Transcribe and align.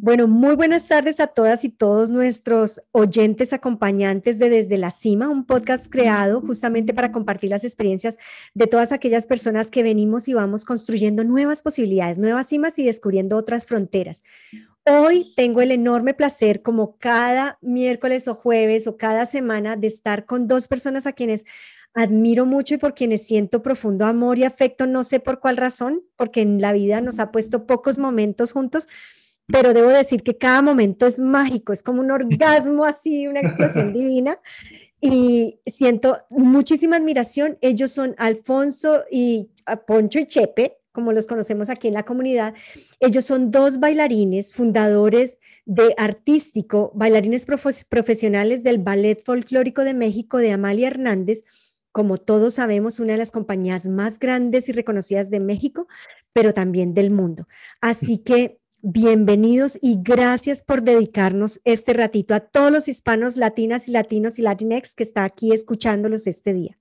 Bueno, 0.00 0.28
muy 0.28 0.54
buenas 0.54 0.86
tardes 0.86 1.18
a 1.18 1.26
todas 1.26 1.64
y 1.64 1.70
todos 1.70 2.12
nuestros 2.12 2.80
oyentes 2.92 3.52
acompañantes 3.52 4.38
de 4.38 4.48
Desde 4.48 4.78
la 4.78 4.92
Cima, 4.92 5.28
un 5.28 5.44
podcast 5.44 5.88
creado 5.90 6.40
justamente 6.40 6.94
para 6.94 7.10
compartir 7.10 7.50
las 7.50 7.64
experiencias 7.64 8.16
de 8.54 8.68
todas 8.68 8.92
aquellas 8.92 9.26
personas 9.26 9.72
que 9.72 9.82
venimos 9.82 10.28
y 10.28 10.34
vamos 10.34 10.64
construyendo 10.64 11.24
nuevas 11.24 11.62
posibilidades, 11.62 12.16
nuevas 12.16 12.46
cimas 12.46 12.78
y 12.78 12.84
descubriendo 12.84 13.36
otras 13.36 13.66
fronteras. 13.66 14.22
Hoy 14.86 15.32
tengo 15.34 15.62
el 15.62 15.72
enorme 15.72 16.14
placer, 16.14 16.62
como 16.62 16.96
cada 16.98 17.58
miércoles 17.60 18.28
o 18.28 18.36
jueves 18.36 18.86
o 18.86 18.96
cada 18.96 19.26
semana, 19.26 19.74
de 19.74 19.88
estar 19.88 20.26
con 20.26 20.46
dos 20.46 20.68
personas 20.68 21.08
a 21.08 21.12
quienes 21.12 21.44
admiro 21.92 22.46
mucho 22.46 22.74
y 22.74 22.78
por 22.78 22.94
quienes 22.94 23.26
siento 23.26 23.64
profundo 23.64 24.06
amor 24.06 24.38
y 24.38 24.44
afecto, 24.44 24.86
no 24.86 25.02
sé 25.02 25.18
por 25.18 25.40
cuál 25.40 25.56
razón, 25.56 26.04
porque 26.14 26.40
en 26.40 26.60
la 26.60 26.72
vida 26.72 27.00
nos 27.00 27.18
ha 27.18 27.32
puesto 27.32 27.66
pocos 27.66 27.98
momentos 27.98 28.52
juntos, 28.52 28.86
pero 29.48 29.74
debo 29.74 29.88
decir 29.88 30.22
que 30.22 30.36
cada 30.36 30.62
momento 30.62 31.06
es 31.06 31.18
mágico, 31.18 31.72
es 31.72 31.82
como 31.82 32.00
un 32.00 32.10
orgasmo 32.10 32.84
así, 32.84 33.26
una 33.26 33.40
explosión 33.40 33.92
divina. 33.92 34.38
Y 35.00 35.60
siento 35.66 36.18
muchísima 36.28 36.96
admiración. 36.96 37.56
Ellos 37.60 37.92
son 37.92 38.14
Alfonso 38.18 39.04
y 39.10 39.50
ah, 39.64 39.76
Poncho 39.76 40.18
y 40.18 40.26
Chepe, 40.26 40.78
como 40.92 41.12
los 41.12 41.28
conocemos 41.28 41.70
aquí 41.70 41.88
en 41.88 41.94
la 41.94 42.04
comunidad. 42.04 42.54
Ellos 42.98 43.24
son 43.24 43.50
dos 43.52 43.78
bailarines, 43.78 44.52
fundadores 44.52 45.38
de 45.64 45.94
Artístico, 45.96 46.90
bailarines 46.94 47.46
profesionales 47.88 48.62
del 48.64 48.78
Ballet 48.78 49.22
Folclórico 49.24 49.84
de 49.84 49.94
México 49.94 50.38
de 50.38 50.50
Amalia 50.50 50.88
Hernández, 50.88 51.44
como 51.92 52.18
todos 52.18 52.54
sabemos, 52.54 53.00
una 53.00 53.12
de 53.12 53.18
las 53.18 53.30
compañías 53.30 53.86
más 53.86 54.18
grandes 54.18 54.68
y 54.68 54.72
reconocidas 54.72 55.30
de 55.30 55.40
México, 55.40 55.86
pero 56.32 56.52
también 56.52 56.94
del 56.94 57.10
mundo. 57.10 57.48
Así 57.80 58.18
que 58.18 58.57
Bienvenidos 58.80 59.76
y 59.82 59.98
gracias 60.00 60.62
por 60.62 60.82
dedicarnos 60.82 61.60
este 61.64 61.94
ratito 61.94 62.32
a 62.32 62.38
todos 62.38 62.70
los 62.70 62.86
hispanos, 62.86 63.36
latinas 63.36 63.88
y 63.88 63.90
latinos 63.90 64.38
y 64.38 64.42
latinex 64.42 64.94
que 64.94 65.02
está 65.02 65.24
aquí 65.24 65.52
escuchándolos 65.52 66.28
este 66.28 66.52
día. 66.52 66.78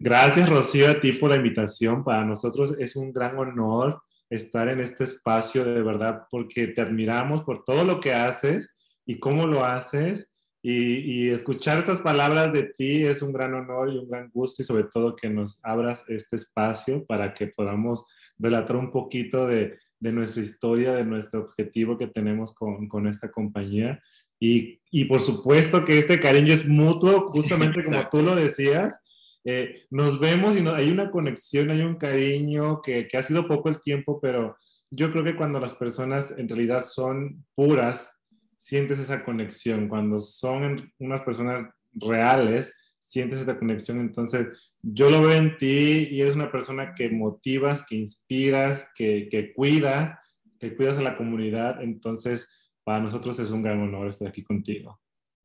Gracias, 0.00 0.48
Rocío, 0.50 0.90
a 0.90 1.00
ti 1.00 1.12
por 1.12 1.30
la 1.30 1.36
invitación. 1.36 2.02
Para 2.02 2.24
nosotros 2.24 2.74
es 2.80 2.96
un 2.96 3.12
gran 3.12 3.38
honor 3.38 4.02
estar 4.28 4.66
en 4.66 4.80
este 4.80 5.04
espacio 5.04 5.64
de 5.64 5.84
verdad 5.84 6.24
porque 6.32 6.66
te 6.66 6.80
admiramos 6.80 7.44
por 7.44 7.62
todo 7.62 7.84
lo 7.84 8.00
que 8.00 8.12
haces 8.12 8.74
y 9.06 9.20
cómo 9.20 9.46
lo 9.46 9.64
haces. 9.64 10.28
Y, 10.62 11.26
y 11.26 11.28
escuchar 11.28 11.78
estas 11.78 12.00
palabras 12.00 12.52
de 12.52 12.64
ti 12.64 13.04
es 13.04 13.22
un 13.22 13.32
gran 13.32 13.54
honor 13.54 13.88
y 13.88 13.98
un 13.98 14.08
gran 14.08 14.30
gusto 14.32 14.62
y 14.62 14.64
sobre 14.64 14.84
todo 14.84 15.14
que 15.14 15.30
nos 15.30 15.60
abras 15.62 16.02
este 16.08 16.34
espacio 16.34 17.06
para 17.06 17.34
que 17.34 17.46
podamos 17.46 18.04
relatar 18.36 18.74
un 18.74 18.90
poquito 18.90 19.46
de, 19.46 19.78
de 20.04 20.12
nuestra 20.12 20.42
historia, 20.42 20.92
de 20.92 21.06
nuestro 21.06 21.40
objetivo 21.40 21.96
que 21.96 22.06
tenemos 22.06 22.54
con, 22.54 22.88
con 22.88 23.06
esta 23.06 23.30
compañía. 23.30 24.02
Y, 24.38 24.82
y, 24.90 25.06
por 25.06 25.20
supuesto 25.20 25.82
que 25.86 25.98
este 25.98 26.20
cariño 26.20 26.52
es 26.52 26.68
mutuo, 26.68 27.30
justamente 27.32 27.82
como 27.82 28.06
tú 28.10 28.20
lo 28.20 28.36
decías. 28.36 29.00
Eh, 29.46 29.86
nos 29.90 30.20
vemos 30.20 30.58
y 30.58 30.60
no, 30.60 30.74
hay 30.74 30.90
una 30.90 31.10
conexión, 31.10 31.70
hay 31.70 31.80
un 31.80 31.96
cariño 31.96 32.82
que, 32.82 33.08
que 33.08 33.16
ha 33.16 33.22
sido 33.22 33.48
poco 33.48 33.70
el 33.70 33.80
tiempo, 33.80 34.20
pero 34.20 34.58
yo 34.90 35.10
creo 35.10 35.24
que 35.24 35.36
cuando 35.36 35.58
las 35.58 35.72
personas 35.72 36.34
en 36.36 36.50
realidad 36.50 36.84
son 36.84 37.42
puras, 37.54 38.12
sientes 38.58 38.98
esa 38.98 39.24
conexión. 39.24 39.88
Cuando 39.88 40.20
son 40.20 40.92
unas 40.98 41.22
personas 41.22 41.70
reales, 41.94 42.74
sientes 43.14 43.38
esa 43.38 43.58
conexión. 43.58 44.00
Entonces, 44.00 44.74
yo 44.82 45.08
lo 45.08 45.22
veo 45.22 45.38
en 45.38 45.56
ti 45.56 46.08
y 46.10 46.20
eres 46.20 46.34
una 46.34 46.50
persona 46.50 46.94
que 46.96 47.08
motivas, 47.08 47.86
que 47.86 47.94
inspiras, 47.94 48.88
que, 48.96 49.28
que 49.30 49.54
cuida, 49.54 50.20
que 50.58 50.74
cuidas 50.74 50.98
a 50.98 51.02
la 51.02 51.16
comunidad. 51.16 51.80
Entonces, 51.80 52.50
para 52.82 52.98
nosotros 52.98 53.38
es 53.38 53.50
un 53.50 53.62
gran 53.62 53.80
honor 53.80 54.08
estar 54.08 54.26
aquí 54.26 54.42
contigo. 54.42 55.00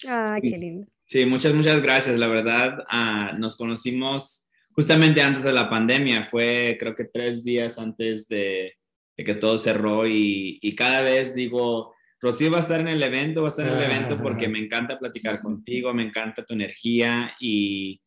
Ah, 0.08 0.40
qué 0.42 0.58
lindo. 0.58 0.88
Sí, 1.06 1.28
muchas, 1.28 1.54
muchas 1.54 1.80
gracias. 1.84 2.18
La 2.18 2.28
verdad, 2.28 2.84
ah, 2.90 3.36
nos 3.38 3.56
conocimos 3.56 4.50
justamente 4.72 5.22
antes 5.22 5.44
de 5.44 5.54
la 5.54 5.70
pandemia. 5.70 6.26
Fue, 6.26 6.76
creo 6.80 6.96
que 6.96 7.06
tres 7.06 7.44
días 7.44 7.78
antes 7.78 8.28
de, 8.28 8.74
de 9.16 9.24
que 9.24 9.36
todo 9.36 9.60
cerró 9.60 10.08
y, 10.08 10.58
y 10.64 10.76
cada 10.76 11.04
vez 11.04 11.36
digo, 11.36 11.94
Rocío 12.22 12.52
va 12.52 12.58
a 12.58 12.62
estar 12.62 12.80
en 12.82 12.90
el 12.90 13.02
evento, 13.02 13.42
va 13.42 13.48
a 13.48 13.50
estar 13.50 13.68
en 13.68 13.74
el 13.74 13.84
evento 13.84 14.22
porque 14.22 14.48
me 14.48 14.60
encanta 14.60 15.00
platicar 15.00 15.42
contigo, 15.42 15.94
me 15.94 16.04
encanta 16.04 16.44
tu 16.44 16.54
energía 16.54 17.32
y, 17.40 18.02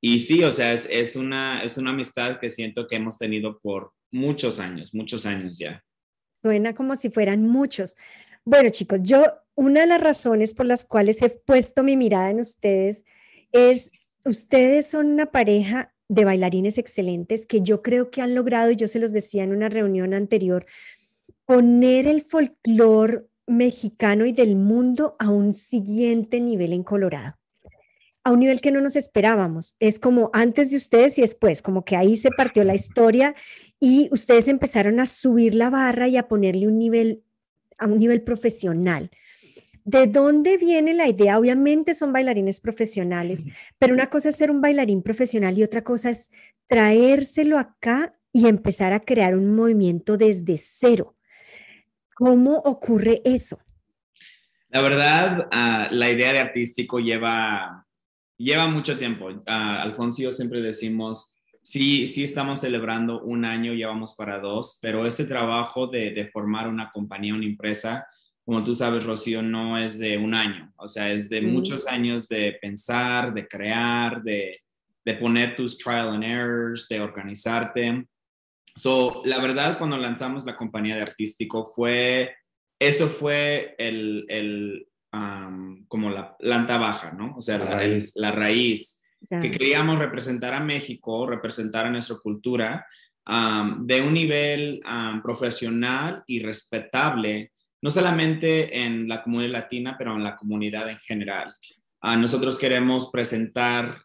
y 0.00 0.18
sí, 0.20 0.42
o 0.42 0.50
sea, 0.50 0.72
es, 0.72 0.88
es, 0.90 1.14
una, 1.14 1.62
es 1.62 1.78
una 1.78 1.90
amistad 1.90 2.40
que 2.40 2.50
siento 2.50 2.88
que 2.88 2.96
hemos 2.96 3.18
tenido 3.18 3.60
por 3.60 3.92
muchos 4.10 4.58
años, 4.58 4.92
muchos 4.94 5.26
años 5.26 5.58
ya. 5.58 5.82
Suena 6.32 6.74
como 6.74 6.96
si 6.96 7.08
fueran 7.08 7.46
muchos. 7.46 7.96
Bueno, 8.44 8.70
chicos, 8.70 9.00
yo 9.02 9.24
una 9.54 9.82
de 9.82 9.86
las 9.86 10.00
razones 10.00 10.54
por 10.54 10.66
las 10.66 10.84
cuales 10.84 11.22
he 11.22 11.30
puesto 11.30 11.84
mi 11.84 11.96
mirada 11.96 12.30
en 12.30 12.40
ustedes 12.40 13.04
es, 13.52 13.92
ustedes 14.24 14.90
son 14.90 15.06
una 15.06 15.26
pareja 15.26 15.94
de 16.08 16.24
bailarines 16.24 16.78
excelentes 16.78 17.46
que 17.46 17.62
yo 17.62 17.80
creo 17.80 18.10
que 18.10 18.22
han 18.22 18.34
logrado, 18.34 18.70
y 18.70 18.76
yo 18.76 18.88
se 18.88 18.98
los 18.98 19.12
decía 19.12 19.44
en 19.44 19.52
una 19.52 19.68
reunión 19.68 20.14
anterior, 20.14 20.66
poner 21.46 22.06
el 22.06 22.22
folclore 22.22 23.26
mexicano 23.46 24.26
y 24.26 24.32
del 24.32 24.56
mundo 24.56 25.16
a 25.18 25.30
un 25.30 25.52
siguiente 25.52 26.40
nivel 26.40 26.72
en 26.72 26.82
Colorado, 26.82 27.36
a 28.24 28.32
un 28.32 28.40
nivel 28.40 28.60
que 28.60 28.70
no 28.70 28.80
nos 28.80 28.96
esperábamos. 28.96 29.76
Es 29.80 29.98
como 29.98 30.30
antes 30.32 30.70
de 30.70 30.76
ustedes 30.76 31.18
y 31.18 31.22
después, 31.22 31.62
como 31.62 31.84
que 31.84 31.96
ahí 31.96 32.16
se 32.16 32.30
partió 32.30 32.64
la 32.64 32.74
historia 32.74 33.34
y 33.80 34.08
ustedes 34.12 34.48
empezaron 34.48 35.00
a 35.00 35.06
subir 35.06 35.54
la 35.54 35.70
barra 35.70 36.08
y 36.08 36.16
a 36.16 36.28
ponerle 36.28 36.66
un 36.68 36.78
nivel, 36.78 37.24
a 37.78 37.86
un 37.86 37.98
nivel 37.98 38.22
profesional. 38.22 39.10
¿De 39.84 40.06
dónde 40.06 40.58
viene 40.58 40.94
la 40.94 41.08
idea? 41.08 41.38
Obviamente 41.38 41.94
son 41.94 42.12
bailarines 42.12 42.60
profesionales, 42.60 43.44
pero 43.78 43.94
una 43.94 44.10
cosa 44.10 44.28
es 44.28 44.36
ser 44.36 44.50
un 44.50 44.60
bailarín 44.60 45.02
profesional 45.02 45.58
y 45.58 45.64
otra 45.64 45.82
cosa 45.82 46.10
es 46.10 46.30
traérselo 46.68 47.58
acá 47.58 48.16
y 48.32 48.46
empezar 48.46 48.92
a 48.92 49.00
crear 49.00 49.36
un 49.36 49.56
movimiento 49.56 50.16
desde 50.16 50.56
cero. 50.58 51.16
¿Cómo 52.14 52.56
ocurre 52.56 53.20
eso? 53.24 53.58
La 54.68 54.80
verdad, 54.80 55.48
ah, 55.50 55.88
la 55.90 56.10
idea 56.10 56.32
de 56.32 56.38
artístico 56.38 56.98
lleva, 56.98 57.86
lleva 58.36 58.66
mucho 58.66 58.96
tiempo. 58.96 59.26
Uh, 59.26 59.42
Alfonso 59.46 60.22
y 60.22 60.24
yo 60.24 60.30
siempre 60.30 60.60
decimos, 60.60 61.36
sí, 61.62 62.06
sí 62.06 62.24
estamos 62.24 62.60
celebrando 62.60 63.22
un 63.22 63.44
año, 63.44 63.74
ya 63.74 63.88
vamos 63.88 64.14
para 64.14 64.38
dos, 64.38 64.78
pero 64.80 65.06
este 65.06 65.24
trabajo 65.24 65.86
de, 65.86 66.10
de, 66.12 66.26
formar 66.26 66.68
una 66.68 66.90
compañía, 66.90 67.34
una 67.34 67.44
empresa, 67.44 68.06
como 68.44 68.64
tú 68.64 68.74
sabes, 68.74 69.04
Rocío, 69.04 69.42
no 69.42 69.78
es 69.78 69.98
de 69.98 70.16
un 70.16 70.34
año, 70.34 70.72
o 70.76 70.88
sea, 70.88 71.12
es 71.12 71.28
de 71.28 71.42
muchos 71.42 71.86
años 71.86 72.28
de 72.28 72.58
pensar, 72.60 73.32
de 73.32 73.46
crear, 73.46 74.22
de, 74.22 74.60
de 75.04 75.14
poner 75.14 75.54
tus 75.54 75.78
trial 75.78 76.08
and 76.14 76.24
errors, 76.24 76.88
de 76.88 77.00
organizarte. 77.00 78.06
So, 78.74 79.22
la 79.24 79.38
verdad, 79.40 79.76
cuando 79.78 79.96
lanzamos 79.96 80.44
la 80.44 80.56
compañía 80.56 80.96
de 80.96 81.02
artístico 81.02 81.72
fue, 81.74 82.34
eso 82.78 83.08
fue 83.08 83.74
el, 83.78 84.24
el 84.28 84.86
como 85.88 86.08
la 86.10 86.36
planta 86.38 86.78
baja, 86.78 87.12
¿no? 87.12 87.34
O 87.36 87.42
sea, 87.42 87.58
la, 87.58 87.66
raíz, 87.66 88.12
la 88.16 88.30
raíz 88.30 89.02
que 89.28 89.50
queríamos 89.50 89.98
representar 89.98 90.54
a 90.54 90.60
México, 90.60 91.26
representar 91.26 91.86
a 91.86 91.90
nuestra 91.90 92.16
cultura 92.16 92.86
de 93.26 94.00
un 94.00 94.14
nivel 94.14 94.80
profesional 95.22 96.24
y 96.26 96.42
respetable, 96.42 97.52
no 97.82 97.90
solamente 97.90 98.80
en 98.80 99.06
la 99.06 99.22
comunidad 99.22 99.52
latina, 99.52 99.96
pero 99.98 100.14
en 100.16 100.24
la 100.24 100.36
comunidad 100.36 100.88
en 100.88 100.98
general. 100.98 101.54
Uh, 102.02 102.16
nosotros 102.16 102.58
queremos 102.58 103.10
presentar 103.12 104.02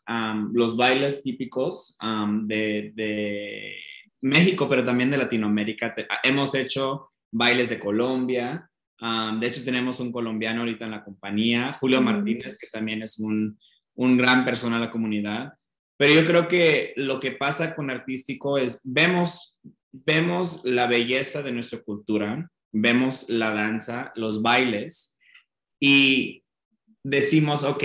los 0.54 0.78
bailes 0.78 1.24
típicos 1.24 1.98
de, 2.44 2.92
de 2.94 3.76
México, 4.22 4.68
pero 4.68 4.84
también 4.84 5.12
de 5.12 5.18
Latinoamérica. 5.18 5.94
hemos 6.24 6.56
hecho 6.56 7.12
bailes 7.32 7.70
de 7.70 7.80
Colombia. 7.80 8.70
de 9.00 9.48
hecho, 9.48 9.64
tenemos 9.64 10.00
un 10.00 10.12
colombiano 10.12 10.62
ahorita 10.62 10.86
en 10.86 10.92
la 10.92 11.04
compañía, 11.04 11.74
Julio 11.74 12.02
Martínez, 12.02 12.58
que 12.60 12.68
también 12.68 13.04
es 13.04 13.20
un, 13.20 13.60
un 13.96 14.18
gran 14.18 14.46
persona 14.46 14.80
de 14.80 14.86
la 14.86 14.92
comunidad. 14.92 15.54
Pero 15.98 16.14
yo 16.14 16.26
creo 16.26 16.48
que 16.48 16.94
lo 16.96 17.20
que 17.20 17.32
pasa 17.32 17.76
con 17.76 17.90
artístico 17.90 18.58
es, 18.58 18.80
vemos, 18.84 19.60
vemos 19.92 20.62
la 20.64 20.88
belleza 20.88 21.42
de 21.42 21.52
nuestra 21.52 21.82
cultura, 21.82 22.50
vemos 22.72 23.30
la 23.30 23.52
danza, 23.52 24.12
los 24.16 24.42
bailes, 24.42 25.18
y 25.80 26.44
decimos, 27.04 27.64
ok, 27.64 27.84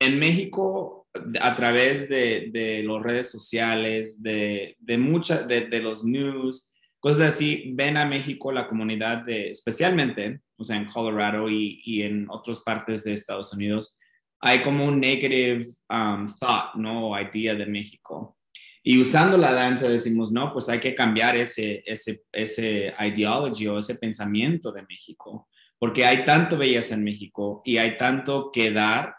en 0.00 0.18
México 0.18 1.03
a 1.40 1.54
través 1.54 2.08
de, 2.08 2.50
de 2.52 2.82
las 2.82 3.02
redes 3.02 3.30
sociales, 3.30 4.22
de, 4.22 4.76
de 4.80 4.98
muchas, 4.98 5.46
de, 5.46 5.62
de, 5.66 5.80
los 5.80 6.04
news, 6.04 6.72
cosas 6.98 7.34
así, 7.34 7.72
ven 7.74 7.96
a 7.96 8.04
México 8.04 8.50
la 8.50 8.68
comunidad 8.68 9.24
de, 9.24 9.50
especialmente, 9.50 10.40
o 10.56 10.64
sea, 10.64 10.76
en 10.76 10.86
Colorado 10.86 11.48
y, 11.48 11.80
y 11.84 12.02
en 12.02 12.26
otras 12.30 12.60
partes 12.60 13.04
de 13.04 13.12
Estados 13.12 13.52
Unidos, 13.52 13.96
hay 14.40 14.60
como 14.60 14.84
un 14.84 15.00
negative 15.00 15.66
um, 15.88 16.34
thought, 16.38 16.74
¿no? 16.74 17.08
O 17.08 17.18
idea 17.18 17.54
de 17.54 17.66
México. 17.66 18.36
Y 18.82 19.00
usando 19.00 19.38
la 19.38 19.54
danza 19.54 19.88
decimos, 19.88 20.30
no, 20.30 20.52
pues 20.52 20.68
hay 20.68 20.78
que 20.78 20.94
cambiar 20.94 21.36
ese, 21.36 21.82
ese, 21.86 22.24
ese 22.30 22.92
ideology 23.00 23.66
o 23.66 23.78
ese 23.78 23.94
pensamiento 23.94 24.70
de 24.70 24.82
México, 24.82 25.48
porque 25.78 26.04
hay 26.04 26.26
tanto 26.26 26.58
belleza 26.58 26.94
en 26.94 27.04
México 27.04 27.62
y 27.64 27.78
hay 27.78 27.96
tanto 27.96 28.50
que 28.52 28.70
dar 28.70 29.14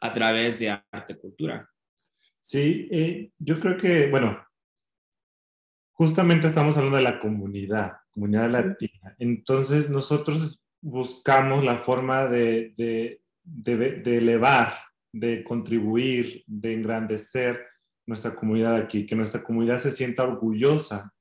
a 0.00 0.12
través 0.12 0.58
de 0.58 0.70
arte 0.70 1.12
y 1.12 1.16
cultura. 1.16 1.68
Sí, 2.40 2.88
eh, 2.90 3.30
yo 3.38 3.60
creo 3.60 3.76
que, 3.76 4.08
bueno, 4.08 4.38
justamente 5.92 6.46
estamos 6.46 6.76
hablando 6.76 6.96
de 6.96 7.02
la 7.02 7.20
comunidad, 7.20 7.98
comunidad 8.10 8.50
latina. 8.50 9.14
Entonces 9.18 9.90
nosotros 9.90 10.60
buscamos 10.80 11.64
la 11.64 11.76
forma 11.76 12.26
de, 12.26 12.72
de, 12.76 13.20
de, 13.44 14.16
elevar, 14.16 14.74
de 15.12 15.44
contribuir, 15.44 16.42
de 16.46 16.72
engrandecer 16.72 17.66
nuestra 18.06 18.34
comunidad 18.34 18.76
aquí, 18.76 19.06
que 19.06 19.14
nuestra 19.14 19.42
comunidad 19.42 19.80
se 19.80 19.92
sienta 19.92 20.24
orgullosa 20.24 21.12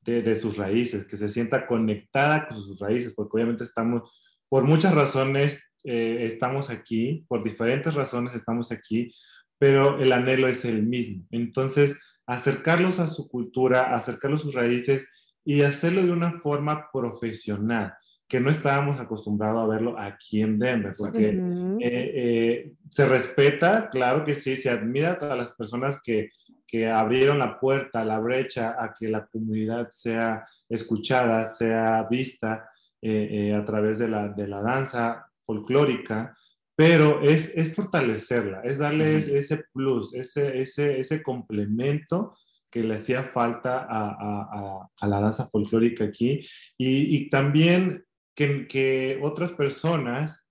de, 0.00 0.22
de, 0.22 0.36
sus 0.36 0.56
raíces, 0.56 1.04
que 1.04 1.16
se 1.16 1.28
sienta 1.28 1.66
conectada 1.66 2.48
con 2.48 2.58
sus 2.58 2.80
raíces, 2.80 3.12
porque 3.14 3.36
obviamente 3.36 3.64
estamos, 3.64 4.18
por 4.48 4.64
muchas 4.64 4.94
razones, 4.94 5.62
eh, 5.84 6.26
estamos 6.26 6.70
aquí, 6.70 7.24
por 7.28 7.42
diferentes 7.42 7.94
razones 7.94 8.34
estamos 8.34 8.70
aquí, 8.72 9.12
pero 9.58 9.98
el 10.00 10.12
anhelo 10.12 10.48
es 10.48 10.64
el 10.64 10.82
mismo. 10.82 11.24
Entonces, 11.30 11.96
acercarlos 12.26 12.98
a 12.98 13.08
su 13.08 13.28
cultura, 13.28 13.94
acercarlos 13.94 14.40
a 14.40 14.44
sus 14.44 14.54
raíces 14.54 15.06
y 15.44 15.62
hacerlo 15.62 16.02
de 16.02 16.12
una 16.12 16.40
forma 16.40 16.88
profesional, 16.92 17.94
que 18.28 18.40
no 18.40 18.50
estábamos 18.50 19.00
acostumbrados 19.00 19.62
a 19.62 19.66
verlo 19.66 19.98
aquí 19.98 20.40
en 20.40 20.58
Denver, 20.58 20.92
porque 20.96 21.30
eh, 21.30 22.12
eh, 22.14 22.72
se 22.88 23.06
respeta, 23.06 23.90
claro 23.90 24.24
que 24.24 24.34
sí, 24.34 24.56
se 24.56 24.70
admira 24.70 25.12
a 25.12 25.36
las 25.36 25.52
personas 25.52 26.00
que, 26.02 26.30
que 26.66 26.88
abrieron 26.88 27.38
la 27.38 27.60
puerta, 27.60 28.04
la 28.04 28.18
brecha 28.18 28.76
a 28.78 28.94
que 28.98 29.08
la 29.08 29.26
comunidad 29.26 29.90
sea 29.90 30.44
escuchada, 30.68 31.46
sea 31.46 32.06
vista 32.08 32.70
eh, 33.02 33.52
a 33.54 33.64
través 33.64 33.98
de 33.98 34.08
la, 34.08 34.28
de 34.28 34.48
la 34.48 34.62
danza 34.62 35.26
folclórica, 35.44 36.36
pero 36.74 37.20
es, 37.20 37.52
es 37.54 37.74
fortalecerla, 37.74 38.60
es 38.62 38.78
darles 38.78 39.28
ese 39.28 39.64
plus, 39.72 40.14
ese, 40.14 40.60
ese, 40.60 40.98
ese 40.98 41.22
complemento 41.22 42.34
que 42.70 42.82
le 42.82 42.94
hacía 42.94 43.22
falta 43.22 43.86
a, 43.88 44.16
a, 44.18 44.88
a 44.98 45.06
la 45.06 45.20
danza 45.20 45.46
folclórica 45.46 46.04
aquí. 46.04 46.40
Y, 46.78 47.16
y 47.16 47.28
también 47.28 48.04
que, 48.34 48.66
que, 48.66 49.20
otras 49.22 49.52
personas 49.52 50.48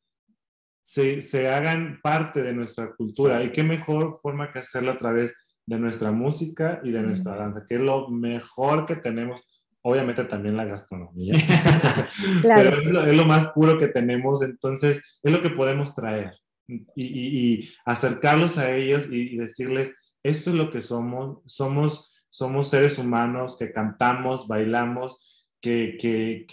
se, 0.84 1.24
se, 1.24 1.50
hagan 1.50 2.00
parte 2.04 2.44
de 2.44 2.54
nuestra 2.54 2.94
cultura. 2.96 3.44
Y 3.44 3.52
qué 3.52 3.64
mejor 3.64 4.20
forma 4.22 4.52
que 4.52 4.60
hacerlo 4.60 4.92
a 4.92 4.98
través 5.00 5.34
de 5.66 5.80
nuestra 5.80 6.12
música 6.12 6.80
y 6.84 6.92
de 6.92 7.02
nuestra 7.02 7.36
danza, 7.36 7.66
que 7.68 7.76
es 7.76 7.82
lo 7.82 8.10
mejor 8.10 8.86
que 8.86 8.98
tenemos 8.98 9.42
obviamente 9.84 10.24
también 10.26 10.58
la 10.58 10.66
gastronomía, 10.66 11.34
pero 12.44 13.02
es 13.04 13.16
lo, 13.16 13.26
más 13.26 13.48
puro 13.54 13.78
que 13.78 13.88
tenemos, 13.88 14.42
entonces 14.42 15.02
es 15.24 15.32
lo 15.32 15.42
que 15.42 15.50
podemos 15.50 15.96
traer 15.96 16.36
y, 16.96 17.70
acercarlos 17.86 18.58
a 18.58 18.76
ellos 18.76 19.08
y, 19.12 19.38
decirles, 19.38 19.94
esto 20.24 20.52
es 20.52 20.56
lo 20.56 20.70
que 20.72 20.82
somos, 20.82 21.40
somos, 21.46 22.14
somos 22.30 22.70
seres 22.70 22.98
humanos 22.98 23.58
que 23.58 23.72
cantamos, 23.72 24.48
bailamos, 24.48 25.18
que, 25.60 25.98
que, 26.00 26.46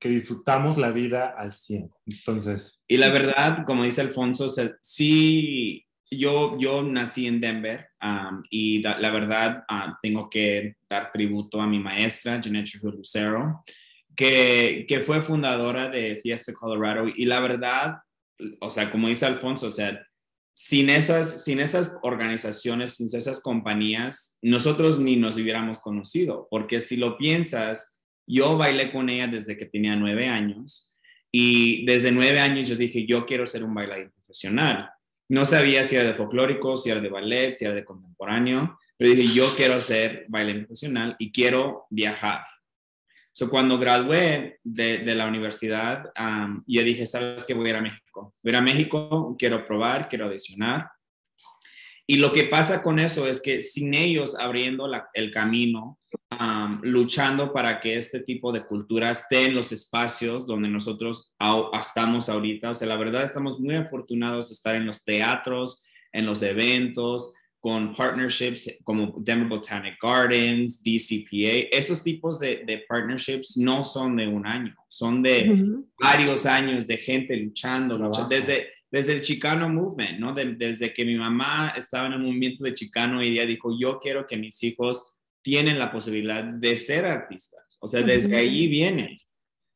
que, 0.00 0.08
disfrutamos 0.08 0.76
la 0.76 0.90
vida 0.90 1.34
al 1.36 1.52
100. 1.52 1.90
Entonces. 2.06 2.82
Y 2.88 2.96
la 2.96 3.10
verdad, 3.10 3.64
como 3.64 3.84
dice 3.84 4.00
Alfonso, 4.00 4.48
sí, 4.80 5.85
yo, 6.10 6.56
yo 6.58 6.82
nací 6.82 7.26
en 7.26 7.40
Denver 7.40 7.88
y 8.50 8.80
la 8.80 9.10
verdad 9.10 9.64
ah, 9.68 9.98
tengo 10.00 10.30
que 10.30 10.76
dar 10.88 11.10
tributo 11.12 11.60
a 11.60 11.66
mi 11.66 11.78
maestra, 11.78 12.40
Jeanette 12.40 12.80
Lucero, 12.82 13.64
que, 14.14 14.86
que 14.88 15.00
fue 15.00 15.20
fundadora 15.20 15.88
de 15.88 16.16
Fiesta 16.16 16.52
Colorado 16.52 17.06
y 17.08 17.24
la 17.24 17.40
verdad, 17.40 17.96
o 18.60 18.70
sea, 18.70 18.90
como 18.90 19.08
dice 19.08 19.26
Alfonso, 19.26 19.66
o 19.66 19.70
sea, 19.70 20.00
sin 20.54 20.88
esas, 20.88 21.44
sin 21.44 21.60
esas 21.60 21.94
organizaciones, 22.02 22.94
sin 22.94 23.08
esas 23.14 23.42
compañías, 23.42 24.38
nosotros 24.40 24.98
ni 24.98 25.16
nos 25.16 25.36
hubiéramos 25.36 25.80
conocido, 25.80 26.48
porque 26.50 26.80
si 26.80 26.96
lo 26.96 27.18
piensas, 27.18 27.94
yo 28.26 28.56
bailé 28.56 28.90
con 28.90 29.10
ella 29.10 29.26
desde 29.26 29.56
que 29.56 29.66
tenía 29.66 29.96
nueve 29.96 30.28
años 30.28 30.96
y 31.30 31.84
desde 31.84 32.10
nueve 32.10 32.40
años 32.40 32.68
yo 32.68 32.76
dije, 32.76 33.04
yo 33.06 33.26
quiero 33.26 33.46
ser 33.46 33.64
un 33.64 33.74
bailarín 33.74 34.10
profesional 34.12 34.88
no 35.28 35.44
sabía 35.44 35.84
si 35.84 35.96
era 35.96 36.04
de 36.04 36.14
folclórico, 36.14 36.76
si 36.76 36.90
era 36.90 37.00
de 37.00 37.08
ballet, 37.08 37.54
si 37.54 37.64
era 37.64 37.74
de 37.74 37.84
contemporáneo, 37.84 38.78
pero 38.96 39.10
dije, 39.10 39.34
yo 39.34 39.54
quiero 39.56 39.74
hacer 39.74 40.24
baile 40.28 40.54
profesional 40.54 41.16
y 41.18 41.30
quiero 41.30 41.86
viajar. 41.90 42.46
So, 43.32 43.50
cuando 43.50 43.78
gradué 43.78 44.60
de, 44.64 45.14
la 45.14 45.26
universidad, 45.26 46.10
yo 46.66 46.82
dije, 46.82 47.04
¿sabes 47.04 47.44
qué? 47.44 47.52
Voy 47.52 47.66
a 47.66 47.70
ir 47.70 47.76
a 47.76 47.82
México. 47.82 48.34
Voy 48.42 48.50
a 48.50 48.54
ir 48.54 48.56
a 48.56 48.62
México, 48.62 49.36
quiero 49.38 49.66
probar, 49.66 50.08
quiero 50.08 50.24
audicionar. 50.24 50.88
Y 52.06 52.16
lo 52.16 52.32
que 52.32 52.44
pasa 52.44 52.82
con 52.82 52.98
eso 52.98 53.26
es 53.26 53.42
que 53.42 53.60
sin 53.60 53.92
ellos 53.92 54.38
abriendo 54.38 54.88
el 55.12 55.30
camino, 55.32 55.98
luchando 56.82 57.52
para 57.52 57.80
que 57.80 57.96
este 57.96 58.20
tipo 58.20 58.52
de 58.52 58.64
cultura 58.64 59.10
esté 59.10 59.46
en 59.46 59.54
los 59.54 59.72
espacios 59.72 60.46
donde 60.46 60.68
nosotros 60.68 61.34
estamos 61.80 62.28
ahorita, 62.28 62.70
o 62.70 62.74
sea, 62.74 62.88
la 62.88 62.96
verdad 62.96 63.22
estamos 63.22 63.60
muy 63.60 63.76
afortunados 63.76 64.48
de 64.48 64.54
estar 64.54 64.74
en 64.74 64.86
los 64.86 65.04
teatros, 65.04 65.84
en 66.12 66.26
los 66.26 66.42
eventos, 66.42 67.34
con 67.60 67.94
partnerships 67.94 68.78
como 68.84 69.14
Denver 69.18 69.48
Botanic 69.48 69.96
Gardens, 70.00 70.82
DCPA. 70.82 71.68
Esos 71.76 72.02
tipos 72.02 72.38
de, 72.38 72.62
de 72.64 72.84
partnerships 72.88 73.56
no 73.56 73.82
son 73.82 74.16
de 74.16 74.28
un 74.28 74.46
año, 74.46 74.74
son 74.88 75.22
de 75.22 75.80
varios 75.98 76.46
años 76.46 76.86
de 76.86 76.96
gente 76.96 77.36
luchando, 77.36 77.98
luchando 77.98 78.28
desde 78.28 78.68
desde 78.90 79.14
el 79.14 79.22
Chicano 79.22 79.68
Movement, 79.68 80.18
¿no? 80.18 80.32
desde 80.32 80.94
que 80.94 81.04
mi 81.04 81.16
mamá 81.16 81.74
estaba 81.76 82.06
en 82.06 82.14
el 82.14 82.20
movimiento 82.20 82.64
de 82.64 82.74
Chicano 82.74 83.22
y 83.22 83.28
ella 83.28 83.44
dijo, 83.44 83.76
yo 83.78 83.98
quiero 83.98 84.26
que 84.26 84.36
mis 84.36 84.62
hijos 84.62 85.15
tienen 85.46 85.78
la 85.78 85.92
posibilidad 85.92 86.42
de 86.42 86.76
ser 86.76 87.04
artistas. 87.04 87.78
O 87.80 87.86
sea, 87.86 88.02
desde 88.02 88.34
ahí 88.34 88.66
viene. 88.66 89.14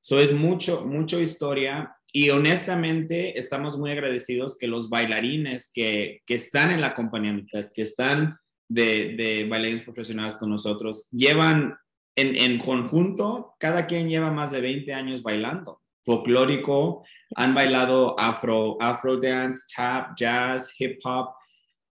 Eso 0.02 0.18
es 0.18 0.32
mucho, 0.32 0.84
mucho 0.84 1.20
historia 1.20 1.94
y 2.12 2.30
honestamente 2.30 3.38
estamos 3.38 3.78
muy 3.78 3.92
agradecidos 3.92 4.58
que 4.58 4.66
los 4.66 4.90
bailarines 4.90 5.70
que, 5.72 6.22
que 6.26 6.34
están 6.34 6.72
en 6.72 6.80
la 6.80 6.92
compañía, 6.92 7.40
que 7.72 7.82
están 7.82 8.36
de, 8.68 9.14
de 9.16 9.46
bailarines 9.48 9.84
profesionales 9.84 10.34
con 10.34 10.50
nosotros, 10.50 11.08
llevan 11.12 11.76
en, 12.16 12.34
en, 12.34 12.58
conjunto, 12.58 13.54
cada 13.60 13.86
quien 13.86 14.08
lleva 14.08 14.32
más 14.32 14.50
de 14.50 14.62
20 14.62 14.92
años 14.92 15.22
bailando 15.22 15.80
folclórico, 16.04 17.04
han 17.36 17.54
bailado 17.54 18.18
afro, 18.18 18.76
afro 18.80 19.18
dance, 19.20 19.66
tap, 19.72 20.16
jazz, 20.16 20.74
hip 20.80 20.98
hop. 21.04 21.28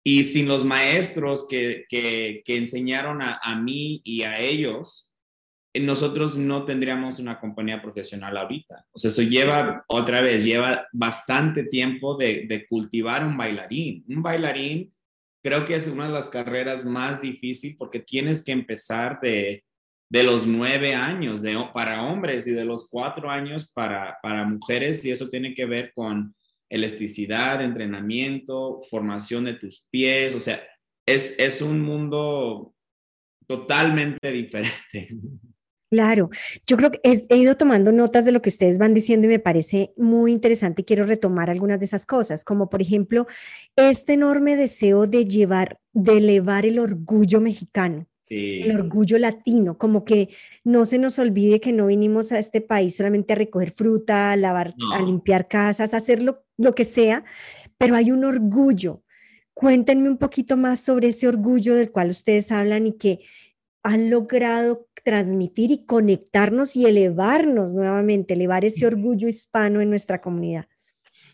Y 0.04 0.24
sin 0.24 0.48
los 0.48 0.64
maestros 0.64 1.46
que, 1.48 1.84
que, 1.88 2.42
que 2.44 2.56
enseñaron 2.56 3.22
a, 3.22 3.40
a, 3.42 3.56
mí 3.56 4.00
y 4.04 4.22
a 4.22 4.38
ellos, 4.38 5.10
nosotros 5.74 6.38
no 6.38 6.64
tendríamos 6.64 7.18
una 7.18 7.38
compañía 7.38 7.82
profesional 7.82 8.36
ahorita. 8.36 8.86
O 8.92 8.98
sea, 8.98 9.10
eso 9.10 9.22
lleva, 9.22 9.84
otra 9.88 10.20
vez, 10.20 10.44
lleva 10.44 10.86
bastante 10.92 11.64
tiempo 11.64 12.16
de, 12.16 12.46
de 12.48 12.66
cultivar 12.66 13.24
un 13.26 13.36
bailarín. 13.36 14.04
Un 14.08 14.22
bailarín 14.22 14.92
creo 15.42 15.64
que 15.64 15.74
es 15.74 15.86
una 15.86 16.06
de 16.06 16.12
las 16.12 16.28
carreras 16.28 16.84
más 16.84 17.20
difíciles 17.20 17.76
porque 17.78 18.00
tienes 18.00 18.44
que 18.44 18.52
empezar 18.52 19.20
de, 19.20 19.64
de 20.10 20.22
los 20.22 20.46
nueve 20.46 20.94
años 20.94 21.42
de, 21.42 21.56
para 21.72 22.02
hombres 22.04 22.46
y 22.46 22.52
de 22.52 22.64
los 22.64 22.88
cuatro 22.88 23.30
años 23.30 23.70
para, 23.72 24.18
para 24.22 24.44
mujeres 24.44 25.04
y 25.04 25.10
eso 25.10 25.28
tiene 25.28 25.54
que 25.54 25.66
ver 25.66 25.92
con 25.94 26.34
elasticidad, 26.70 27.62
entrenamiento, 27.62 28.80
formación 28.90 29.44
de 29.44 29.54
tus 29.54 29.86
pies, 29.90 30.34
o 30.34 30.40
sea, 30.40 30.60
es, 31.06 31.38
es 31.38 31.62
un 31.62 31.80
mundo 31.80 32.74
totalmente 33.46 34.30
diferente. 34.30 35.08
Claro, 35.90 36.28
yo 36.66 36.76
creo 36.76 36.90
que 36.90 37.00
he 37.02 37.36
ido 37.36 37.56
tomando 37.56 37.92
notas 37.92 38.26
de 38.26 38.32
lo 38.32 38.42
que 38.42 38.50
ustedes 38.50 38.76
van 38.76 38.92
diciendo 38.92 39.26
y 39.26 39.30
me 39.30 39.38
parece 39.38 39.94
muy 39.96 40.32
interesante 40.32 40.82
y 40.82 40.84
quiero 40.84 41.04
retomar 41.04 41.48
algunas 41.48 41.78
de 41.78 41.86
esas 41.86 42.04
cosas, 42.04 42.44
como 42.44 42.68
por 42.68 42.82
ejemplo 42.82 43.26
este 43.74 44.12
enorme 44.12 44.56
deseo 44.56 45.06
de 45.06 45.24
llevar, 45.24 45.80
de 45.94 46.18
elevar 46.18 46.66
el 46.66 46.78
orgullo 46.78 47.40
mexicano 47.40 48.06
el 48.30 48.70
orgullo 48.74 49.18
latino, 49.18 49.78
como 49.78 50.04
que 50.04 50.28
no 50.64 50.84
se 50.84 50.98
nos 50.98 51.18
olvide 51.18 51.60
que 51.60 51.72
no 51.72 51.86
vinimos 51.86 52.32
a 52.32 52.38
este 52.38 52.60
país 52.60 52.96
solamente 52.96 53.32
a 53.32 53.36
recoger 53.36 53.72
fruta, 53.72 54.32
a 54.32 54.36
lavar, 54.36 54.74
a 54.92 55.02
limpiar 55.02 55.48
casas, 55.48 55.94
a 55.94 55.98
hacer 55.98 56.22
lo, 56.22 56.44
lo 56.56 56.74
que 56.74 56.84
sea, 56.84 57.24
pero 57.78 57.96
hay 57.96 58.10
un 58.10 58.24
orgullo. 58.24 59.02
Cuéntenme 59.54 60.08
un 60.08 60.18
poquito 60.18 60.56
más 60.56 60.80
sobre 60.80 61.08
ese 61.08 61.26
orgullo 61.26 61.74
del 61.74 61.90
cual 61.90 62.10
ustedes 62.10 62.52
hablan 62.52 62.86
y 62.86 62.92
que 62.92 63.20
han 63.82 64.10
logrado 64.10 64.88
transmitir 65.04 65.70
y 65.70 65.84
conectarnos 65.86 66.76
y 66.76 66.86
elevarnos 66.86 67.72
nuevamente, 67.72 68.34
elevar 68.34 68.64
ese 68.64 68.86
orgullo 68.86 69.28
hispano 69.28 69.80
en 69.80 69.90
nuestra 69.90 70.20
comunidad. 70.20 70.66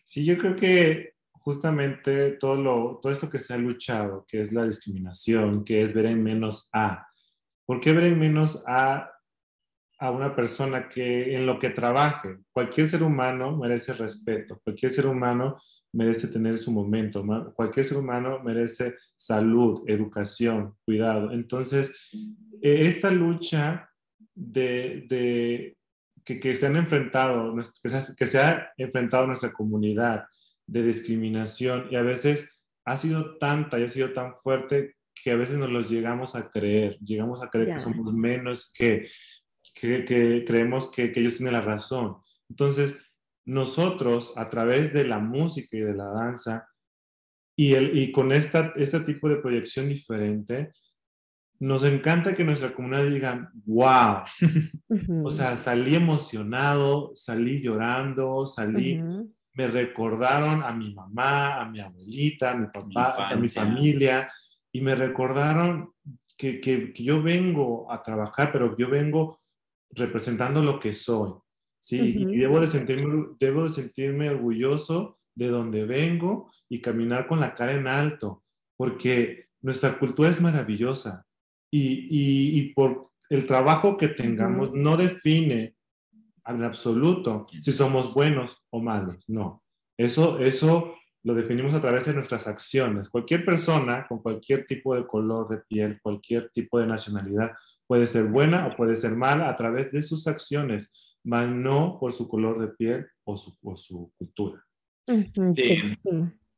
Sí, 0.04 0.24
yo 0.24 0.38
creo 0.38 0.54
que 0.54 1.13
justamente 1.44 2.32
todo, 2.32 2.56
lo, 2.56 2.98
todo 3.00 3.12
esto 3.12 3.30
que 3.30 3.38
se 3.38 3.54
ha 3.54 3.58
luchado, 3.58 4.24
que 4.26 4.40
es 4.40 4.52
la 4.52 4.64
discriminación, 4.64 5.64
que 5.64 5.82
es 5.82 5.92
ver 5.92 6.06
en 6.06 6.22
menos 6.22 6.68
a. 6.72 7.06
¿Por 7.66 7.80
qué 7.80 7.92
ver 7.92 8.04
en 8.04 8.18
menos 8.18 8.62
a 8.66 9.10
a 9.98 10.10
una 10.10 10.34
persona 10.34 10.88
que 10.88 11.34
en 11.34 11.46
lo 11.46 11.58
que 11.58 11.70
trabaje? 11.70 12.38
Cualquier 12.52 12.88
ser 12.88 13.02
humano 13.02 13.56
merece 13.56 13.92
respeto, 13.92 14.60
cualquier 14.62 14.92
ser 14.92 15.06
humano 15.06 15.58
merece 15.92 16.26
tener 16.28 16.58
su 16.58 16.72
momento, 16.72 17.24
cualquier 17.54 17.86
ser 17.86 17.98
humano 17.98 18.40
merece 18.42 18.96
salud, 19.16 19.84
educación, 19.86 20.74
cuidado. 20.84 21.30
Entonces, 21.30 21.92
e, 22.60 22.86
esta 22.86 23.10
lucha 23.10 23.88
de, 24.34 25.76
que, 26.24 26.56
se 26.56 26.66
han 26.66 26.76
enfrentado, 26.76 27.54
que 28.16 28.26
se 28.26 28.38
ha 28.38 28.72
enfrentado 28.76 29.26
nuestra 29.26 29.52
comunidad, 29.52 30.26
de 30.66 30.82
discriminación. 30.82 31.88
Y 31.90 31.96
a 31.96 32.02
veces 32.02 32.50
ha 32.84 32.98
sido 32.98 33.38
tanta 33.38 33.78
y 33.78 33.84
ha 33.84 33.88
sido 33.88 34.12
tan 34.12 34.34
fuerte 34.34 34.96
que 35.22 35.30
a 35.30 35.36
veces 35.36 35.56
nos 35.56 35.70
los 35.70 35.88
llegamos 35.88 36.34
a 36.34 36.50
creer, 36.50 36.98
llegamos 36.98 37.42
a 37.42 37.48
creer 37.48 37.74
que 37.74 37.80
somos 37.80 38.12
menos 38.12 38.72
que, 38.76 39.08
que, 39.74 40.44
creemos 40.46 40.90
que, 40.90 41.12
ellos 41.14 41.36
tienen 41.36 41.54
la 41.54 41.60
razón. 41.60 42.16
Entonces, 42.50 42.94
nosotros 43.46 44.32
a 44.36 44.50
través 44.50 44.92
de 44.92 45.04
la 45.04 45.18
música 45.18 45.76
y 45.76 45.80
de 45.80 45.94
la 45.94 46.06
danza 46.06 46.66
y, 47.56 47.74
el, 47.74 47.96
y 47.96 48.10
con 48.10 48.32
esta, 48.32 48.72
este 48.76 49.00
tipo 49.00 49.28
de 49.28 49.36
proyección 49.36 49.88
diferente, 49.88 50.72
nos 51.60 51.84
encanta 51.84 52.34
que 52.34 52.44
nuestra 52.44 52.74
comunidad 52.74 53.06
diga, 53.06 53.52
wow, 53.64 54.24
o 55.24 55.32
sea, 55.32 55.56
salí 55.56 55.94
emocionado, 55.94 57.12
salí 57.14 57.62
llorando, 57.62 58.46
salí 58.46 59.00
me 59.54 59.68
recordaron 59.68 60.62
a 60.62 60.72
mi 60.72 60.92
mamá, 60.92 61.60
a 61.60 61.70
mi 61.70 61.80
abuelita, 61.80 62.50
a 62.50 62.56
mi 62.56 62.66
papá, 62.66 63.28
a 63.30 63.36
mi 63.36 63.48
familia, 63.48 64.28
y 64.72 64.80
me 64.80 64.94
recordaron 64.94 65.92
que, 66.36 66.60
que, 66.60 66.92
yo 66.96 67.22
vengo 67.22 67.90
a 67.90 68.02
trabajar, 68.02 68.50
pero 68.52 68.76
yo 68.76 68.88
vengo 68.88 69.38
representando 69.90 70.62
lo 70.62 70.80
que 70.80 70.92
soy, 70.92 71.32
¿sí? 71.80 72.00
Y 72.00 72.36
debo 72.36 72.60
de, 72.60 72.66
sentirme, 72.66 73.28
debo 73.38 73.64
de 73.64 73.74
sentirme 73.74 74.30
orgulloso 74.30 75.18
de 75.36 75.48
donde 75.48 75.84
vengo 75.84 76.50
y 76.68 76.80
caminar 76.80 77.28
con 77.28 77.38
la 77.38 77.54
cara 77.54 77.72
en 77.72 77.86
alto, 77.86 78.42
porque 78.76 79.46
nuestra 79.62 79.98
cultura 79.98 80.30
es 80.30 80.40
maravillosa 80.40 81.24
y, 81.70 82.08
y, 82.10 82.58
y 82.58 82.74
por 82.74 83.10
el 83.30 83.46
trabajo 83.46 83.96
que 83.96 84.08
tengamos 84.08 84.72
no 84.72 84.96
define 84.96 85.76
en 86.46 86.62
absoluto 86.62 87.46
si 87.60 87.72
somos 87.72 88.14
buenos 88.14 88.56
o 88.70 88.80
malos, 88.80 89.24
no. 89.28 89.62
Eso, 89.96 90.38
eso 90.38 90.94
lo 91.22 91.34
definimos 91.34 91.72
a 91.74 91.80
través 91.80 92.04
de 92.04 92.14
nuestras 92.14 92.46
acciones. 92.46 93.08
Cualquier 93.08 93.44
persona 93.44 94.06
con 94.06 94.20
cualquier 94.20 94.66
tipo 94.66 94.94
de 94.94 95.06
color 95.06 95.48
de 95.48 95.58
piel, 95.58 96.00
cualquier 96.02 96.50
tipo 96.50 96.78
de 96.78 96.86
nacionalidad, 96.86 97.52
puede 97.86 98.06
ser 98.06 98.24
buena 98.24 98.66
o 98.66 98.76
puede 98.76 98.96
ser 98.96 99.16
mala 99.16 99.48
a 99.48 99.56
través 99.56 99.90
de 99.90 100.02
sus 100.02 100.26
acciones, 100.26 100.92
mas 101.24 101.48
no 101.48 101.98
por 101.98 102.12
su 102.12 102.28
color 102.28 102.60
de 102.60 102.68
piel 102.68 103.06
o 103.24 103.36
su, 103.38 103.56
su 103.76 104.12
cultura. 104.18 104.64
Sí. 105.54 105.78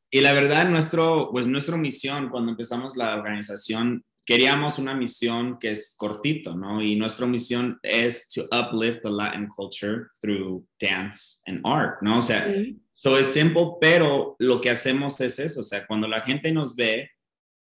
Y 0.09 0.21
la 0.21 0.33
verdad, 0.33 0.69
nuestro, 0.69 1.29
pues 1.31 1.47
nuestra 1.47 1.77
misión 1.77 2.29
cuando 2.29 2.51
empezamos 2.51 2.95
la 2.95 3.15
organización 3.15 4.03
queríamos 4.27 4.77
una 4.77 4.93
misión 4.93 5.57
que 5.57 5.71
es 5.71 5.95
cortito, 5.97 6.53
¿no? 6.53 6.83
Y 6.83 6.97
nuestra 6.97 7.25
misión 7.25 7.79
es 7.81 8.27
to 8.27 8.43
uplift 8.51 9.01
the 9.01 9.09
Latin 9.09 9.47
culture 9.47 10.07
through 10.19 10.67
dance 10.79 11.39
and 11.45 11.61
art, 11.63 12.01
¿no? 12.01 12.17
O 12.17 12.21
sea, 12.21 12.45
eso 12.45 13.17
es 13.17 13.27
simple, 13.27 13.77
pero 13.79 14.35
lo 14.39 14.59
que 14.59 14.69
hacemos 14.69 15.21
es 15.21 15.39
eso, 15.39 15.61
o 15.61 15.63
sea, 15.63 15.87
cuando 15.87 16.09
la 16.09 16.21
gente 16.21 16.51
nos 16.51 16.75
ve, 16.75 17.09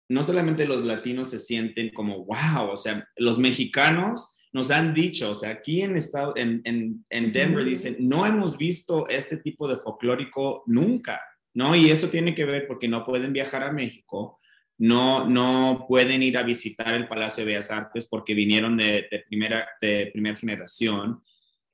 no 0.07 0.21
solamente 0.21 0.67
los 0.67 0.83
latinos 0.83 1.31
se 1.31 1.39
sienten 1.39 1.89
como, 1.93 2.25
wow, 2.25 2.69
o 2.71 2.77
sea, 2.77 3.07
los 3.15 3.39
mexicanos 3.39 4.37
nos 4.53 4.69
han 4.69 4.93
dicho, 4.93 5.31
o 5.31 5.35
sea, 5.35 5.49
aquí 5.49 5.81
en, 5.81 5.95
estado, 5.95 6.33
en, 6.35 6.61
en, 6.65 7.03
en 7.09 7.33
Denver 7.33 7.65
dicen, 7.65 7.95
no 7.99 8.25
hemos 8.27 8.55
visto 8.55 9.07
este 9.07 9.37
tipo 9.37 9.67
de 9.67 9.77
folclórico 9.77 10.63
nunca, 10.67 11.21
¿no? 11.55 11.75
Y 11.75 11.89
eso 11.89 12.09
tiene 12.09 12.35
que 12.35 12.45
ver 12.45 12.67
porque 12.67 12.87
no 12.87 13.03
pueden 13.03 13.33
viajar 13.33 13.63
a 13.63 13.71
México, 13.71 14.40
no, 14.81 15.29
no 15.29 15.85
pueden 15.87 16.23
ir 16.23 16.39
a 16.39 16.43
visitar 16.43 16.95
el 16.95 17.07
Palacio 17.07 17.45
de 17.45 17.51
Bellas 17.51 17.69
Artes 17.69 18.07
porque 18.09 18.33
vinieron 18.33 18.77
de, 18.77 19.07
primera, 19.27 19.69
de 19.79 20.09
primera 20.11 20.35
generación. 20.35 21.21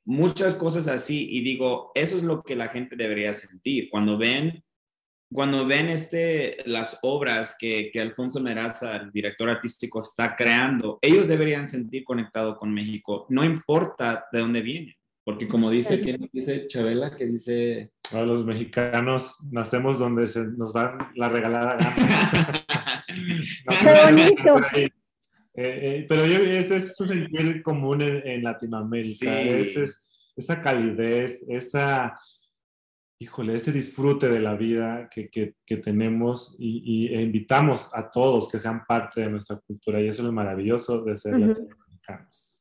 Muchas 0.04 0.58
cosas 0.58 0.90
así 0.90 1.30
y 1.32 1.42
digo, 1.42 1.94
eso 1.96 2.18
es 2.18 2.24
lo 2.24 2.44
que 2.44 2.58
la 2.58 2.68
gente 2.68 2.98
debería 2.98 3.32
sentir 3.32 3.90
cuando 3.90 4.18
ven 4.18 4.62
cuando 5.30 5.66
ven 5.68 5.90
este, 5.90 6.58
las 6.66 7.00
obras 7.02 7.58
que, 7.60 7.92
que, 7.92 8.00
Alfonso 8.00 8.40
Meraza, 8.40 8.96
el 8.96 9.12
director 9.12 9.50
artístico, 9.50 10.02
está 10.02 10.38
creando, 10.38 11.00
ellos 11.02 11.28
deberían 11.28 11.68
sentir 11.68 12.06
conectado 12.06 12.58
con 12.58 12.74
México, 12.74 13.26
no 13.28 13.44
importa 13.44 14.26
de 14.32 14.40
dónde 14.40 14.62
vienen, 14.62 14.96
porque 15.26 15.50
como 15.50 15.70
dice, 15.70 16.00
¿quién 16.00 16.30
dice 16.32 16.68
Chabela? 16.68 17.12
Que 17.12 17.26
dice... 17.26 17.92
A 18.14 18.22
los 18.22 18.46
mexicanos 18.46 19.40
nacemos 19.52 20.00
donde 20.00 20.28
se 20.28 20.46
nos 20.46 20.72
dan 20.72 21.12
la 21.16 21.28
regalada 21.28 21.76
gana. 21.76 22.66
bonito! 24.06 24.62
Eh, 24.74 24.90
eh, 25.56 26.06
pero 26.08 26.24
ese 26.24 26.76
es 26.76 26.96
su 26.96 27.08
sentir 27.08 27.64
común 27.64 28.02
en, 28.04 28.44
Latinoamérica, 28.44 29.42
esa 30.36 30.62
calidez, 30.62 31.44
esa, 31.50 32.16
híjole, 33.20 33.56
ese 33.56 33.72
disfrute 33.72 34.30
de 34.30 34.40
la 34.40 34.54
vida 34.56 35.10
que, 35.10 35.32
que, 35.32 35.78
tenemos 35.78 36.56
y, 36.60 37.08
e 37.08 37.22
invitamos 37.24 37.90
a 37.92 38.12
todos 38.12 38.52
que 38.52 38.60
sean 38.60 38.86
parte 38.86 39.22
de 39.22 39.32
nuestra 39.32 39.58
cultura 39.58 40.00
y 40.00 40.08
eso 40.08 40.22
es 40.22 40.28
lo 40.28 40.32
maravilloso 40.32 41.04
de 41.04 41.18
ser 41.18 41.40
latinoamericanos. 41.40 42.57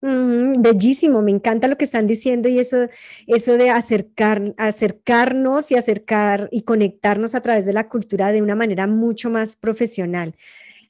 Bellísimo, 0.00 1.22
me 1.22 1.32
encanta 1.32 1.66
lo 1.68 1.76
que 1.76 1.84
están 1.84 2.06
diciendo 2.06 2.48
y 2.48 2.58
eso, 2.58 2.88
eso 3.26 3.54
de 3.54 3.70
acercar, 3.70 4.54
acercarnos 4.56 5.70
y 5.72 5.76
acercar 5.76 6.48
y 6.52 6.62
conectarnos 6.62 7.34
a 7.34 7.40
través 7.40 7.66
de 7.66 7.72
la 7.72 7.88
cultura 7.88 8.30
de 8.30 8.42
una 8.42 8.54
manera 8.54 8.86
mucho 8.86 9.28
más 9.30 9.56
profesional. 9.56 10.36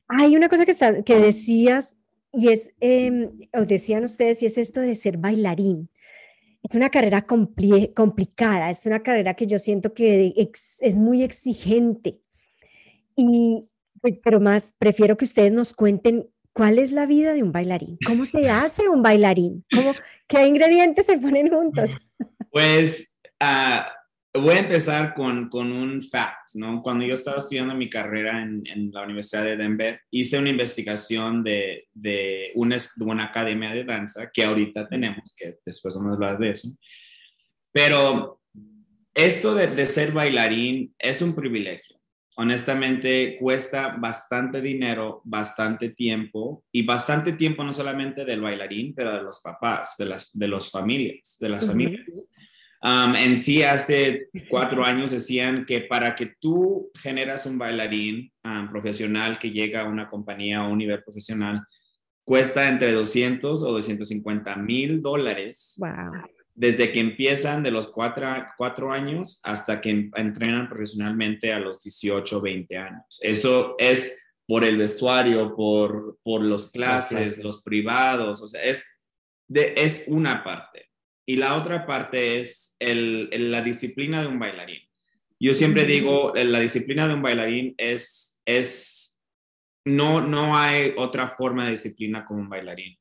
Hay 0.08 0.36
una 0.36 0.48
cosa 0.48 0.66
que, 0.66 0.74
que 1.04 1.16
decías 1.16 1.96
y 2.32 2.48
es, 2.48 2.74
eh, 2.80 3.30
o 3.54 3.64
decían 3.64 4.04
ustedes, 4.04 4.42
y 4.42 4.46
es 4.46 4.58
esto 4.58 4.80
de 4.80 4.94
ser 4.94 5.16
bailarín. 5.16 5.88
Es 6.62 6.74
una 6.74 6.90
carrera 6.90 7.24
complicada, 7.24 8.70
es 8.70 8.84
una 8.84 9.02
carrera 9.02 9.34
que 9.34 9.46
yo 9.46 9.58
siento 9.58 9.94
que 9.94 10.34
es 10.80 10.96
muy 10.96 11.22
exigente. 11.22 12.20
Y, 13.16 13.64
pero 14.22 14.40
más, 14.40 14.72
prefiero 14.78 15.16
que 15.16 15.24
ustedes 15.24 15.52
nos 15.52 15.72
cuenten 15.72 16.28
cuál 16.58 16.80
es 16.80 16.90
la 16.90 17.06
vida 17.06 17.32
de 17.34 17.44
un 17.44 17.52
bailarín, 17.52 17.98
cómo 18.04 18.26
se 18.26 18.50
hace 18.50 18.88
un 18.88 19.00
bailarín, 19.00 19.64
¿Cómo, 19.72 19.94
qué 20.26 20.44
ingredientes 20.44 21.06
se 21.06 21.16
ponen 21.16 21.48
juntos. 21.48 21.90
Pues 22.50 23.18
uh, 23.42 24.40
voy 24.40 24.54
a 24.54 24.60
empezar 24.60 25.14
con, 25.14 25.50
con, 25.50 25.70
un 25.70 26.02
fact, 26.02 26.54
¿no? 26.54 26.82
Cuando 26.82 27.04
yo 27.04 27.12
estaba 27.12 27.36
estudiando 27.36 27.74
mi 27.74 27.90
carrera 27.90 28.42
en, 28.42 28.66
en 28.66 28.90
la 28.90 29.02
Universidad 29.02 29.44
de 29.44 29.58
Denver, 29.58 30.00
hice 30.10 30.38
una 30.38 30.48
investigación 30.48 31.44
de, 31.44 31.88
de, 31.92 32.52
una, 32.54 32.76
de, 32.76 33.04
una, 33.04 33.26
academia 33.26 33.70
de 33.74 33.84
danza 33.84 34.30
que 34.32 34.44
ahorita 34.44 34.88
tenemos, 34.88 35.36
que 35.36 35.58
después 35.64 35.94
vamos 35.94 36.12
a 36.12 36.14
hablar 36.14 36.38
de 36.38 36.50
eso. 36.50 36.68
Pero 37.70 38.40
esto 39.14 39.54
de, 39.54 39.66
de 39.66 39.86
ser 39.86 40.12
bailarín 40.12 40.94
es 40.98 41.20
un 41.20 41.34
privilegio. 41.34 41.97
Honestamente, 42.40 43.36
cuesta 43.36 43.96
bastante 43.98 44.60
dinero, 44.60 45.22
bastante 45.24 45.88
tiempo 45.88 46.62
y 46.70 46.86
bastante 46.86 47.32
tiempo 47.32 47.64
no 47.64 47.72
solamente 47.72 48.24
del 48.24 48.40
bailarín, 48.40 48.94
pero 48.94 49.12
de 49.12 49.24
los 49.24 49.40
papás, 49.40 49.96
de 49.98 50.04
las 50.04 50.30
de 50.38 50.46
los 50.46 50.70
familias, 50.70 51.36
de 51.40 51.48
las 51.48 51.66
familias. 51.66 52.06
Um, 52.80 53.16
en 53.16 53.36
sí, 53.36 53.64
hace 53.64 54.28
cuatro 54.48 54.84
años 54.84 55.10
decían 55.10 55.66
que 55.66 55.80
para 55.80 56.14
que 56.14 56.34
tú 56.38 56.92
generas 56.94 57.44
un 57.44 57.58
bailarín 57.58 58.32
um, 58.44 58.70
profesional 58.70 59.36
que 59.40 59.50
llega 59.50 59.80
a 59.80 59.88
una 59.88 60.08
compañía 60.08 60.64
o 60.64 60.70
un 60.70 60.78
nivel 60.78 61.02
profesional, 61.02 61.60
cuesta 62.22 62.68
entre 62.68 62.92
200 62.92 63.64
o 63.64 63.72
250 63.72 64.54
mil 64.54 65.02
dólares. 65.02 65.74
Desde 66.58 66.90
que 66.90 66.98
empiezan 66.98 67.62
de 67.62 67.70
los 67.70 67.86
cuatro, 67.86 68.26
cuatro 68.56 68.90
años 68.90 69.38
hasta 69.44 69.80
que 69.80 70.10
entrenan 70.16 70.68
profesionalmente 70.68 71.52
a 71.52 71.60
los 71.60 71.80
18 71.80 72.36
o 72.36 72.40
20 72.40 72.76
años. 72.76 73.20
Eso 73.22 73.76
es 73.78 74.24
por 74.44 74.64
el 74.64 74.76
vestuario, 74.76 75.54
por, 75.54 76.18
por 76.24 76.42
los 76.42 76.72
clases, 76.72 77.38
los 77.44 77.62
privados, 77.62 78.42
o 78.42 78.48
sea, 78.48 78.64
es, 78.64 78.98
de, 79.46 79.74
es 79.76 80.06
una 80.08 80.42
parte. 80.42 80.86
Y 81.24 81.36
la 81.36 81.56
otra 81.56 81.86
parte 81.86 82.40
es 82.40 82.74
el, 82.80 83.28
la 83.52 83.62
disciplina 83.62 84.22
de 84.22 84.26
un 84.26 84.40
bailarín. 84.40 84.82
Yo 85.38 85.54
siempre 85.54 85.84
digo, 85.84 86.32
la 86.34 86.58
disciplina 86.58 87.06
de 87.06 87.14
un 87.14 87.22
bailarín 87.22 87.74
es, 87.76 88.42
es 88.44 89.20
no, 89.84 90.20
no 90.20 90.56
hay 90.56 90.94
otra 90.96 91.28
forma 91.28 91.66
de 91.66 91.72
disciplina 91.72 92.24
como 92.24 92.40
un 92.40 92.48
bailarín. 92.48 92.98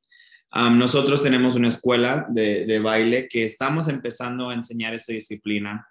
Nosotros 0.52 1.24
tenemos 1.24 1.56
una 1.56 1.68
escuela 1.68 2.26
de, 2.30 2.66
de, 2.66 2.80
baile 2.80 3.28
que 3.28 3.46
estamos 3.46 3.88
empezando 3.90 4.50
a 4.50 4.54
enseñar 4.54 4.94
esa 4.94 5.14
disciplina 5.14 5.88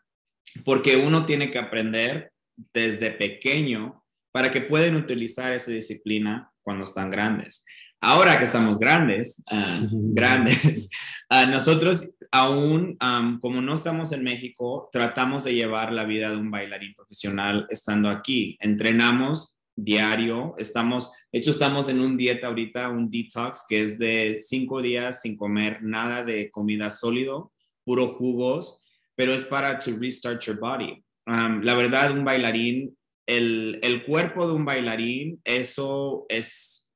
porque 0.64 0.96
uno 0.96 1.26
tiene 1.26 1.50
que 1.50 1.58
aprender 1.58 2.32
desde 2.72 3.10
pequeño 3.10 4.02
para 4.32 4.50
que 4.50 4.62
puedan 4.62 4.96
utilizar 4.96 5.52
esa 5.52 5.70
disciplina 5.70 6.50
cuando 6.62 6.84
están 6.84 7.10
grandes. 7.10 7.64
Ahora 8.00 8.38
que 8.38 8.44
estamos 8.44 8.78
grandes, 8.78 9.42
ah, 9.50 9.80
grandes, 9.90 10.90
uh, 11.30 11.46
nosotros 11.50 12.14
aún, 12.30 12.98
como 13.40 13.62
no 13.62 13.74
estamos 13.74 14.12
en 14.12 14.22
México, 14.22 14.88
tratamos 14.92 15.44
de 15.44 15.54
llevar 15.54 15.92
la 15.92 16.04
vida 16.04 16.30
de 16.30 16.36
un 16.36 16.50
bailarín 16.50 16.94
profesional 16.94 17.66
estando 17.70 18.10
aquí. 18.10 18.56
Entrenamos 18.60 19.56
diario, 19.74 20.54
estamos, 20.58 21.10
de 21.36 21.40
hecho 21.40 21.50
estamos 21.50 21.90
en 21.90 22.00
un 22.00 22.16
dieta 22.16 22.46
ahorita, 22.46 22.88
un 22.88 23.10
detox 23.10 23.66
que 23.68 23.82
es 23.82 23.98
de 23.98 24.38
cinco 24.40 24.80
días 24.80 25.20
sin 25.20 25.36
comer 25.36 25.82
nada 25.82 26.24
de 26.24 26.50
comida 26.50 26.90
sólido, 26.90 27.52
puro 27.84 28.14
jugos, 28.14 28.82
pero 29.14 29.34
es 29.34 29.44
para 29.44 29.78
to 29.78 29.90
restart 30.00 30.40
your 30.44 30.58
body. 30.58 31.04
la 31.26 31.74
verdad, 31.74 32.12
un 32.12 32.24
bailarín, 32.24 32.96
el, 33.26 33.78
el 33.82 34.06
cuerpo 34.06 34.46
de 34.46 34.54
un 34.54 34.64
bailarín, 34.64 35.38
eso 35.44 36.24
es 36.30 36.90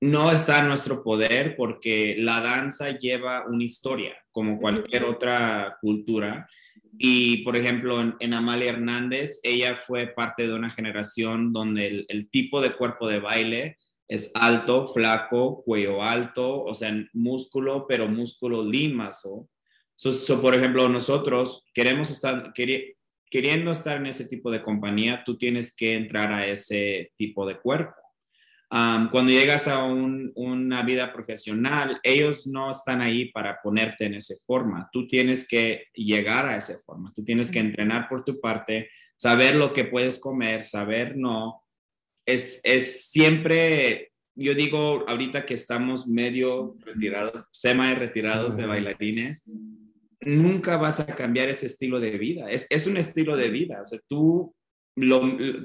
no 0.00 0.30
está 0.30 0.60
en 0.60 0.68
nuestro 0.68 1.02
poder 1.02 1.56
porque 1.56 2.14
la 2.16 2.40
danza 2.40 2.96
lleva 2.96 3.48
una 3.48 3.64
historia, 3.64 4.14
como 4.30 4.60
cualquier 4.60 5.02
otra 5.02 5.76
cultura. 5.80 6.46
Y, 6.98 7.38
por 7.38 7.56
ejemplo, 7.56 8.00
en, 8.18 8.34
Amalia 8.34 8.70
Hernández, 8.70 9.40
ella 9.42 9.76
fue 9.76 10.08
parte 10.08 10.46
de 10.46 10.54
una 10.54 10.70
generación 10.70 11.52
donde 11.52 12.06
el, 12.08 12.30
tipo 12.30 12.60
de 12.60 12.76
cuerpo 12.76 13.08
de 13.08 13.20
baile 13.20 13.78
es 14.08 14.30
alto, 14.34 14.86
flaco, 14.88 15.62
cuello 15.64 16.02
alto, 16.02 16.62
o 16.62 16.74
sea, 16.74 16.94
músculo, 17.12 17.86
pero 17.88 18.06
músculo 18.08 18.64
limazo. 18.64 19.48
So, 19.96 20.40
por 20.40 20.54
ejemplo, 20.54 20.88
nosotros 20.88 21.66
queremos 21.72 22.10
estar, 22.10 22.52
queriendo 23.30 23.72
estar 23.72 23.96
en 23.96 24.06
ese 24.06 24.26
tipo 24.26 24.50
de 24.50 24.62
compañía, 24.62 25.22
tú 25.24 25.36
tienes 25.36 25.74
que 25.74 25.94
entrar 25.94 26.32
a 26.32 26.46
ese 26.46 27.12
tipo 27.16 27.46
de 27.46 27.58
cuerpo 27.58 28.03
cuando 29.10 29.30
llegas 29.30 29.68
a 29.68 29.84
una 29.84 30.82
vida 30.82 31.12
profesional, 31.12 32.00
ellos 32.02 32.48
no 32.48 32.72
están 32.72 33.00
ahí 33.00 33.30
para 33.30 33.62
ponerte 33.62 34.06
en 34.06 34.14
esa 34.14 34.34
forma. 34.44 34.88
Tú 34.92 35.06
tienes 35.06 35.46
que 35.46 35.86
llegar 35.94 36.46
a 36.46 36.56
esa 36.56 36.76
forma. 36.84 37.12
Tú 37.14 37.22
tienes 37.22 37.52
que 37.52 37.60
entrenar 37.60 38.08
por 38.08 38.24
tu 38.24 38.40
parte, 38.40 38.90
saber 39.14 39.54
lo 39.54 39.72
que 39.72 39.84
puedes 39.84 40.18
comer, 40.18 40.64
saber 40.64 41.16
no. 41.16 41.62
Es, 42.26 42.60
es 42.64 43.10
siempre, 43.10 44.10
yo 44.34 44.54
digo 44.54 45.04
ahorita 45.08 45.46
que 45.46 45.54
estamos 45.54 46.08
medio 46.08 46.76
retirados, 46.80 47.44
semi 47.52 47.94
retirados 47.94 48.56
de 48.56 48.66
bailarines, 48.66 49.48
nunca 50.20 50.78
vas 50.78 50.98
a 50.98 51.06
cambiar 51.06 51.48
ese 51.48 51.66
estilo 51.66 52.00
de 52.00 52.18
vida. 52.18 52.50
Es, 52.50 52.66
es 52.70 52.88
un 52.88 52.96
estilo 52.96 53.36
de 53.36 53.50
vida. 53.50 53.82
O 53.82 53.86
sea, 53.86 54.00
tú 54.08 54.52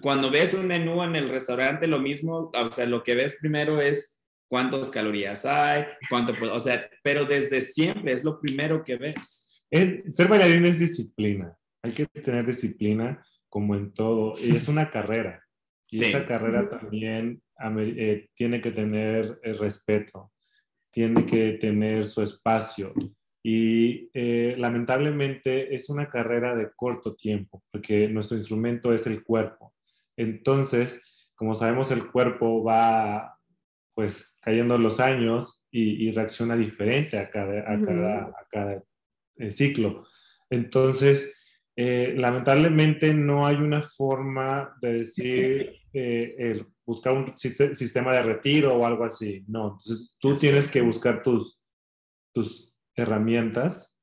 cuando 0.02 0.32
ves 0.32 0.54
un 0.54 0.68
menú 0.68 1.04
en 1.04 1.16
el 1.16 1.30
restaurante, 1.30 1.88
lo 1.88 2.00
mismo, 2.00 2.52
o 2.54 2.72
sea, 2.72 2.86
lo 2.86 3.04
que 3.04 3.16
ves 3.16 3.38
primero 3.40 3.80
es 3.80 4.20
cuántas 4.48 4.90
calorías 4.90 5.46
hay, 5.46 5.86
cuánto, 6.10 6.34
o 6.52 6.60
sea, 6.60 6.90
pero 7.04 7.26
desde 7.26 7.62
siempre 7.62 8.12
es 8.12 8.24
lo 8.24 8.40
primero 8.42 8.84
que 8.84 8.98
ves. 8.98 9.66
ser 10.08 10.28
bailarín 10.28 10.66
es 10.66 10.80
disciplina, 10.80 11.56
hay 11.84 11.92
que 11.92 12.08
tener 12.08 12.46
disciplina 12.46 13.24
como 13.48 13.76
en 13.76 13.94
todo, 13.94 14.34
y 14.40 14.56
es 14.56 14.68
una 14.68 14.90
carrera, 14.92 15.44
y 15.90 16.04
esa 16.04 16.26
carrera 16.26 16.70
también 16.70 17.42
eh, 17.80 18.30
tiene 18.36 18.62
que 18.62 18.72
tener 18.72 19.40
el 19.44 19.58
respeto, 19.58 20.32
tiene 20.92 21.26
que 21.26 21.54
tener 21.54 22.06
su 22.06 22.24
espacio, 22.24 22.94
y 23.42 24.10
eh, 24.14 24.56
lamentablemente 24.58 25.74
es 25.74 25.90
una 25.90 26.10
carrera 26.10 26.56
de 26.56 26.72
corto 26.76 27.16
tiempo, 27.16 27.64
porque 27.72 28.08
nuestro 28.10 28.38
instrumento 28.38 28.94
es 28.94 29.08
el 29.08 29.24
cuerpo. 29.24 29.74
Entonces, 30.18 31.02
como 31.36 31.56
sabemos, 31.56 31.92
el 31.92 32.12
cuerpo 32.12 32.64
va 32.64 33.38
pues 33.96 34.36
cayendo 34.42 34.78
los 34.78 35.00
años 35.00 35.62
y, 35.72 36.12
reacciona 36.12 36.56
diferente 36.56 37.20
a 37.20 37.30
cada, 37.30 37.60
a 37.72 37.82
cada, 37.82 38.20
a 38.24 38.48
cada 38.50 38.84
eh, 39.38 39.52
ciclo. 39.52 40.06
Entonces, 40.50 41.34
eh, 41.76 42.14
lamentablemente 42.18 43.14
no 43.14 43.46
hay 43.46 43.58
una 43.58 43.82
forma 43.82 44.76
de 44.82 44.94
decir, 45.00 45.76
el 45.94 46.66
buscar 46.90 47.14
un 47.14 47.38
sistema 47.38 48.14
de 48.14 48.24
retiro 48.24 48.76
o 48.76 48.86
algo 48.86 49.04
así. 49.04 49.44
No, 49.48 49.66
entonces 49.66 50.16
tú 50.20 50.34
tienes 50.34 50.68
que 50.68 50.82
buscar 50.82 51.22
tus, 51.22 51.60
tus 52.34 52.69
herramientas 53.00 53.98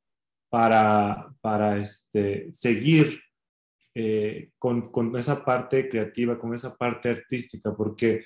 para, 0.49 1.35
para 1.41 1.79
este, 1.79 2.53
seguir 2.53 3.21
eh, 3.95 4.51
con, 4.59 4.91
con, 4.91 5.17
esa 5.17 5.45
parte 5.45 5.89
creativa, 5.89 6.39
con 6.39 6.55
esa 6.55 6.77
parte 6.77 7.09
artística, 7.09 7.75
porque 7.75 8.25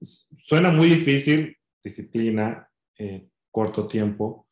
suena 0.00 0.70
muy 0.70 0.88
difícil, 0.88 1.56
disciplina, 1.82 2.68
eh, 2.98 3.28
corto 3.50 3.86
tiempo, 3.86 4.48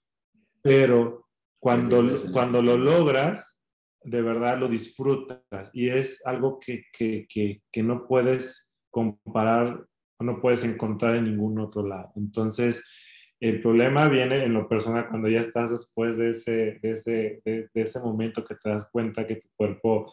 pero 0.62 1.28
cuando, 1.58 2.04
cuando 2.32 2.62
lo 2.62 2.76
logras, 2.76 3.58
de 4.02 4.22
verdad 4.22 4.58
lo 4.58 4.68
disfrutas 4.68 5.70
y 5.72 5.88
es 5.88 6.24
algo 6.24 6.58
que, 6.58 6.84
que, 6.92 7.26
que, 7.28 7.62
que 7.70 7.82
no 7.82 8.06
puedes 8.06 8.70
comparar 8.90 9.84
o 10.18 10.24
no 10.24 10.40
puedes 10.40 10.64
encontrar 10.64 11.16
en 11.16 11.24
ningún 11.24 11.58
otro 11.58 11.86
lado. 11.86 12.12
Entonces, 12.16 12.82
el 13.40 13.62
problema 13.62 14.06
viene 14.08 14.44
en 14.44 14.52
lo 14.52 14.68
personal 14.68 15.08
cuando 15.08 15.28
ya 15.28 15.40
estás 15.40 15.70
después 15.70 16.18
de 16.18 16.30
ese, 16.30 16.78
de 16.82 16.90
ese, 16.90 17.42
de, 17.44 17.68
ese 17.74 18.00
momento 18.00 18.44
que 18.44 18.54
te 18.54 18.68
das 18.68 18.86
cuenta 18.92 19.26
que 19.26 19.36
tu 19.36 19.48
cuerpo 19.56 20.12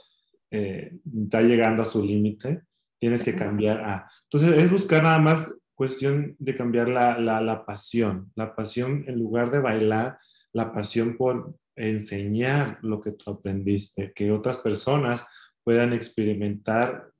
eh, 0.50 0.94
está 1.24 1.42
llegando 1.42 1.84
a 1.84 1.86
su 1.86 2.04
límite, 2.04 2.62
tienes 2.98 3.24
que 3.24 3.36
cambiar 3.36 3.82
a... 3.82 4.10
Entonces 4.32 4.58
es 4.58 4.72
buscar 4.72 5.04
nada 5.04 5.20
más 5.20 5.54
cuestión 5.76 6.36
de 6.40 6.56
cambiar 6.56 6.88
la, 6.88 7.20
la, 7.20 7.42
la, 7.42 7.66
pasión, 7.66 8.32
la 8.36 8.56
pasión 8.56 9.04
en 9.08 9.20
lugar 9.20 9.52
de 9.52 9.60
bailar, 9.60 10.18
la 10.54 10.72
pasión 10.72 11.18
por 11.18 11.54
enseñar 11.76 12.80
lo 12.82 13.02
que 13.02 13.12
tú 13.12 13.30
aprendiste, 13.30 14.13
que 14.16 14.32
otras 14.32 14.58
personas 14.58 15.26
puedan 15.63 15.92
experimentar 15.92 17.12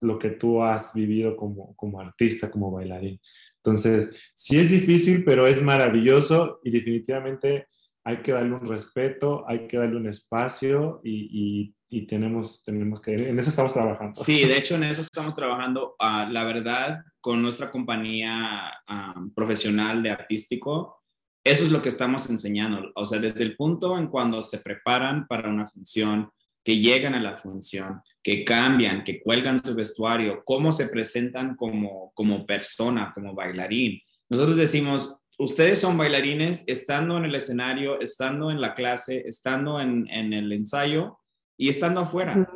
lo 0.00 0.18
que 0.18 0.30
tú 0.30 0.62
has 0.62 0.94
vivido 0.94 1.36
como, 1.36 1.74
como 1.74 2.00
artista, 2.00 2.50
como 2.50 2.70
bailarín. 2.70 3.20
Entonces, 3.64 4.10
sí 4.34 4.58
es 4.58 4.70
difícil, 4.70 5.24
pero 5.24 5.46
es 5.46 5.62
maravilloso 5.62 6.60
y 6.64 6.70
definitivamente 6.70 7.66
hay 8.04 8.16
que 8.18 8.32
darle 8.32 8.54
un 8.54 8.66
respeto, 8.66 9.44
hay 9.46 9.68
que 9.68 9.78
darle 9.78 9.96
un 9.96 10.08
espacio 10.08 11.00
y, 11.04 11.74
y, 11.88 12.06
tenemos, 12.06 12.62
tenemos 12.64 13.00
que, 13.00 13.14
en 13.14 13.38
eso 13.38 13.50
estamos 13.50 13.72
trabajando. 13.72 14.20
Sí, 14.20 14.44
de 14.44 14.56
hecho 14.58 14.74
en 14.74 14.84
eso 14.84 15.02
estamos 15.02 15.34
trabajando. 15.34 15.94
Uh, 16.00 16.28
la 16.30 16.42
verdad, 16.44 17.04
con 17.20 17.40
nuestra 17.40 17.70
compañía 17.70 18.72
uh, 18.88 19.32
profesional 19.34 20.02
de 20.02 20.10
artístico, 20.10 21.02
eso 21.44 21.64
es 21.64 21.70
lo 21.70 21.82
que 21.82 21.90
estamos 21.90 22.28
enseñando. 22.30 22.90
O 22.96 23.06
sea, 23.06 23.20
desde 23.20 23.44
el 23.44 23.56
punto 23.56 23.96
en 23.96 24.08
cuando 24.08 24.42
se 24.42 24.58
preparan 24.58 25.26
para 25.28 25.48
una 25.48 25.68
función, 25.68 26.30
que 26.64 26.78
llegan 26.78 27.14
a 27.14 27.20
la 27.20 27.36
función, 27.36 28.00
que 28.22 28.44
cambian, 28.44 29.04
que 29.04 29.20
cuelgan 29.20 29.62
su 29.64 29.74
vestuario, 29.74 30.42
cómo 30.44 30.72
se 30.72 30.88
presentan 30.88 31.56
como, 31.56 32.12
como 32.14 32.46
persona, 32.46 33.12
como 33.14 33.34
bailarín. 33.34 34.00
Nosotros 34.28 34.56
decimos, 34.56 35.18
ustedes 35.38 35.80
son 35.80 35.98
bailarines 35.98 36.64
estando 36.68 37.18
en 37.18 37.24
el 37.24 37.34
escenario, 37.34 38.00
estando 38.00 38.50
en 38.50 38.60
la 38.60 38.74
clase, 38.74 39.24
estando 39.26 39.80
en, 39.80 40.08
en 40.08 40.32
el 40.32 40.52
ensayo 40.52 41.18
y 41.56 41.68
estando 41.68 42.00
afuera. 42.00 42.48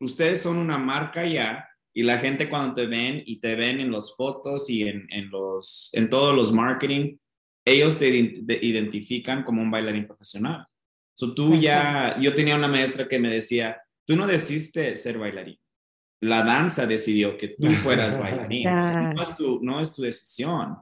Ustedes 0.00 0.42
son 0.42 0.58
una 0.58 0.76
marca 0.76 1.24
ya 1.24 1.66
y 1.94 2.02
la 2.02 2.18
gente 2.18 2.48
cuando 2.50 2.74
te 2.74 2.86
ven 2.86 3.22
y 3.24 3.40
te 3.40 3.54
ven 3.54 3.80
en 3.80 3.90
las 3.90 4.14
fotos 4.14 4.68
y 4.68 4.82
en, 4.82 5.06
en, 5.10 5.30
los, 5.30 5.88
en 5.94 6.10
todos 6.10 6.34
los 6.36 6.52
marketing, 6.52 7.16
ellos 7.64 7.98
te 7.98 8.08
identifican 8.08 9.42
como 9.42 9.62
un 9.62 9.70
bailarín 9.70 10.06
profesional. 10.06 10.66
So, 11.14 11.32
tú 11.32 11.56
ya, 11.56 12.18
yo 12.20 12.34
tenía 12.34 12.54
una 12.54 12.68
maestra 12.68 13.08
que 13.08 13.18
me 13.18 13.30
decía, 13.30 13.80
tú 14.06 14.16
no 14.16 14.26
decidiste 14.26 14.96
ser 14.96 15.18
bailarín. 15.18 15.58
La 16.20 16.44
danza 16.44 16.86
decidió 16.86 17.36
que 17.36 17.48
tú 17.48 17.66
fueras 17.82 18.18
bailarín. 18.20 18.64
no, 18.64 19.22
es 19.22 19.36
tu, 19.36 19.60
no 19.62 19.80
es 19.80 19.92
tu 19.92 20.02
decisión. 20.02 20.76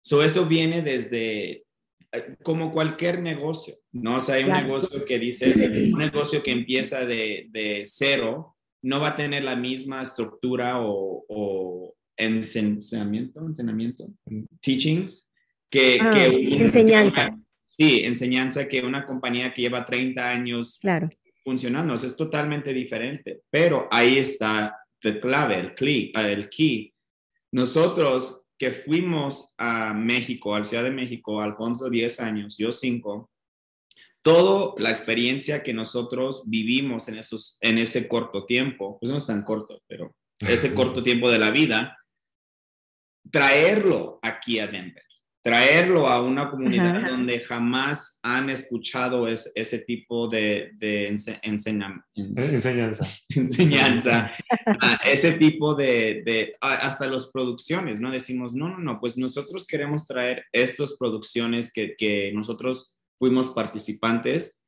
So, 0.00 0.22
eso 0.22 0.46
viene 0.46 0.80
desde 0.80 1.64
eh, 2.12 2.36
como 2.42 2.72
cualquier 2.72 3.20
negocio, 3.20 3.74
¿no? 3.92 4.16
O 4.16 4.20
sea, 4.20 4.36
hay 4.36 4.44
un 4.44 4.52
negocio 4.52 5.04
que 5.04 5.18
dice, 5.18 5.52
un 5.92 5.98
negocio 5.98 6.42
que 6.42 6.52
empieza 6.52 7.04
de, 7.04 7.48
de, 7.50 7.82
cero, 7.84 8.56
no 8.82 8.98
va 8.98 9.08
a 9.08 9.16
tener 9.16 9.44
la 9.44 9.56
misma 9.56 10.00
estructura 10.00 10.80
o, 10.80 11.24
o 11.28 11.94
enseñamiento, 12.16 13.40
enseñamiento, 13.46 14.08
teachings, 14.60 15.32
que, 15.70 15.98
ah, 16.00 16.10
que 16.10 16.54
enseñanza. 16.54 17.38
Sí, 17.66 18.02
enseñanza 18.04 18.68
que 18.68 18.80
una 18.82 19.06
compañía 19.06 19.54
que 19.54 19.62
lleva 19.62 19.86
30 19.86 20.28
años 20.28 20.78
claro. 20.80 21.08
Funcionando, 21.44 21.94
es 21.94 22.16
totalmente 22.16 22.72
diferente, 22.72 23.42
pero 23.50 23.88
ahí 23.90 24.18
está 24.18 24.76
el 25.02 25.20
clave, 25.20 25.58
el 25.58 25.74
key, 25.74 26.12
el 26.14 26.48
key. 26.48 26.92
Nosotros 27.52 28.46
que 28.58 28.72
fuimos 28.72 29.54
a 29.56 29.94
México, 29.94 30.54
a 30.54 30.58
la 30.58 30.64
Ciudad 30.64 30.84
de 30.84 30.90
México, 30.90 31.40
Alfonso 31.40 31.88
10 31.88 32.20
años, 32.20 32.56
yo 32.58 32.70
5, 32.70 33.30
toda 34.22 34.74
la 34.78 34.90
experiencia 34.90 35.62
que 35.62 35.72
nosotros 35.72 36.42
vivimos 36.46 37.08
en, 37.08 37.16
esos, 37.16 37.56
en 37.62 37.78
ese 37.78 38.06
corto 38.06 38.44
tiempo, 38.44 38.98
pues 39.00 39.10
no 39.10 39.16
es 39.16 39.26
tan 39.26 39.42
corto, 39.44 39.82
pero 39.86 40.14
ese 40.38 40.74
corto 40.74 41.02
tiempo 41.02 41.30
de 41.30 41.38
la 41.38 41.50
vida, 41.50 41.98
traerlo 43.30 44.18
aquí 44.22 44.58
a 44.58 44.66
Denver, 44.66 45.04
traerlo 45.42 46.06
a 46.06 46.22
una 46.22 46.50
comunidad 46.50 47.08
donde 47.08 47.40
jamás 47.40 48.20
han 48.22 48.50
escuchado 48.50 49.26
ese 49.26 49.78
tipo 49.80 50.28
de, 50.28 50.72
enseñanza. 51.42 53.06
enseñanza, 53.28 54.32
ese 55.04 55.32
tipo 55.32 55.74
de, 55.74 56.54
hasta 56.60 57.06
las 57.06 57.30
producciones, 57.30 58.00
¿no? 58.00 58.10
Decimos, 58.10 58.54
no, 58.54 58.68
no, 58.68 58.78
no, 58.78 59.00
pues 59.00 59.16
nosotros 59.16 59.66
queremos 59.66 60.06
traer 60.06 60.44
estas 60.52 60.96
producciones 60.98 61.72
que, 61.72 61.94
que 61.96 62.32
nosotros 62.34 62.94
fuimos 63.18 63.48
participantes 63.50 64.62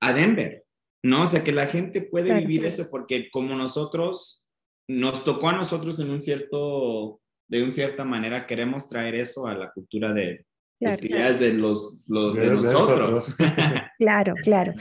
a 0.00 0.12
Denver, 0.12 0.64
¿no? 1.04 1.22
O 1.22 1.26
sea, 1.26 1.44
que 1.44 1.52
la 1.52 1.66
gente 1.66 2.02
puede 2.02 2.34
vivir 2.34 2.64
eso 2.64 2.88
porque 2.90 3.28
como 3.30 3.54
nosotros, 3.54 4.46
nos 4.88 5.24
tocó 5.24 5.48
a 5.48 5.56
nosotros 5.56 5.98
en 6.00 6.10
un 6.10 6.22
cierto 6.22 7.20
de 7.48 7.62
una 7.62 7.72
cierta 7.72 8.04
manera 8.04 8.46
queremos 8.46 8.88
traer 8.88 9.14
eso 9.14 9.46
a 9.46 9.54
la 9.54 9.70
cultura 9.70 10.12
de, 10.12 10.44
pues, 10.78 11.00
de 11.00 11.52
los, 11.54 11.96
de, 12.06 12.50
nosotros. 12.50 13.34
claro, 13.98 14.34
claro. 14.42 14.74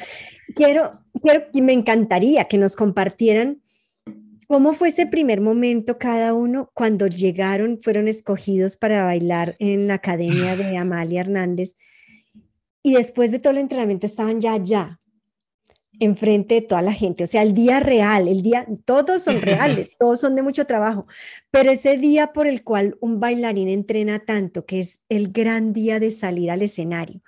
Quiero, 0.55 0.99
quiero, 1.21 1.45
y 1.53 1.61
me 1.61 1.73
encantaría 1.73 2.45
que 2.45 2.57
nos 2.57 2.75
compartieran 2.75 3.61
cómo 4.47 4.73
fue 4.73 4.89
ese 4.89 5.07
primer 5.07 5.41
momento 5.41 5.97
cada 5.97 6.33
uno 6.33 6.69
cuando 6.73 7.07
llegaron, 7.07 7.79
fueron 7.81 8.07
escogidos 8.07 8.77
para 8.77 9.05
bailar 9.05 9.55
en 9.59 9.87
la 9.87 9.95
academia 9.95 10.55
de 10.55 10.77
Amalia 10.77 11.21
Hernández 11.21 11.75
y 12.83 12.93
después 12.93 13.31
de 13.31 13.39
todo 13.39 13.51
el 13.51 13.59
entrenamiento 13.59 14.05
estaban 14.05 14.41
ya 14.41 14.53
allá 14.53 14.99
enfrente 15.99 16.55
de 16.55 16.61
toda 16.61 16.81
la 16.81 16.93
gente. 16.93 17.23
O 17.23 17.27
sea, 17.27 17.41
el 17.41 17.53
día 17.53 17.79
real, 17.79 18.27
el 18.27 18.41
día, 18.41 18.65
todos 18.85 19.23
son 19.23 19.41
reales, 19.41 19.95
todos 19.97 20.19
son 20.19 20.35
de 20.35 20.41
mucho 20.41 20.65
trabajo, 20.65 21.07
pero 21.51 21.71
ese 21.71 21.97
día 21.97 22.33
por 22.33 22.47
el 22.47 22.63
cual 22.63 22.97
un 22.99 23.19
bailarín 23.19 23.69
entrena 23.69 24.19
tanto, 24.19 24.65
que 24.65 24.79
es 24.81 25.01
el 25.09 25.31
gran 25.31 25.73
día 25.73 25.99
de 25.99 26.11
salir 26.11 26.51
al 26.51 26.61
escenario, 26.61 27.21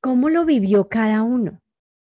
¿cómo 0.00 0.28
lo 0.28 0.44
vivió 0.44 0.88
cada 0.88 1.22
uno? 1.22 1.60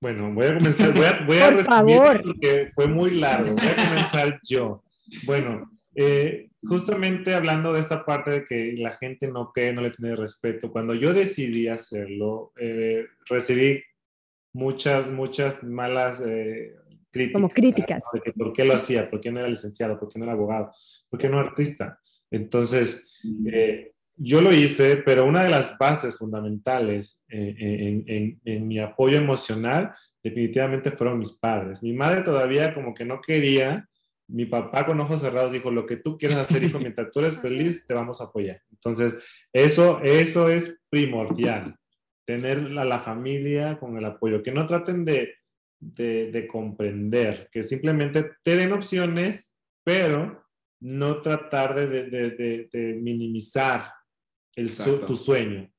Bueno, 0.01 0.33
voy 0.33 0.45
a 0.45 0.57
comenzar, 0.57 0.93
voy 0.93 1.05
a, 1.05 1.23
voy 1.27 1.37
a 1.39 1.51
por 1.51 1.63
favor. 1.63 2.23
porque 2.23 2.69
fue 2.73 2.87
muy 2.87 3.11
largo, 3.11 3.55
voy 3.55 3.67
a 3.67 3.75
comenzar 3.75 4.39
yo. 4.43 4.83
Bueno, 5.25 5.69
eh, 5.95 6.49
justamente 6.63 7.33
hablando 7.33 7.73
de 7.73 7.81
esta 7.81 8.05
parte 8.05 8.31
de 8.31 8.45
que 8.45 8.73
la 8.77 8.95
gente 8.97 9.27
no 9.27 9.51
cree, 9.51 9.73
no 9.73 9.81
le 9.81 9.91
tiene 9.91 10.15
respeto, 10.15 10.71
cuando 10.71 10.93
yo 10.93 11.13
decidí 11.13 11.67
hacerlo, 11.67 12.53
eh, 12.57 13.05
recibí 13.27 13.81
muchas, 14.53 15.09
muchas 15.09 15.63
malas 15.63 16.21
eh, 16.25 16.75
críticas. 17.11 17.41
Como 17.41 17.49
críticas. 17.49 18.03
¿Por 18.35 18.53
qué 18.53 18.65
lo 18.65 18.75
hacía? 18.75 19.09
¿Por 19.09 19.21
qué 19.21 19.31
no 19.31 19.39
era 19.39 19.49
licenciado? 19.49 19.99
¿Por 19.99 20.09
qué 20.09 20.19
no 20.19 20.25
era 20.25 20.33
abogado? 20.33 20.71
¿Por 21.09 21.19
qué 21.19 21.29
no 21.29 21.39
era 21.39 21.49
artista? 21.49 21.99
Entonces, 22.31 23.19
eh, 23.51 23.93
yo 24.15 24.41
lo 24.41 24.53
hice, 24.53 24.97
pero 24.97 25.25
una 25.25 25.43
de 25.43 25.49
las 25.49 25.77
bases 25.77 26.17
fundamentales 26.17 27.23
eh, 27.29 27.55
en, 27.57 28.03
en, 28.07 28.41
en, 28.43 28.67
mi 28.67 28.79
apoyo 28.79 29.17
emocional 29.17 29.93
definitivamente 30.23 30.91
fueron 30.91 31.19
mis 31.19 31.31
padres. 31.31 31.81
Mi 31.81 31.93
madre 31.93 32.21
todavía 32.21 32.73
como 32.73 32.93
que 32.93 33.05
no 33.05 33.21
quería, 33.21 33.87
mi 34.27 34.45
papá 34.45 34.85
con 34.85 34.99
ojos 34.99 35.21
cerrados 35.21 35.53
dijo, 35.53 35.71
lo 35.71 35.85
que 35.85 35.97
tú 35.97 36.17
quieras 36.17 36.39
hacer, 36.39 36.63
hijo, 36.63 36.79
mientras 36.79 37.09
tú 37.11 37.19
eres 37.19 37.37
feliz, 37.39 37.85
te 37.87 37.93
vamos 37.93 38.21
a 38.21 38.25
apoyar. 38.25 38.61
Entonces, 38.71 39.15
eso, 39.53 40.01
eso 40.03 40.49
es 40.49 40.75
primordial 40.89 41.78
tener 42.29 42.77
a 42.77 42.85
la 42.85 42.99
familia 42.99 43.79
con 43.79 43.97
el 43.97 44.05
apoyo, 44.05 44.43
que 44.43 44.51
no 44.51 44.67
traten 44.67 45.03
de, 45.03 45.33
de, 45.79 46.47
comprender, 46.47 47.49
que 47.51 47.63
simplemente 47.63 48.33
te 48.43 48.55
den 48.55 48.71
opciones, 48.71 49.57
pero 49.83 50.45
no 50.79 51.23
tratar 51.23 51.73
de, 51.73 52.69
de 52.71 52.99
minimizar 53.01 53.93
el 54.55 54.71
tu 55.07 55.15
sueño. 55.15 55.71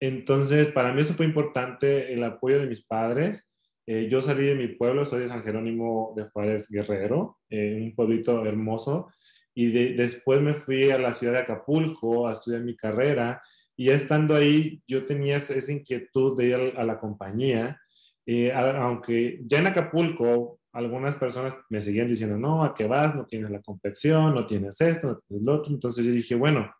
Entonces, 0.00 0.68
para 0.68 0.92
mí 0.92 1.02
eso 1.02 1.14
fue 1.14 1.26
importante, 1.26 2.12
el 2.12 2.22
apoyo 2.22 2.60
de 2.60 2.68
mis 2.68 2.84
padres. 2.84 3.50
Eh, 3.84 4.06
yo 4.08 4.22
salí 4.22 4.46
de 4.46 4.54
mi 4.54 4.68
pueblo, 4.68 5.06
soy 5.06 5.22
de 5.22 5.28
San 5.28 5.42
Jerónimo 5.42 6.14
de 6.16 6.28
Juárez 6.30 6.68
Guerrero, 6.70 7.38
eh, 7.50 7.80
un 7.82 7.96
pueblito 7.96 8.46
hermoso, 8.46 9.08
y 9.52 9.72
después 9.94 10.40
me 10.40 10.54
fui 10.54 10.90
a 10.90 10.98
la 10.98 11.14
ciudad 11.14 11.32
de 11.32 11.38
Acapulco 11.40 12.28
a 12.28 12.34
estudiar 12.34 12.62
mi 12.62 12.76
carrera 12.76 13.42
y 13.76 13.90
estando 13.90 14.34
ahí, 14.34 14.82
yo 14.86 15.04
tenía 15.04 15.36
esa 15.36 15.72
inquietud 15.72 16.36
de 16.36 16.46
ir 16.46 16.74
a, 16.76 16.84
la 16.84 16.98
compañía, 16.98 17.80
eh, 18.24 18.52
aunque 18.52 19.40
ya 19.44 19.58
en 19.58 19.66
Acapulco 19.66 20.60
algunas 20.72 21.14
personas 21.16 21.54
me 21.68 21.80
seguían 21.80 22.08
diciendo, 22.08 22.38
no, 22.38 22.64
¿a 22.64 22.74
qué 22.74 22.86
vas? 22.86 23.14
No 23.14 23.26
tienes 23.26 23.50
la 23.50 23.62
complexión, 23.62 24.34
no 24.34 24.46
tienes 24.46 24.80
esto, 24.80 25.08
no 25.08 25.16
tienes 25.16 25.44
lo 25.44 25.54
otro. 25.54 25.72
Entonces 25.72 26.04
yo 26.04 26.10
dije, 26.10 26.34
bueno, 26.34 26.70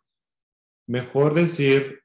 mejor 0.87 1.33
decir, 1.33 2.01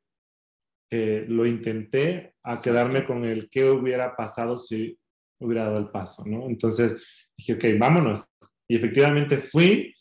eh, 0.90 1.24
lo 1.28 1.46
intenté 1.46 2.34
a 2.42 2.60
quedarme 2.60 3.04
con 3.04 3.24
el 3.24 3.48
qué 3.48 3.68
hubiera 3.68 4.14
pasado 4.14 4.58
si 4.58 4.98
hubiera 5.38 5.64
dado 5.64 5.78
el 5.78 5.88
paso, 5.88 6.24
¿no? 6.26 6.46
Entonces 6.48 7.02
dije, 7.36 7.54
ok, 7.54 7.78
vámonos. 7.78 8.24
Y 8.68 8.76
efectivamente 8.76 9.36
fui, 9.36 9.94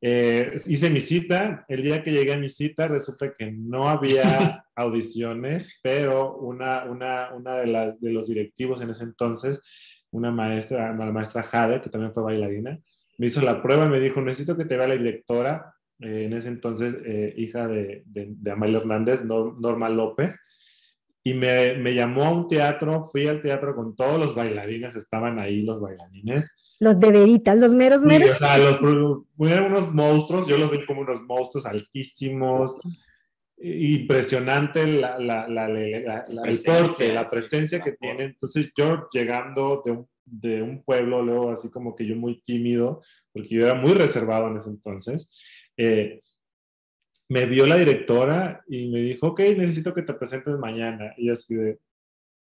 eh, 0.00 0.54
hice 0.66 0.90
mi 0.90 1.00
cita, 1.00 1.64
el 1.68 1.82
día 1.82 2.02
que 2.02 2.12
llegué 2.12 2.32
a 2.32 2.38
mi 2.38 2.48
cita 2.48 2.88
resulta 2.88 3.34
que 3.36 3.50
no 3.50 3.88
había 3.88 4.64
audiciones, 4.76 5.78
pero 5.82 6.36
una, 6.36 6.84
una, 6.84 7.34
una 7.34 7.56
de, 7.56 7.94
de 7.98 8.12
los 8.12 8.28
directivos 8.28 8.80
en 8.80 8.90
ese 8.90 9.04
entonces, 9.04 9.60
una 10.10 10.30
maestra, 10.30 10.94
la 10.94 11.12
maestra 11.12 11.42
Jade, 11.42 11.80
que 11.80 11.90
también 11.90 12.14
fue 12.14 12.22
bailarina, 12.22 12.78
me 13.18 13.26
hizo 13.26 13.40
la 13.42 13.60
prueba 13.62 13.86
y 13.86 13.88
me 13.88 14.00
dijo, 14.00 14.20
necesito 14.20 14.56
que 14.56 14.64
te 14.64 14.76
vea 14.76 14.88
la 14.88 14.96
directora, 14.96 15.74
eh, 16.00 16.24
en 16.26 16.32
ese 16.32 16.48
entonces 16.48 16.96
eh, 17.04 17.34
hija 17.36 17.66
de, 17.66 18.04
de, 18.06 18.28
de, 18.30 18.50
Amalia 18.52 18.78
Hernández, 18.78 19.24
Norma 19.24 19.88
López, 19.88 20.38
y 21.28 21.34
me, 21.34 21.74
me, 21.74 21.94
llamó 21.94 22.24
a 22.24 22.30
un 22.30 22.48
teatro, 22.48 23.04
fui 23.04 23.26
al 23.26 23.42
teatro 23.42 23.74
con 23.74 23.94
todos 23.94 24.18
los 24.18 24.34
bailarines, 24.34 24.96
estaban 24.96 25.38
ahí 25.38 25.62
los 25.62 25.80
bailarines, 25.80 26.76
los 26.80 26.98
de 26.98 27.10
veritas, 27.10 27.58
los 27.58 27.74
meros 27.74 28.02
meros. 28.02 28.32
o 28.32 28.36
sea, 28.36 28.56
los, 28.56 28.78
eran 29.40 29.64
unos 29.64 29.92
monstruos, 29.92 30.46
yo 30.46 30.56
los 30.56 30.70
vi 30.70 30.86
como 30.86 31.00
unos 31.00 31.20
monstruos 31.22 31.66
altísimos, 31.66 32.76
impresionante 33.60 34.86
la, 34.86 35.18
la, 35.18 35.48
la, 35.48 35.66
el 35.68 36.58
porte, 36.64 37.12
la 37.12 37.28
presencia 37.28 37.80
que 37.80 37.92
tienen. 37.92 38.30
Entonces 38.30 38.70
yo 38.76 39.08
llegando 39.12 39.82
de 39.84 39.90
un, 39.90 40.08
de 40.24 40.62
un, 40.62 40.82
pueblo, 40.82 41.22
luego 41.22 41.50
así 41.50 41.68
como 41.68 41.96
que 41.96 42.06
yo 42.06 42.16
muy 42.16 42.40
tímido, 42.42 43.02
porque 43.32 43.48
yo 43.48 43.66
era 43.66 43.74
muy 43.74 43.92
reservado 43.92 44.48
en 44.48 44.56
ese 44.56 44.70
entonces, 44.70 45.28
eh, 45.76 46.20
me 47.28 47.46
vio 47.46 47.66
la 47.66 47.76
directora 47.76 48.64
y 48.68 48.88
me 48.90 49.00
dijo, 49.00 49.28
ok, 49.28 49.40
necesito 49.56 49.94
que 49.94 50.02
te 50.02 50.14
presentes 50.14 50.56
mañana. 50.58 51.14
Y 51.16 51.30
así 51.30 51.54
de, 51.54 51.78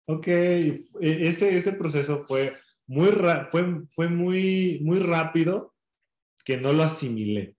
ok, 0.08 0.28
e, 0.28 0.84
ese, 1.00 1.56
ese 1.58 1.74
proceso 1.74 2.26
fue 2.28 2.54
muy 2.88 3.10
fue, 3.50 3.84
fue 3.92 4.10
muy, 4.10 4.80
muy 4.84 5.00
rápido 5.00 5.74
que 6.44 6.58
no 6.58 6.74
lo 6.74 6.84
asimilé. 6.84 7.56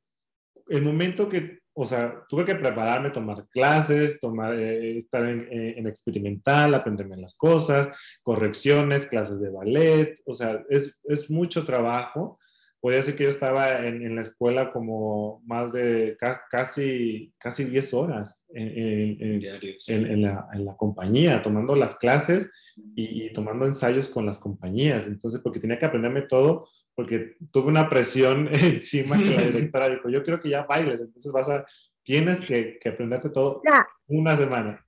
El 0.69 0.83
momento 0.83 1.29
que, 1.29 1.61
o 1.75 1.87
sea, 1.87 2.25
tuve 2.29 2.45
que 2.45 2.55
prepararme, 2.55 3.11
tomar 3.11 3.47
clases, 3.49 4.19
tomar, 4.21 4.55
eh, 4.59 4.99
estar 4.99 5.25
en, 5.27 5.41
eh, 5.51 5.75
en, 5.79 5.87
experimental, 5.87 6.75
aprenderme 6.75 7.17
las 7.17 7.35
cosas, 7.35 7.97
correcciones, 8.23 9.07
clases 9.07 9.41
de 9.41 9.51
ballet, 9.51 10.21
o 10.27 10.35
sea, 10.35 10.63
es, 10.69 10.99
es 11.05 11.31
mucho 11.31 11.65
trabajo. 11.65 12.39
Podría 12.83 13.03
ser 13.03 13.15
que 13.15 13.23
yo 13.23 13.31
estaba 13.31 13.87
en, 13.87 14.03
en 14.03 14.17
la 14.17 14.23
escuela 14.23 14.73
como 14.73 15.41
más 15.47 15.73
de 15.73 16.17
casi, 16.51 17.33
casi 17.39 17.63
10 17.63 17.95
horas 17.95 18.45
en, 18.53 19.41
en 19.87 20.23
la, 20.23 20.49
la, 20.53 20.77
compañía, 20.77 21.41
tomando 21.43 21.77
las 21.77 21.95
clases 21.95 22.51
y, 22.97 23.33
tomando 23.33 23.67
ensayos 23.67 24.09
con 24.09 24.27
las 24.27 24.41
compañías. 24.41 25.07
Entonces, 25.07 25.41
porque 25.41 25.61
tenía 25.61 25.79
que 25.79 25.87
aprenderme 25.87 26.23
todo, 26.23 26.67
porque 26.97 27.37
tuve 27.53 27.69
una 27.69 27.89
presión 27.89 28.49
encima 28.53 29.17
que 29.17 29.37
la 29.37 29.43
directora 29.53 29.89
dijo, 29.89 30.09
yo 30.09 30.25
quiero 30.25 30.41
que 30.41 30.49
ya 30.49 30.65
bailes, 30.65 31.01
entonces 31.01 31.31
vas 31.31 31.49
a, 31.49 31.65
tienes 32.03 32.41
que, 32.41 32.81
que 32.81 32.89
aprenderte 32.89 33.31
todo 33.31 33.63
una 34.09 34.37
semana. 34.37 34.85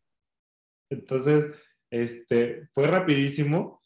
Entonces, 0.90 1.52
este, 1.90 2.68
fue 2.72 2.88
rapidísimo. 2.88 3.83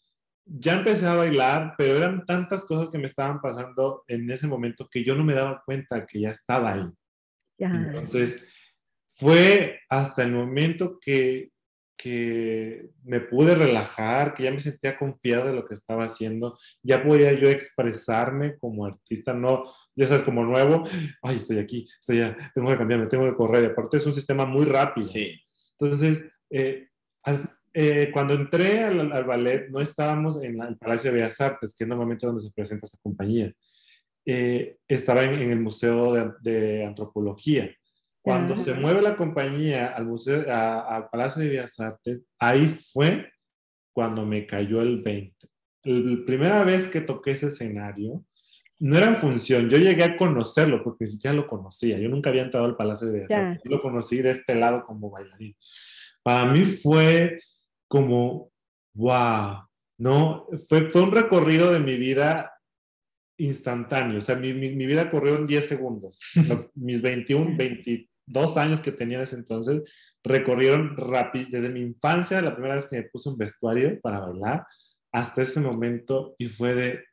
Ya 0.49 0.75
empecé 0.75 1.07
a 1.07 1.15
bailar, 1.15 1.75
pero 1.77 1.97
eran 1.97 2.25
tantas 2.25 2.65
cosas 2.65 2.89
que 2.89 2.99
me 2.99 3.07
estaban 3.07 3.41
pasando 3.41 4.05
en 4.09 4.31
ese 4.31 4.47
momento 4.47 4.89
que 4.91 5.05
yo 5.05 5.15
no 5.15 5.25
me 5.25 5.35
daba 5.35 5.63
cuenta 5.65 6.07
que 6.07 6.21
ya 6.21 6.31
estaba 6.31 6.73
ahí. 6.73 6.89
Entonces, 7.59 8.43
fue 9.17 9.81
hasta 9.89 10.23
el 10.23 10.33
momento 10.33 10.99
que 11.01 11.53
que 11.99 12.91
me 13.03 13.21
pude 13.21 13.57
relajar, 13.57 14.33
que 14.33 14.45
ya 14.45 14.53
me 14.53 14.61
sentía 14.61 14.97
confiado 14.97 15.49
de 15.49 15.53
lo 15.53 15.67
que 15.67 15.75
estaba 15.75 16.05
haciendo, 16.05 16.57
ya 16.81 17.03
podía 17.03 17.33
yo 17.33 17.49
expresarme 17.49 18.57
como 18.57 18.87
artista, 18.87 19.35
no, 19.35 19.65
ya 19.97 20.07
sabes, 20.07 20.23
como 20.23 20.45
nuevo, 20.45 20.85
ay, 21.23 21.37
estoy 21.37 21.59
aquí, 21.59 21.87
estoy 21.99 22.19
ya, 22.19 22.37
tengo 22.55 22.71
que 22.71 22.79
cambiarme, 22.79 23.09
tengo 23.09 23.25
que 23.25 23.37
correr, 23.37 23.67
aparte 23.67 23.97
es 23.97 24.07
un 24.07 24.13
sistema 24.13 24.47
muy 24.47 24.65
rápido. 24.65 25.09
Sí. 25.09 25.43
Entonces, 25.77 26.23
eh, 26.51 26.89
eh, 27.81 28.11
cuando 28.13 28.35
entré 28.35 28.83
al, 28.83 29.23
ballet, 29.23 29.69
no 29.71 29.81
estábamos 29.81 30.43
en 30.43 30.61
el 30.61 30.77
Palacio 30.77 31.13
de 31.13 31.19
Bellas 31.21 31.41
Artes, 31.41 31.77
que 31.79 31.85
es 31.85 31.89
normalmente 31.89 32.27
donde 32.27 32.43
se 32.43 32.51
presenta 32.51 32.87
esta 32.87 32.99
compañía. 33.01 33.53
Eh, 34.27 34.79
estaba 34.89 35.23
en, 35.23 35.49
el 35.49 35.61
Museo 35.61 36.33
de, 36.41 36.85
Antropología. 36.85 37.73
Cuando 38.21 38.59
se 38.65 38.73
ah. 38.73 38.81
mueve 38.81 39.01
la 39.01 39.17
compañía 39.17 39.87
al, 39.87 40.07
museo, 40.07 40.45
al 40.53 41.09
Palacio 41.09 41.41
de 41.41 41.51
Bellas 41.51 41.79
Artes, 41.79 42.25
ahí 42.41 42.67
fue 42.67 43.31
cuando 43.93 44.27
me 44.27 44.45
cayó 44.45 44.83
el 44.83 45.01
20. 45.01 45.37
La 45.85 46.27
primera 46.27 46.65
vez 46.65 46.89
que 46.89 47.01
toqué 47.01 47.31
ese 47.31 47.47
escenario, 47.47 48.25
no 48.81 48.97
era 48.99 49.07
en 49.07 49.15
función, 49.15 49.71
yo 49.71 49.79
llegué 49.79 50.03
a 50.03 50.17
conocerlo 50.17 50.83
porque 50.83 51.05
ni 51.05 51.13
siquiera 51.13 51.37
lo 51.37 51.47
conocía, 51.47 51.97
yo 52.01 52.09
nunca 52.09 52.31
había 52.31 52.43
entrado 52.43 52.67
al 52.67 52.77
Palacio 52.77 53.07
de 53.07 53.13
Bellas 53.13 53.31
Artes, 53.31 53.63
yo 53.65 53.71
lo 53.71 53.81
conocí 53.81 54.21
de 54.21 54.31
este 54.31 54.57
lado 54.57 54.85
como 54.85 55.11
bailarín. 55.11 55.55
Para 56.25 56.51
mí 56.51 56.65
fue 56.65 57.39
como, 57.89 58.53
wow, 58.95 59.67
¿no? 59.99 60.47
Fue, 60.69 60.89
fue 60.91 61.03
un 61.03 61.13
recorrido 61.13 61.73
de 61.73 61.81
mi 61.81 61.97
vida 61.97 62.53
instantáneo, 63.39 64.19
o 64.19 64.21
sea, 64.21 64.37
mi, 64.37 64.53
mi, 64.53 64.87
vida 64.87 65.11
corrió 65.11 65.37
en 65.37 65.47
10 65.47 65.69
segundos. 65.69 66.21
Mis 66.75 67.01
21, 67.01 67.57
22 67.57 68.57
años 68.57 68.81
que 68.81 68.93
tenía 68.93 69.19
en 69.19 69.25
ese 69.25 69.37
entonces 69.37 69.83
recorrieron 70.25 70.97
rápido, 70.97 71.47
desde 71.51 71.71
mi 71.71 71.81
infancia, 71.81 72.43
la 72.43 72.53
primera 72.53 72.75
vez 72.75 72.87
que 72.87 72.97
me 72.97 73.05
puse 73.05 73.29
un 73.29 73.39
vestuario 73.39 74.01
para 74.01 74.21
bailar, 74.21 74.67
hasta 75.13 75.43
ese 75.43 75.61
momento, 75.61 76.35
y 76.37 76.49
fue 76.49 76.75
de, 76.75 77.05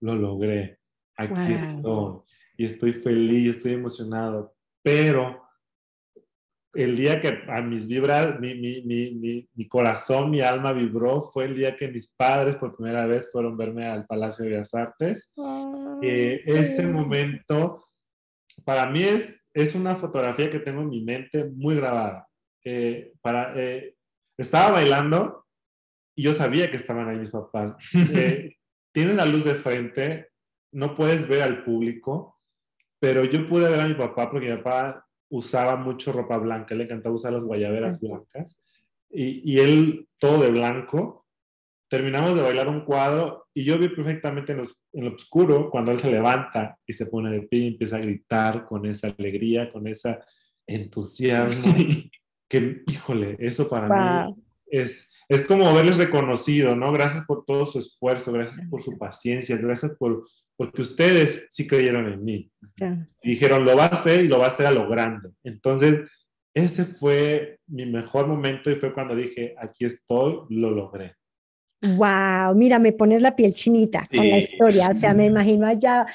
lo 0.00 0.14
logré, 0.14 0.78
aquí 1.16 1.52
estoy, 1.52 2.20
y 2.56 2.64
estoy 2.64 2.92
feliz, 2.94 3.56
estoy 3.56 3.72
emocionado, 3.74 4.54
pero 4.82 5.42
el 6.74 6.96
día 6.96 7.20
que 7.20 7.42
a 7.48 7.60
mis 7.60 7.86
vibras, 7.86 8.40
mi, 8.40 8.54
mi, 8.54 8.82
mi, 8.82 9.48
mi, 9.54 9.68
corazón, 9.68 10.30
mi 10.30 10.40
alma 10.40 10.72
vibró, 10.72 11.20
fue 11.20 11.44
el 11.44 11.54
día 11.54 11.76
que 11.76 11.88
mis 11.88 12.08
padres 12.08 12.56
por 12.56 12.74
primera 12.74 13.06
vez 13.06 13.30
fueron 13.30 13.56
verme 13.56 13.86
al 13.86 14.06
Palacio 14.06 14.44
de 14.44 14.50
Bellas 14.52 14.74
Artes. 14.74 15.32
Eh, 16.02 16.42
ese 16.46 16.86
momento, 16.86 17.84
para 18.64 18.86
mí 18.86 19.02
es, 19.02 19.50
es 19.52 19.74
una 19.74 19.96
fotografía 19.96 20.50
que 20.50 20.60
tengo 20.60 20.80
en 20.80 20.88
mi 20.88 21.02
mente 21.02 21.44
muy 21.44 21.76
grabada. 21.76 22.26
Eh, 22.64 23.12
para, 23.20 23.52
eh, 23.54 23.94
estaba 24.38 24.72
bailando 24.72 25.46
y 26.16 26.22
yo 26.22 26.32
sabía 26.32 26.70
que 26.70 26.78
estaban 26.78 27.08
ahí 27.08 27.18
mis 27.18 27.30
papás. 27.30 27.76
tienes 28.92 29.16
la 29.16 29.26
luz 29.26 29.44
de 29.44 29.54
frente, 29.54 30.28
no 30.72 30.94
puedes 30.94 31.28
ver 31.28 31.42
al 31.42 31.64
público, 31.64 32.40
pero 32.98 33.24
yo 33.24 33.46
pude 33.46 33.68
ver 33.68 33.80
a 33.80 33.88
mi 33.88 33.94
papá 33.94 34.30
porque 34.30 34.48
mi 34.48 34.56
papá 34.56 35.06
usaba 35.32 35.76
mucho 35.76 36.12
ropa 36.12 36.36
blanca, 36.36 36.74
le 36.74 36.84
encantaba 36.84 37.14
usar 37.14 37.32
las 37.32 37.44
guayaberas 37.44 37.98
blancas 37.98 38.58
y, 39.10 39.50
y, 39.50 39.58
él 39.60 40.06
todo 40.18 40.42
de 40.42 40.50
blanco. 40.50 41.26
Terminamos 41.88 42.34
de 42.34 42.42
bailar 42.42 42.68
un 42.68 42.84
cuadro 42.84 43.46
y 43.54 43.64
yo 43.64 43.78
vi 43.78 43.88
perfectamente 43.88 44.52
en, 44.52 44.60
en, 44.92 45.04
lo 45.04 45.14
oscuro 45.14 45.70
cuando 45.70 45.90
él 45.90 45.98
se 45.98 46.10
levanta 46.10 46.78
y 46.86 46.92
se 46.92 47.06
pone 47.06 47.30
de 47.30 47.42
pie 47.42 47.60
y 47.60 47.66
empieza 47.68 47.96
a 47.96 48.00
gritar 48.00 48.66
con 48.66 48.86
esa 48.86 49.08
alegría, 49.08 49.72
con 49.72 49.86
ese 49.86 50.18
entusiasmo. 50.66 51.74
que, 52.48 52.82
híjole, 52.86 53.36
eso 53.38 53.68
para 53.68 53.88
mí 54.26 54.34
es, 54.66 55.10
es 55.28 55.46
como 55.46 55.72
verles 55.72 55.96
reconocido, 55.96 56.76
¿no? 56.76 56.92
Gracias 56.92 57.24
por 57.24 57.46
todo 57.46 57.64
su 57.64 57.78
esfuerzo, 57.78 58.32
gracias 58.32 58.66
por 58.68 58.82
su 58.82 58.98
paciencia, 58.98 59.56
gracias 59.56 59.92
por 59.98 60.26
porque 60.56 60.82
ustedes 60.82 61.46
sí 61.50 61.66
creyeron 61.66 62.12
en 62.12 62.24
mí. 62.24 62.50
dijeron, 63.22 63.64
lo 63.64 63.76
va 63.76 63.84
a 63.84 63.88
hacer 63.88 64.24
y 64.24 64.28
lo 64.28 64.38
va 64.38 64.46
a 64.46 64.48
hacer 64.48 64.66
a 64.66 64.72
lo 64.72 64.88
grande. 64.88 65.30
Entonces, 65.44 66.08
ese 66.54 66.84
fue 66.84 67.58
mi 67.66 67.86
mejor 67.86 68.26
momento 68.26 68.70
y 68.70 68.74
fue 68.74 68.92
cuando 68.92 69.16
dije, 69.16 69.54
aquí 69.58 69.84
estoy, 69.84 70.40
lo 70.50 70.70
logré. 70.70 71.16
Wow, 71.82 72.54
mira, 72.54 72.78
me 72.78 72.92
pones 72.92 73.22
la 73.22 73.34
piel 73.34 73.52
chinita 73.52 74.06
con 74.14 74.28
la 74.28 74.38
historia, 74.38 74.90
o 74.90 74.94
sea, 74.94 75.14
me 75.14 75.26
imagino 75.26 75.66
allá 75.66 76.06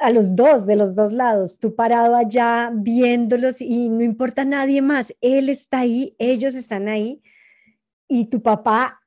a 0.00 0.10
los 0.10 0.36
dos, 0.36 0.66
de 0.66 0.76
los 0.76 0.94
dos 0.94 1.10
lados, 1.10 1.58
tú 1.58 1.74
parado 1.74 2.14
allá 2.14 2.70
viéndolos 2.72 3.60
y 3.60 3.88
no 3.88 4.04
importa 4.04 4.44
nadie 4.44 4.80
más, 4.82 5.12
él 5.20 5.48
está 5.48 5.80
ahí, 5.80 6.14
ellos 6.18 6.54
están 6.54 6.86
ahí 6.86 7.20
y 8.08 8.26
tu 8.26 8.40
papá 8.40 9.00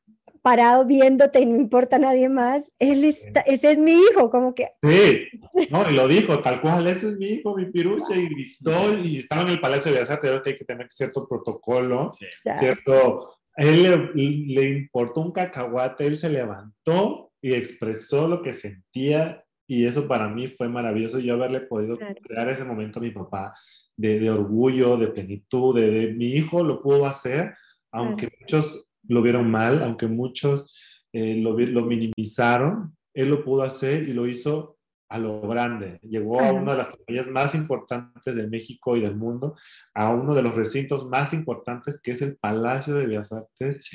parado 0.43 0.85
viéndote 0.85 1.39
y 1.39 1.45
no 1.45 1.55
importa 1.55 1.97
nadie 1.97 2.27
más, 2.27 2.73
él 2.77 3.05
está, 3.05 3.39
ese 3.41 3.71
es 3.71 3.79
mi 3.79 3.93
hijo, 3.93 4.29
como 4.29 4.53
que... 4.53 4.67
Sí, 4.83 5.29
no, 5.71 5.89
y 5.89 5.93
lo 5.93 6.05
dijo, 6.07 6.39
tal 6.39 6.59
cual, 6.59 6.85
ese 6.85 7.07
es 7.07 7.17
mi 7.17 7.27
hijo, 7.27 7.55
mi 7.55 7.71
pirucha, 7.71 8.13
y 8.13 8.27
gritó, 8.27 8.97
y 9.01 9.19
estaba 9.19 9.43
en 9.43 9.49
el 9.49 9.61
Palacio 9.61 9.89
de 9.89 9.97
Bellas 9.97 10.09
Artes, 10.09 10.41
que 10.43 10.49
hay 10.49 10.55
que 10.57 10.65
tener 10.65 10.87
cierto 10.91 11.27
protocolo, 11.27 12.11
cierto... 12.59 13.39
Él 13.55 14.11
le, 14.15 14.69
importó 14.69 15.21
un 15.21 15.31
cacahuate, 15.31 16.07
él 16.07 16.17
se 16.17 16.27
levantó 16.27 17.31
y 17.39 17.53
expresó 17.53 18.27
lo 18.27 18.41
que 18.41 18.51
sentía, 18.51 19.37
y 19.67 19.85
eso 19.85 20.07
para 20.07 20.27
mí 20.27 20.47
fue 20.47 20.67
maravilloso, 20.67 21.19
yo 21.19 21.35
haberle 21.35 21.61
podido 21.61 21.95
crear 21.97 22.49
ese 22.49 22.65
momento 22.65 22.99
a 22.99 23.03
mi 23.03 23.11
papá 23.11 23.53
de, 23.95 24.19
de 24.19 24.29
orgullo, 24.31 24.97
de 24.97 25.07
plenitud, 25.07 25.79
de, 25.79 25.89
de, 25.89 26.13
mi 26.15 26.31
hijo 26.31 26.63
lo 26.63 26.81
pudo 26.81 27.05
hacer, 27.05 27.53
aunque 27.91 28.27
muchos 28.41 28.83
lo 29.07 29.21
vieron 29.21 29.49
mal, 29.49 29.83
aunque 29.83 30.07
muchos 30.07 30.77
eh, 31.11 31.35
lo, 31.35 31.57
lo, 31.57 31.85
minimizaron, 31.85 32.95
él 33.13 33.29
lo 33.29 33.43
pudo 33.43 33.63
hacer 33.63 34.07
y 34.07 34.13
lo 34.13 34.27
hizo 34.27 34.77
a 35.09 35.19
lo 35.19 35.41
grande. 35.41 35.99
Llegó 36.01 36.39
a 36.39 36.51
una 36.51 36.71
de 36.71 36.79
las 36.79 36.89
compañías 36.89 37.27
más 37.27 37.53
importantes 37.53 38.35
de 38.35 38.47
México 38.47 38.97
y 38.97 39.01
del 39.01 39.15
mundo, 39.15 39.55
a 39.93 40.09
uno 40.09 40.33
de 40.33 40.41
los 40.41 40.55
recintos 40.55 41.05
más 41.05 41.33
importantes 41.33 42.01
que 42.01 42.11
es 42.11 42.21
el 42.23 42.35
Palacio 42.37 42.95
de 42.95 43.05
Bellas 43.05 43.31
Artes. 43.31 43.89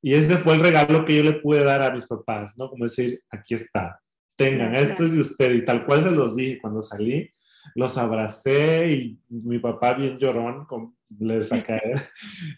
Y 0.00 0.14
ese 0.14 0.38
fue 0.38 0.54
el 0.54 0.60
regalo 0.60 1.04
que 1.04 1.16
yo 1.16 1.22
le 1.22 1.34
pude 1.34 1.62
dar 1.62 1.82
a 1.82 1.92
mis 1.92 2.06
papás, 2.06 2.54
¿no? 2.56 2.70
Como 2.70 2.84
decir, 2.84 3.20
aquí 3.30 3.54
está, 3.54 4.00
tengan, 4.34 4.74
esto 4.74 5.04
es 5.04 5.12
de 5.12 5.20
usted. 5.20 5.52
Y 5.52 5.64
tal 5.64 5.84
cual 5.84 6.02
se 6.02 6.10
los 6.10 6.34
dije 6.34 6.58
cuando 6.60 6.82
salí, 6.82 7.30
los 7.74 7.96
abracé 7.98 8.92
y 8.92 9.20
mi 9.28 9.58
papá 9.58 9.94
bien 9.94 10.18
llorón, 10.18 10.64
con, 10.64 10.96
le 11.18 11.42
saqué, 11.42 11.80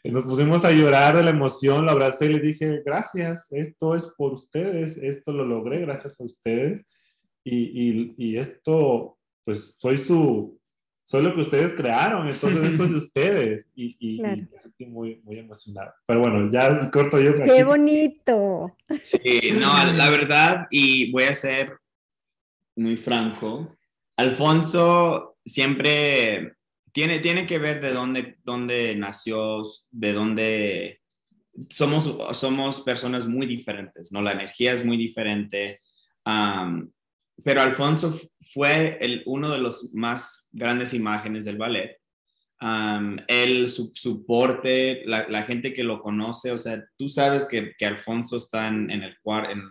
nos 0.05 0.25
pusimos 0.25 0.65
a 0.65 0.73
llorar 0.73 1.17
de 1.17 1.23
la 1.23 1.31
emoción, 1.31 1.85
lo 1.85 1.93
abracé 1.93 2.27
y 2.27 2.35
le 2.35 2.41
dije, 2.41 2.83
gracias, 2.85 3.49
esto 3.51 3.95
es 3.95 4.07
por 4.17 4.33
ustedes, 4.33 4.97
esto 4.97 5.33
lo 5.33 5.45
logré 5.45 5.81
gracias 5.81 6.21
a 6.21 6.25
ustedes 6.25 6.85
y, 7.43 7.57
y, 7.57 8.15
y 8.17 8.37
esto, 8.37 9.19
pues 9.45 9.75
soy 9.79 9.99
su, 9.99 10.59
soy 11.05 11.23
lo 11.23 11.35
que 11.35 11.43
ustedes 11.43 11.75
crearon, 11.75 12.29
entonces 12.29 12.73
esto 12.73 12.85
es 12.85 12.91
de 12.91 12.97
ustedes 12.99 13.69
y, 13.75 13.97
y, 13.99 14.23
me 14.23 14.49
sentí 14.59 14.87
muy, 14.87 15.21
muy 15.23 15.39
emocionado. 15.39 15.93
Pero 16.07 16.21
bueno, 16.21 16.51
ya 16.51 16.91
corto 16.91 17.21
yo. 17.21 17.35
¡Qué 17.43 17.63
bonito! 17.63 18.77
Sí, 19.03 19.53
no, 19.53 19.93
la 19.93 20.11
verdad, 20.11 20.67
y 20.71 21.13
voy 21.13 21.25
a 21.25 21.35
ser 21.35 21.75
muy 22.77 22.97
franco, 22.97 23.77
Alfonso 24.17 25.37
siempre 25.45 26.55
tiene, 26.95 27.19
tiene 27.19 27.45
que 27.45 27.59
ver 27.59 27.81
de 27.81 27.93
dónde, 27.93 28.37
dónde 28.45 28.95
nació, 28.95 29.63
de 29.91 30.13
dónde 30.13 31.01
somos, 31.69 32.17
somos 32.39 32.83
personas 32.83 33.27
muy 33.27 33.47
diferentes, 33.47 34.13
¿no? 34.13 34.23
La 34.23 34.31
energía 34.31 34.73
es 34.73 34.87
muy 34.87 34.97
diferente. 34.97 35.81
pero 36.25 37.61
Alfonso 37.61 38.17
fue 38.53 38.97
el, 39.01 39.25
uno 39.27 39.51
de 39.51 39.59
los 39.59 39.93
más 39.93 40.49
grandes 40.53 40.95
imágenes 40.95 41.45
del 41.45 41.59
ballet. 41.59 41.99
él, 43.27 43.69
su, 43.69 43.91
su 43.93 44.25
porte, 44.25 45.03
la, 45.05 45.43
gente 45.43 45.73
que 45.73 45.83
lo 45.83 46.01
conoce, 46.01 46.53
o 46.53 46.57
sea, 46.57 46.85
tú 46.97 47.09
sabes 47.09 47.45
que, 47.45 47.73
que 47.77 47.87
Alfonso 47.87 48.37
está 48.37 48.69
en, 48.69 48.89
el, 48.93 49.17
en, 49.51 49.63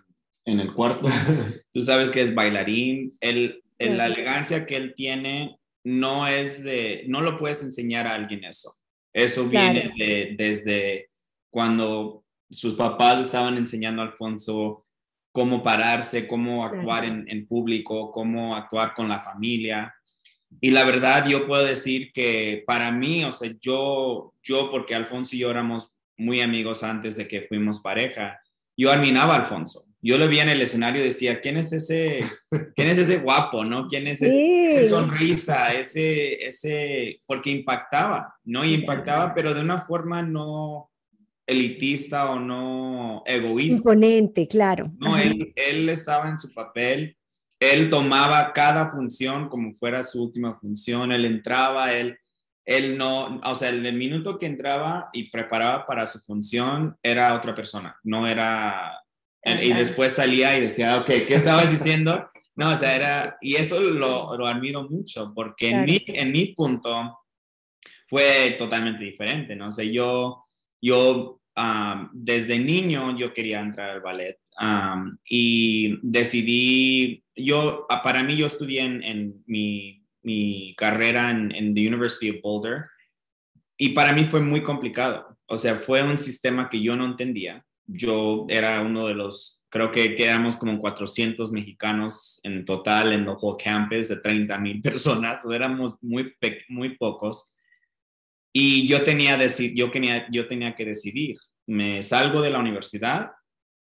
en 0.44 0.60
el 0.60 0.74
cuarto, 0.74 1.08
tú 1.74 1.82
sabes 1.82 2.10
que 2.10 2.22
es 2.22 2.36
bailarín, 2.36 3.14
él 3.22 3.62
la 3.80 4.08
elegancia 4.08 4.66
que 4.66 4.76
él 4.76 4.94
tiene 4.96 5.58
no 5.84 6.28
es 6.28 6.64
de, 6.64 7.04
no 7.08 7.22
lo 7.22 7.38
puedes 7.38 7.64
enseñar 7.64 8.08
a 8.08 8.14
alguien 8.14 8.44
eso. 8.44 8.74
Eso 9.12 9.46
viene 9.46 9.94
desde 10.38 11.10
cuando 11.52 12.24
sus 12.50 12.74
papás 12.74 13.20
estaban 13.20 13.58
enseñando 13.58 14.02
a 14.02 14.06
Alfonso 14.06 14.86
cómo 15.32 15.62
pararse, 15.62 16.28
cómo 16.28 16.66
actuar 16.66 17.06
en, 17.06 17.26
en, 17.28 17.48
público, 17.48 18.12
cómo 18.12 18.56
actuar 18.56 18.94
con 18.94 19.10
la 19.10 19.22
familia. 19.22 19.94
Y 20.62 20.72
la 20.72 20.84
verdad, 20.84 21.28
yo 21.28 21.48
puedo 21.48 21.66
decir 21.66 22.12
que 22.12 22.64
para 22.66 22.92
mí, 22.92 23.24
o 23.24 23.32
sea, 23.32 23.52
yo, 23.60 24.34
yo 24.42 24.70
porque 24.72 24.96
Alfonso 24.96 25.36
y 25.36 25.40
yo 25.40 25.52
éramos 25.52 25.94
muy 26.18 26.42
amigos 26.42 26.84
antes 26.84 27.18
de 27.18 27.28
que 27.28 27.42
fuimos 27.42 27.82
pareja, 27.82 28.40
yo 28.78 28.92
admiraba 28.92 29.36
a 29.36 29.40
Alfonso 29.40 29.93
yo 30.04 30.18
lo 30.18 30.28
vi 30.28 30.40
en 30.40 30.50
el 30.50 30.62
escenario 30.62 31.02
y 31.02 31.06
decía, 31.06 31.40
¿quién 31.40 31.58
es 31.58 31.72
ese, 31.72 32.20
quién 32.76 32.90
es 32.90 32.98
ese 32.98 33.20
guapo, 33.20 33.64
no? 33.64 33.88
¿Quién 33.88 34.06
es 34.08 34.22
esa 34.22 34.90
sonrisa, 34.90 35.74
ese, 35.74 36.46
ese, 36.46 37.22
porque 37.26 37.50
impactaba, 37.50 38.36
¿no? 38.44 38.66
Y 38.66 38.74
impactaba, 38.74 39.34
pero 39.34 39.54
de 39.54 39.62
una 39.62 39.86
forma 39.86 40.22
no 40.22 40.92
elitista 41.48 42.32
o 42.32 42.40
no 42.40 43.24
egoísta. 43.26 43.78
Imponente, 43.78 44.48
claro. 44.48 44.92
No, 45.00 45.18
él, 45.18 45.54
él 45.56 45.88
estaba 45.88 46.30
en 46.30 46.38
su 46.38 46.54
papel, 46.54 47.18
él 47.58 47.90
tomaba 47.90 48.52
cada 48.52 48.90
función 48.90 49.48
como 49.48 49.74
fuera 49.74 50.04
su 50.04 50.22
última 50.22 50.54
función, 50.56 51.14
él 51.14 51.24
entraba, 51.24 51.94
él 51.94 52.18
él 52.66 52.98
no, 52.98 53.42
o 53.44 53.56
sea, 53.56 53.70
el, 53.70 53.86
el 53.86 53.96
minuto 53.96 54.38
que 54.38 54.46
entraba 54.46 55.10
y 55.12 55.30
preparaba 55.30 55.86
para 55.86 56.06
su 56.06 56.20
función 56.20 56.96
era 57.04 57.36
otra 57.36 57.54
persona, 57.54 57.98
no 58.04 58.26
era, 58.26 59.03
y 59.46 59.74
después 59.74 60.14
salía 60.14 60.58
y 60.58 60.62
decía, 60.62 60.98
ok, 61.00 61.08
¿qué 61.28 61.36
estabas 61.36 61.70
diciendo? 61.70 62.30
No, 62.56 62.72
o 62.72 62.76
sea, 62.76 62.96
era, 62.96 63.38
y 63.42 63.56
eso 63.56 63.80
lo, 63.80 64.38
lo 64.38 64.48
admiro 64.48 64.88
mucho, 64.90 65.34
porque 65.36 65.70
en, 65.70 65.86
mi, 65.86 66.04
en 66.08 66.32
mi 66.32 66.48
punto 66.54 67.20
fue 68.08 68.56
totalmente 68.58 69.04
diferente, 69.04 69.56
¿no? 69.56 69.68
O 69.68 69.72
sea, 69.72 69.86
yo, 69.86 70.46
yo 70.82 71.42
desde 72.14 72.60
niño 72.60 73.18
yo 73.18 73.34
quería 73.34 73.60
entrar 73.60 73.90
al 73.90 74.02
ballet 74.02 74.40
y 75.28 75.98
decidí, 76.02 77.24
yo, 77.36 77.86
ah, 77.90 78.02
para 78.02 78.24
mí 78.24 78.36
yo 78.36 78.48
estudié 78.48 78.82
en, 78.82 79.04
en 79.04 79.44
mi, 79.46 80.06
mi, 80.22 80.76
carrera 80.76 81.32
en, 81.32 81.54
en 81.54 81.74
the 81.74 81.88
University 81.88 82.30
of 82.30 82.42
Boulder 82.42 82.86
y 83.78 83.90
para 83.90 84.14
mí 84.14 84.26
fue 84.26 84.42
muy 84.42 84.62
complicado, 84.62 85.38
o 85.48 85.58
sea, 85.58 85.76
fue 85.76 86.04
un 86.04 86.18
sistema 86.18 86.70
que 86.70 86.82
yo 86.82 86.96
no 86.96 87.06
entendía. 87.06 87.66
Yo 87.86 88.46
era 88.50 88.82
uno 88.82 89.08
de 89.08 89.16
los 89.16 89.64
creo 89.74 89.90
que 89.90 90.16
quedamos 90.16 90.56
como 90.56 90.78
400 90.78 91.52
mexicanos 91.52 92.40
en 92.44 92.64
total 92.64 93.12
en 93.12 93.28
whole 93.28 93.58
campus 93.62 94.08
de 94.10 94.18
30 94.18 94.60
mil 94.60 94.80
personas, 94.84 95.44
o 95.46 95.52
éramos 95.52 95.96
muy, 96.00 96.32
muy 96.70 96.96
pocos. 96.96 97.56
Y 98.54 98.86
yo 98.86 99.04
tenía, 99.04 99.36
yo, 99.74 99.90
tenía, 99.90 100.28
yo 100.30 100.48
tenía 100.48 100.76
que 100.76 100.86
decidir, 100.86 101.38
¿me 101.66 102.04
salgo 102.04 102.44
de 102.44 102.52
la 102.52 102.60
universidad 102.60 103.32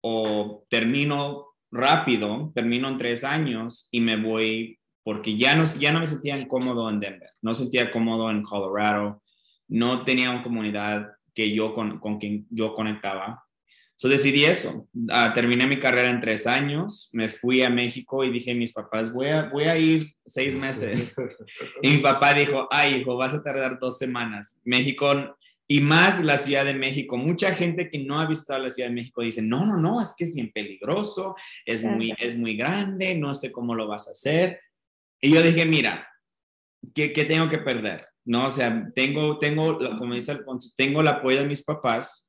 o 0.00 0.66
termino 0.68 1.50
rápido, 1.70 2.50
termino 2.52 2.88
en 2.88 2.98
tres 2.98 3.22
años 3.22 3.87
y 3.92 4.00
me 4.00 4.16
voy, 4.16 4.80
porque 5.04 5.37
ya 5.37 5.54
no, 5.54 5.64
ya 5.78 5.92
no 5.92 6.00
me 6.00 6.09
sentía 6.09 6.48
cómodo 6.48 6.90
en 6.90 6.98
Denver, 6.98 7.30
no 7.42 7.54
sentía 7.54 7.92
cómodo 7.92 8.28
en 8.32 8.42
Colorado, 8.42 9.22
no 9.68 10.02
tenía 10.02 10.32
una 10.32 10.42
comunidad 10.42 11.12
que 11.32 11.54
yo 11.54 11.74
con, 11.74 12.00
con 12.00 12.18
quien 12.18 12.44
yo 12.50 12.74
conectaba. 12.74 13.45
So 13.98 14.09
decidí 14.09 14.44
eso. 14.44 14.87
Ah, 15.11 15.32
terminé 15.35 15.66
mi 15.66 15.80
carrera 15.80 16.11
en 16.11 16.20
tres 16.20 16.46
años, 16.46 17.09
me 17.14 17.30
fui 17.30 17.62
a 17.62 17.70
México 17.70 18.22
y 18.24 18.30
dije 18.30 18.52
a 18.52 18.54
mis 18.54 18.72
papás, 18.72 19.11
voy 19.12 19.28
a, 19.28 19.44
voy 19.44 19.64
a 19.64 19.78
ir 19.78 20.12
seis 20.26 20.54
meses. 20.54 21.16
y 21.82 21.90
mi 21.92 21.98
papá 21.98 22.35
dijo, 22.35 22.68
ay, 22.70 22.96
hijo, 22.96 23.16
vas 23.16 23.32
a 23.32 23.42
tardar 23.42 23.78
dos 23.78 23.96
semanas. 23.96 24.61
México 24.64 25.37
y 25.66 25.80
más 25.80 26.22
la 26.22 26.37
Ciudad 26.37 26.66
de 26.66 26.74
México. 26.74 27.16
Mucha 27.16 27.54
gente 27.54 27.88
que 27.88 27.98
no 27.98 28.20
ha 28.20 28.26
visitado 28.26 28.62
la 28.62 28.68
Ciudad 28.68 28.90
de 28.90 28.94
México 28.94 29.22
dice, 29.22 29.40
no, 29.40 29.64
no, 29.64 29.78
no, 29.78 30.02
es 30.02 30.14
que 30.16 30.24
es 30.24 30.35
bien 30.35 30.52
peligroso, 30.52 31.35
es, 31.64 31.82
muy, 31.82 32.14
es 32.18 32.37
muy 32.37 32.54
grande, 32.54 33.14
no 33.14 33.32
sé 33.32 33.50
cómo 33.50 33.74
lo 33.74 33.88
vas 33.88 34.09
a 34.09 34.12
hacer. 34.12 34.61
Y 35.22 35.32
yo 35.32 35.42
dije, 35.42 35.64
mira, 35.64 36.06
¿qué, 36.94 37.14
qué 37.14 37.24
tengo 37.24 37.48
que 37.48 37.59
perder? 37.59 38.06
No, 38.26 38.46
o 38.46 38.50
sea, 38.50 38.90
tengo, 38.94 39.38
tengo, 39.38 39.78
como 39.98 40.14
dice 40.14 40.32
Alfonso, 40.32 40.70
tengo 40.76 41.00
el 41.00 41.09
apoyo 41.09 41.38
de 41.38 41.46
mis 41.46 41.62
papás 41.62 42.25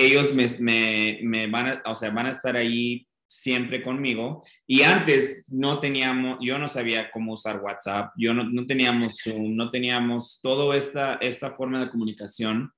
ellos 0.00 0.34
me, 0.34 1.18
me, 1.22 1.46
van, 1.46 1.66
a, 1.68 1.82
o 1.86 1.94
sea, 1.94 2.10
van 2.10 2.26
a 2.26 2.30
estar 2.30 2.56
ahí 2.56 3.06
siempre 3.30 3.82
conmigo. 3.82 4.44
Y 4.66 4.82
antes 4.82 5.46
no 5.48 5.78
teníamos, 5.78 6.38
yo 6.40 6.58
no 6.58 6.68
sabía 6.68 7.10
cómo 7.10 7.34
usar 7.34 7.60
WhatsApp, 7.60 8.12
yo 8.16 8.34
no, 8.34 8.44
no 8.44 8.66
teníamos 8.66 9.20
Zoom, 9.22 9.56
no 9.56 9.70
teníamos 9.70 10.40
toda 10.42 10.76
esta, 10.76 11.14
esta 11.20 11.52
forma 11.52 11.80
de 11.80 11.90
comunicación. 11.90 12.72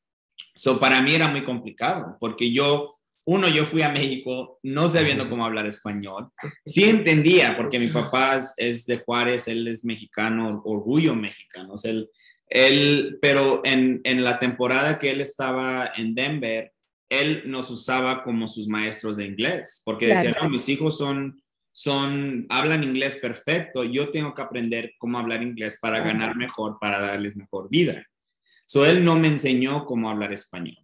So, 0.55 0.79
para 0.79 1.01
mí 1.01 1.15
era 1.15 1.29
muy 1.29 1.45
complicado, 1.45 2.17
porque 2.21 2.53
yo, 2.53 2.99
uno, 3.25 3.49
yo 3.49 3.65
fui 3.65 3.83
a 3.83 3.89
México 3.89 4.59
no 4.63 4.89
sabiendo 4.89 5.31
cómo 5.31 5.47
hablar 5.47 5.67
español. 5.67 6.29
Sí 6.67 6.85
entendía, 6.85 7.57
porque 7.57 7.79
mi 7.79 7.89
papá 7.89 8.41
es, 8.57 8.85
de 8.85 8.99
Juárez, 8.99 9.49
él 9.49 9.67
es 9.69 9.85
mexicano, 9.85 10.61
orgullo 10.65 11.15
mexicano. 11.15 11.75
él, 11.85 12.11
él, 12.49 13.19
pero 13.23 13.63
en, 13.65 14.03
en 14.05 14.23
la 14.23 14.39
temporada 14.39 14.99
que 14.99 15.11
él 15.11 15.23
estaba 15.23 15.93
en 15.97 16.15
Denver, 16.15 16.73
él 17.21 17.43
nos 17.47 17.71
usaba 17.71 18.25
como 18.25 18.49
sus 18.49 18.69
maestros 18.69 19.17
de 19.17 19.27
inglés, 19.27 19.83
porque 19.85 20.09
decía, 20.09 20.35
no, 20.41 20.49
mis 20.49 20.69
hijos 20.69 20.97
son, 20.97 21.43
son, 21.71 22.47
hablan 22.49 22.85
inglés 22.85 23.17
perfecto, 23.17 23.85
yo 23.85 24.11
tengo 24.11 24.35
que 24.35 24.43
aprender 24.43 24.95
cómo 24.99 25.19
hablar 25.19 25.43
inglés 25.43 25.79
para 25.81 26.01
ganar 26.01 26.37
mejor, 26.37 26.79
para 26.81 27.01
darles 27.01 27.37
mejor 27.37 27.69
vida. 27.69 28.07
So, 28.67 28.87
él 28.87 29.05
no 29.05 29.19
me 29.19 29.29
enseñó 29.29 29.85
cómo 29.85 30.09
hablar 30.09 30.33
español. 30.33 30.79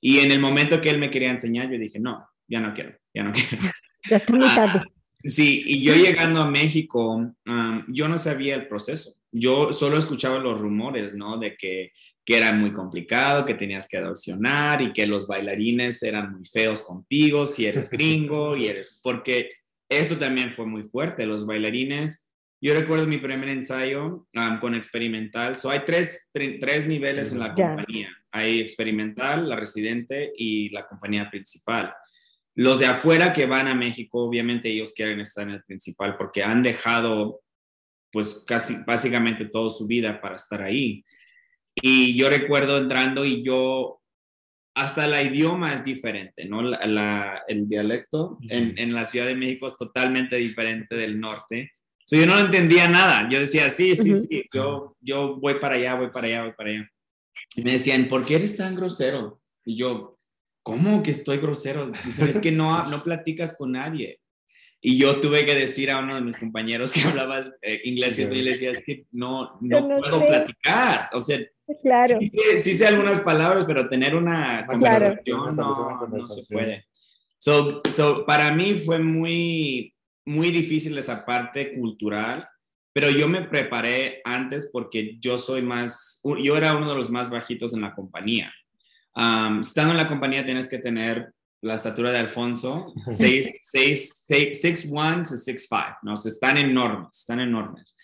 Y 0.00 0.18
en 0.18 0.32
el 0.32 0.40
momento 0.40 0.80
que 0.80 0.90
él 0.90 0.98
me 0.98 1.10
quería 1.10 1.30
enseñar, 1.30 1.70
yo 1.70 1.78
dije, 1.78 1.98
no, 1.98 2.28
ya 2.46 2.60
no 2.60 2.74
quiero, 2.74 2.94
ya 3.14 3.22
no 3.22 3.32
quiero. 3.32 3.70
Ya 4.10 4.16
está 4.16 4.32
muy 4.32 4.46
tarde. 4.54 4.82
Ah, 4.84 4.90
sí, 5.24 5.62
y 5.64 5.82
yo 5.82 5.94
llegando 5.94 6.42
a 6.42 6.50
México, 6.50 7.14
um, 7.46 7.84
yo 7.88 8.08
no 8.08 8.18
sabía 8.18 8.56
el 8.56 8.68
proceso. 8.68 9.14
Yo 9.30 9.72
solo 9.72 9.96
escuchaba 9.96 10.38
los 10.38 10.60
rumores, 10.60 11.14
¿no? 11.14 11.38
De 11.38 11.56
que 11.56 11.92
que 12.24 12.36
era 12.36 12.52
muy 12.52 12.72
complicado, 12.72 13.44
que 13.44 13.54
tenías 13.54 13.88
que 13.88 13.98
adopcionar 13.98 14.80
y 14.80 14.92
que 14.92 15.06
los 15.06 15.26
bailarines 15.26 16.02
eran 16.02 16.32
muy 16.32 16.44
feos 16.44 16.82
contigo 16.82 17.46
si 17.46 17.66
eres 17.66 17.90
gringo 17.90 18.56
y 18.56 18.66
eres, 18.66 19.00
porque 19.02 19.50
eso 19.88 20.16
también 20.16 20.54
fue 20.54 20.66
muy 20.66 20.84
fuerte, 20.84 21.26
los 21.26 21.46
bailarines. 21.46 22.30
Yo 22.60 22.74
recuerdo 22.74 23.06
mi 23.06 23.18
primer 23.18 23.48
ensayo 23.48 24.28
um, 24.34 24.60
con 24.60 24.74
experimental. 24.74 25.56
So 25.56 25.68
hay 25.68 25.80
tres, 25.84 26.30
tres 26.32 26.86
niveles 26.86 27.32
en 27.32 27.40
la 27.40 27.52
compañía. 27.52 28.08
Hay 28.30 28.60
experimental, 28.60 29.48
la 29.48 29.56
residente 29.56 30.32
y 30.36 30.68
la 30.70 30.86
compañía 30.86 31.28
principal. 31.28 31.92
Los 32.54 32.78
de 32.78 32.86
afuera 32.86 33.32
que 33.32 33.46
van 33.46 33.66
a 33.66 33.74
México, 33.74 34.22
obviamente 34.24 34.68
ellos 34.68 34.92
quieren 34.94 35.20
estar 35.20 35.48
en 35.48 35.54
el 35.54 35.64
principal 35.64 36.16
porque 36.16 36.44
han 36.44 36.62
dejado 36.62 37.40
pues 38.12 38.44
casi 38.46 38.76
básicamente 38.86 39.46
toda 39.46 39.70
su 39.70 39.86
vida 39.86 40.20
para 40.20 40.36
estar 40.36 40.62
ahí. 40.62 41.04
Y 41.74 42.16
yo 42.16 42.28
recuerdo 42.28 42.78
entrando 42.78 43.24
y 43.24 43.42
yo, 43.42 44.00
hasta 44.74 45.04
el 45.04 45.34
idioma 45.34 45.74
es 45.74 45.84
diferente, 45.84 46.44
¿no? 46.44 46.62
La, 46.62 47.42
el 47.46 47.68
dialecto 47.68 48.38
en, 48.48 48.78
en, 48.78 48.92
la 48.92 49.04
Ciudad 49.04 49.26
de 49.26 49.34
México 49.34 49.66
es 49.66 49.76
totalmente 49.76 50.36
diferente 50.36 50.94
del 50.94 51.20
norte. 51.20 51.72
So, 52.06 52.16
yo 52.16 52.26
no 52.26 52.38
entendía 52.38 52.88
nada. 52.88 53.28
Yo 53.30 53.38
decía, 53.40 53.70
sí, 53.70 53.96
sí, 53.96 54.14
sí, 54.14 54.44
yo, 54.52 54.96
yo 55.00 55.36
voy 55.36 55.54
para 55.54 55.76
allá, 55.76 55.94
voy 55.94 56.10
para 56.10 56.26
allá, 56.26 56.42
voy 56.44 56.52
para 56.52 56.70
allá. 56.70 56.90
Y 57.54 57.62
me 57.62 57.72
decían, 57.72 58.08
¿por 58.08 58.24
qué 58.24 58.36
eres 58.36 58.56
tan 58.56 58.74
grosero? 58.74 59.40
Y 59.64 59.76
yo, 59.76 60.18
¿cómo 60.62 61.02
que 61.02 61.10
estoy 61.10 61.38
grosero? 61.38 61.90
Dice, 62.04 62.28
es 62.28 62.38
que 62.38 62.52
no, 62.52 62.88
no 62.88 63.02
platicas 63.02 63.56
con 63.56 63.72
nadie. 63.72 64.20
Y 64.84 64.98
yo 64.98 65.20
tuve 65.20 65.46
que 65.46 65.54
decir 65.54 65.92
a 65.92 66.00
uno 66.00 66.16
de 66.16 66.20
mis 66.20 66.36
compañeros 66.36 66.92
que 66.92 67.00
hablaba 67.08 67.40
eh, 67.62 67.80
inglés 67.84 68.18
y 68.18 68.26
le 68.26 68.50
decía, 68.50 68.72
es 68.72 68.84
que 68.84 69.06
no, 69.12 69.56
no, 69.60 69.86
puedo 69.86 70.26
platicar. 70.26 71.08
O 71.12 71.20
sea, 71.20 71.38
claro. 71.80 72.18
sí, 72.58 72.74
sé 72.74 72.86
algunas 72.88 73.20
palabras, 73.20 73.64
pero 73.64 73.88
tener 73.88 74.16
una 74.16 74.66
conversación 74.66 75.56
no, 75.56 76.08
no, 76.08 76.26
se 76.26 76.52
puede. 76.52 76.84
So, 77.38 77.80
so, 77.88 78.26
para 78.26 78.52
mí 78.52 78.74
fue 78.74 78.98
muy, 78.98 79.94
muy 80.24 80.50
difícil 80.50 80.98
esa 80.98 81.24
parte 81.24 81.74
cultural, 81.74 82.48
pero 82.92 83.08
yo 83.08 83.28
me 83.28 83.42
preparé 83.42 84.20
antes 84.24 84.68
porque 84.72 85.16
yo 85.20 85.38
soy 85.38 85.62
más, 85.62 86.20
yo 86.42 86.56
era 86.56 86.76
uno 86.76 86.90
de 86.90 86.96
los 86.96 87.08
más 87.08 87.30
bajitos 87.30 87.72
en 87.72 87.82
la 87.82 87.94
compañía. 87.94 88.52
Um, 89.14 89.60
estando 89.60 89.92
en 89.92 89.98
la 89.98 90.08
compañía 90.08 90.44
tienes 90.44 90.68
que 90.68 90.78
tener 90.78 91.32
la 91.62 91.76
estatura 91.76 92.10
de 92.10 92.18
Alfonso, 92.18 92.92
6'1 93.06 93.54
6'5, 95.24 95.98
¿no? 96.02 96.14
están 96.14 96.58
enormes, 96.58 97.18
están 97.18 97.40
enormes. 97.40 97.96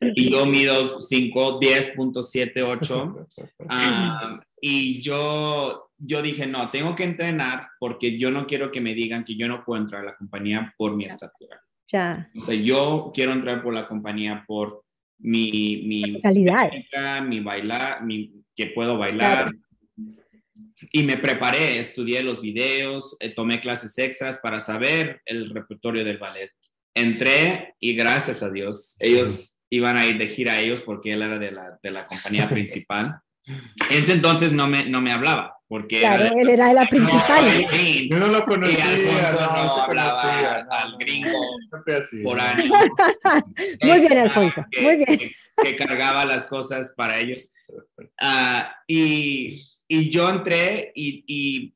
Y 0.00 0.30
yo 0.30 0.44
mido 0.46 1.00
5, 1.00 1.60
10.78. 1.60 3.26
Ah, 3.68 4.40
y 4.60 5.00
yo, 5.00 5.90
yo 5.96 6.22
dije, 6.22 6.46
no, 6.46 6.70
tengo 6.70 6.96
que 6.96 7.04
entrenar 7.04 7.68
porque 7.78 8.18
yo 8.18 8.30
no 8.30 8.46
quiero 8.46 8.72
que 8.72 8.80
me 8.80 8.94
digan 8.94 9.24
que 9.24 9.36
yo 9.36 9.46
no 9.46 9.64
puedo 9.64 9.80
entrar 9.80 10.02
a 10.02 10.06
la 10.06 10.16
compañía 10.16 10.74
por 10.76 10.96
mi 10.96 11.04
estatura. 11.04 11.60
Ya. 11.86 12.28
O 12.40 12.42
sea, 12.42 12.54
yo 12.56 13.12
quiero 13.14 13.32
entrar 13.32 13.62
por 13.62 13.72
la 13.74 13.86
compañía 13.86 14.44
por 14.46 14.84
mi, 15.18 15.84
mi 15.86 16.20
calidad, 16.20 16.70
mi 17.22 17.40
bailar, 17.40 18.04
mi, 18.04 18.42
que 18.56 18.66
puedo 18.68 18.98
bailar, 18.98 19.52
y 20.90 21.02
me 21.02 21.16
preparé, 21.16 21.78
estudié 21.78 22.22
los 22.22 22.40
videos, 22.40 23.16
eh, 23.20 23.32
tomé 23.34 23.60
clases 23.60 23.96
extras 23.98 24.38
para 24.38 24.60
saber 24.60 25.20
el 25.26 25.50
repertorio 25.50 26.04
del 26.04 26.18
ballet. 26.18 26.50
Entré 26.94 27.74
y 27.78 27.94
gracias 27.94 28.42
a 28.42 28.50
Dios, 28.50 28.96
ellos 28.98 29.58
iban 29.70 29.96
a 29.96 30.06
ir 30.06 30.18
de 30.18 30.28
gira 30.28 30.54
a 30.54 30.60
ellos 30.60 30.82
porque 30.82 31.12
él 31.12 31.22
era 31.22 31.38
de 31.38 31.50
la, 31.50 31.78
de 31.82 31.90
la 31.90 32.06
compañía 32.06 32.48
principal. 32.48 33.16
En 33.90 34.02
ese 34.04 34.12
entonces 34.12 34.52
no 34.52 34.68
me, 34.68 34.84
no 34.88 35.00
me 35.00 35.10
hablaba, 35.10 35.56
porque 35.66 35.98
claro, 35.98 36.32
él 36.36 36.48
era 36.48 36.68
de 36.68 36.74
la 36.74 36.86
principal. 36.90 37.66
Yo 38.08 38.18
no 38.18 38.28
lo 38.28 38.44
conocía. 38.44 38.78
Y 38.78 39.08
Alfonso 39.08 39.40
no, 39.40 39.82
hablaba 39.82 40.66
al 40.70 40.96
gringo 40.98 41.40
por 42.22 42.40
años. 42.40 42.68
Muy 43.82 44.00
bien, 44.00 44.18
Alfonso, 44.18 44.64
muy 44.80 44.96
bien. 44.96 45.30
Que, 45.62 45.76
cargaba 45.76 46.24
las 46.24 46.46
cosas 46.46 46.92
para 46.96 47.18
ellos. 47.18 47.52
Uh, 48.20 48.62
y 48.86 49.60
y 49.92 50.08
yo 50.08 50.26
entré 50.30 50.90
y, 50.94 51.74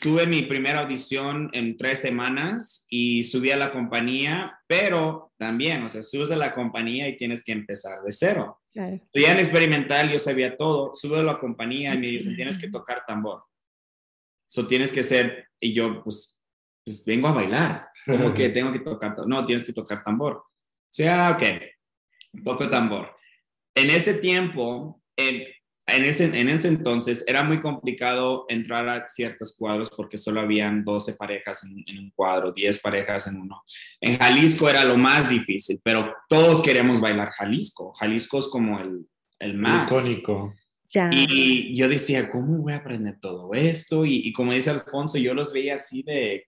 tuve 0.00 0.26
mi 0.26 0.42
primera 0.42 0.80
audición 0.80 1.50
en 1.52 1.76
tres 1.76 2.00
semanas 2.00 2.86
y 2.88 3.24
subí 3.24 3.50
a 3.50 3.56
la 3.56 3.72
compañía, 3.72 4.58
pero 4.66 5.32
también, 5.36 5.82
o 5.82 5.88
sea, 5.88 6.02
subes 6.02 6.30
a 6.30 6.36
la 6.36 6.54
compañía 6.54 7.08
y 7.08 7.16
tienes 7.16 7.42
que 7.42 7.52
empezar 7.52 8.02
de 8.02 8.12
cero. 8.12 8.60
Claro. 8.72 9.00
ya 9.14 9.32
en 9.32 9.38
experimental 9.38 10.10
yo 10.10 10.18
sabía 10.18 10.56
todo, 10.56 10.94
sube 10.94 11.20
a 11.20 11.22
la 11.22 11.38
compañía 11.38 11.94
y 11.94 11.98
me 11.98 12.06
dicen, 12.08 12.36
tienes 12.36 12.58
que 12.58 12.68
tocar 12.68 13.04
tambor. 13.06 13.44
Eso 14.48 14.66
tienes 14.66 14.92
que 14.92 15.02
ser, 15.02 15.48
y 15.60 15.72
yo 15.72 16.02
pues, 16.02 16.38
pues 16.84 17.04
vengo 17.04 17.28
a 17.28 17.32
bailar, 17.32 17.88
como 18.06 18.32
que 18.34 18.50
tengo 18.50 18.72
que 18.72 18.80
tocar, 18.80 19.16
no, 19.26 19.44
tienes 19.46 19.64
que 19.64 19.72
tocar 19.72 20.02
tambor. 20.04 20.36
O 20.36 20.46
sea, 20.90 21.30
ok, 21.30 21.42
toco 22.44 22.68
tambor. 22.68 23.16
En 23.74 23.90
ese 23.90 24.14
tiempo, 24.14 25.02
en, 25.16 25.44
en, 25.86 26.04
ese, 26.04 26.24
en 26.38 26.48
ese 26.48 26.68
entonces 26.68 27.24
era 27.26 27.42
muy 27.42 27.60
complicado 27.60 28.46
entrar 28.48 28.88
a 28.88 29.06
ciertos 29.06 29.56
cuadros 29.56 29.90
porque 29.94 30.16
solo 30.16 30.40
habían 30.40 30.84
12 30.84 31.14
parejas 31.14 31.64
en, 31.64 31.84
en, 31.86 31.98
un 31.98 32.10
cuadro, 32.10 32.52
10 32.52 32.80
parejas 32.80 33.26
en 33.26 33.40
uno. 33.40 33.62
En 34.00 34.16
Jalisco 34.18 34.68
era 34.68 34.84
lo 34.84 34.96
más 34.96 35.28
difícil, 35.28 35.80
pero 35.84 36.14
todos 36.28 36.62
queremos 36.62 37.00
bailar 37.00 37.30
Jalisco. 37.30 37.92
Jalisco 37.94 38.38
es 38.38 38.46
como 38.46 38.80
el, 38.80 39.06
el 39.38 39.56
más. 39.56 39.90
Icónico. 39.90 40.54
Y 41.10 41.74
yo 41.76 41.88
decía, 41.88 42.30
¿cómo 42.30 42.58
voy 42.58 42.72
a 42.72 42.76
aprender 42.76 43.18
todo 43.20 43.52
esto? 43.52 44.06
Y, 44.06 44.28
y, 44.28 44.32
como 44.32 44.52
dice 44.52 44.70
Alfonso, 44.70 45.18
yo 45.18 45.34
los 45.34 45.52
veía 45.52 45.74
así 45.74 46.04
de, 46.04 46.46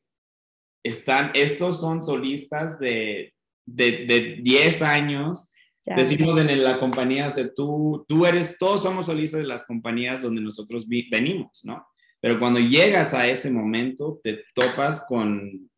están, 0.85 1.33
estos 1.35 1.81
son 1.81 2.01
solistas 2.01 2.79
de, 2.79 3.35
de, 3.67 4.07
de 4.07 4.39
10 4.43 4.83
años 4.83 5.51
Decimos 5.95 6.37
en 6.41 6.65
la 6.65 6.81
compañía, 6.81 7.29
o 7.29 7.55
tú, 7.55 8.05
tú 8.09 8.27
eres, 8.27 8.59
todos 8.59 8.83
somos 8.83 9.07
solistas 9.07 9.41
de 9.41 9.47
las 9.47 9.65
compañías 9.65 10.21
donde 10.21 10.41
nosotros 10.41 10.87
venimos, 10.89 11.65
¿no? 11.65 11.87
Pero 12.21 12.41
cuando 12.41 12.59
llegas 12.59 13.15
a 13.15 13.29
ese 13.29 13.51
momento, 13.51 14.19
te 14.25 14.45
topas 14.53 15.05
con, 15.09 15.71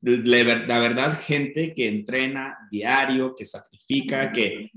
la 0.00 0.80
verdad, 0.80 1.20
gente 1.20 1.74
que 1.74 1.88
entrena 1.88 2.56
diario, 2.70 3.34
que 3.36 3.44
sacrifica, 3.44 4.32
que, 4.32 4.70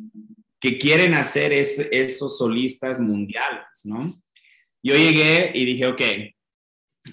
que 0.60 0.78
quieren 0.78 1.14
hacer 1.14 1.54
esos 1.54 2.38
solistas 2.38 3.00
mundiales, 3.00 3.86
¿no? 3.86 4.12
Yo 4.84 4.96
llegué 4.96 5.52
y 5.54 5.64
dije, 5.64 5.88
ok, 5.88 6.02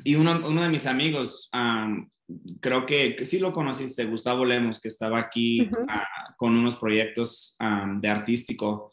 y 0.04 0.14
uno, 0.16 0.42
uno 0.44 0.62
de 0.62 0.68
mis 0.70 0.86
amigos, 0.86 1.48
creo 2.60 2.86
que, 2.86 3.24
sí 3.24 3.38
lo 3.38 3.52
conociste, 3.52 4.04
Gustavo 4.04 4.44
Lemos, 4.44 4.80
que 4.80 4.88
estaba 4.88 5.18
aquí 5.18 5.68
ah, 5.88 6.34
con 6.36 6.56
unos 6.56 6.76
proyectos 6.76 7.56
de 8.00 8.08
artístico. 8.08 8.90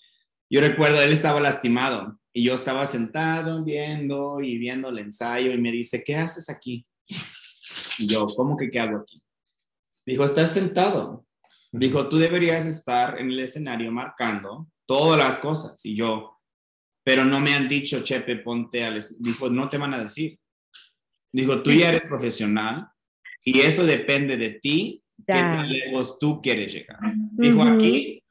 Yo 0.49 0.61
recuerdo, 0.61 1.01
él 1.01 1.11
estaba 1.11 1.41
lastimado 1.41 2.19
y 2.31 2.43
yo 2.43 2.53
estaba 2.53 2.85
sentado 2.85 3.63
viendo 3.63 4.41
y 4.41 4.57
viendo 4.57 4.89
el 4.89 4.99
ensayo 4.99 5.51
y 5.51 5.57
me 5.57 5.71
dice, 5.71 6.03
¿qué 6.03 6.15
haces 6.15 6.49
aquí? 6.49 6.85
Y 7.97 8.07
yo, 8.07 8.27
¿cómo 8.27 8.57
que 8.57 8.69
qué 8.69 8.79
hago 8.79 8.99
aquí? 8.99 9.21
Dijo, 10.05 10.23
estás 10.23 10.53
sentado. 10.53 11.25
Dijo, 11.71 12.07
tú 12.07 12.17
deberías 12.17 12.65
estar 12.65 13.19
en 13.19 13.31
el 13.31 13.39
escenario 13.39 13.91
marcando 13.91 14.67
todas 14.85 15.17
las 15.17 15.37
cosas. 15.37 15.83
Y 15.85 15.95
yo, 15.95 16.39
pero 17.03 17.25
no 17.25 17.39
me 17.39 17.53
han 17.53 17.67
dicho, 17.67 18.03
Chepe, 18.03 18.37
ponte 18.37 18.83
al... 18.83 19.03
Dijo, 19.19 19.49
no 19.49 19.67
te 19.67 19.77
van 19.77 19.93
a 19.93 19.99
decir. 19.99 20.39
Dijo, 21.33 21.61
tú 21.61 21.71
ya 21.71 21.89
eres 21.89 22.05
profesional, 22.07 22.87
y 23.45 23.59
eso 23.59 23.85
depende 23.85 24.37
de 24.37 24.49
ti, 24.49 25.03
qué 25.25 25.33
tan 25.33 25.69
lejos 25.69 26.17
tú 26.17 26.41
quieres 26.41 26.73
llegar. 26.73 26.99
Dijo, 27.31 27.61
aquí 27.61 28.23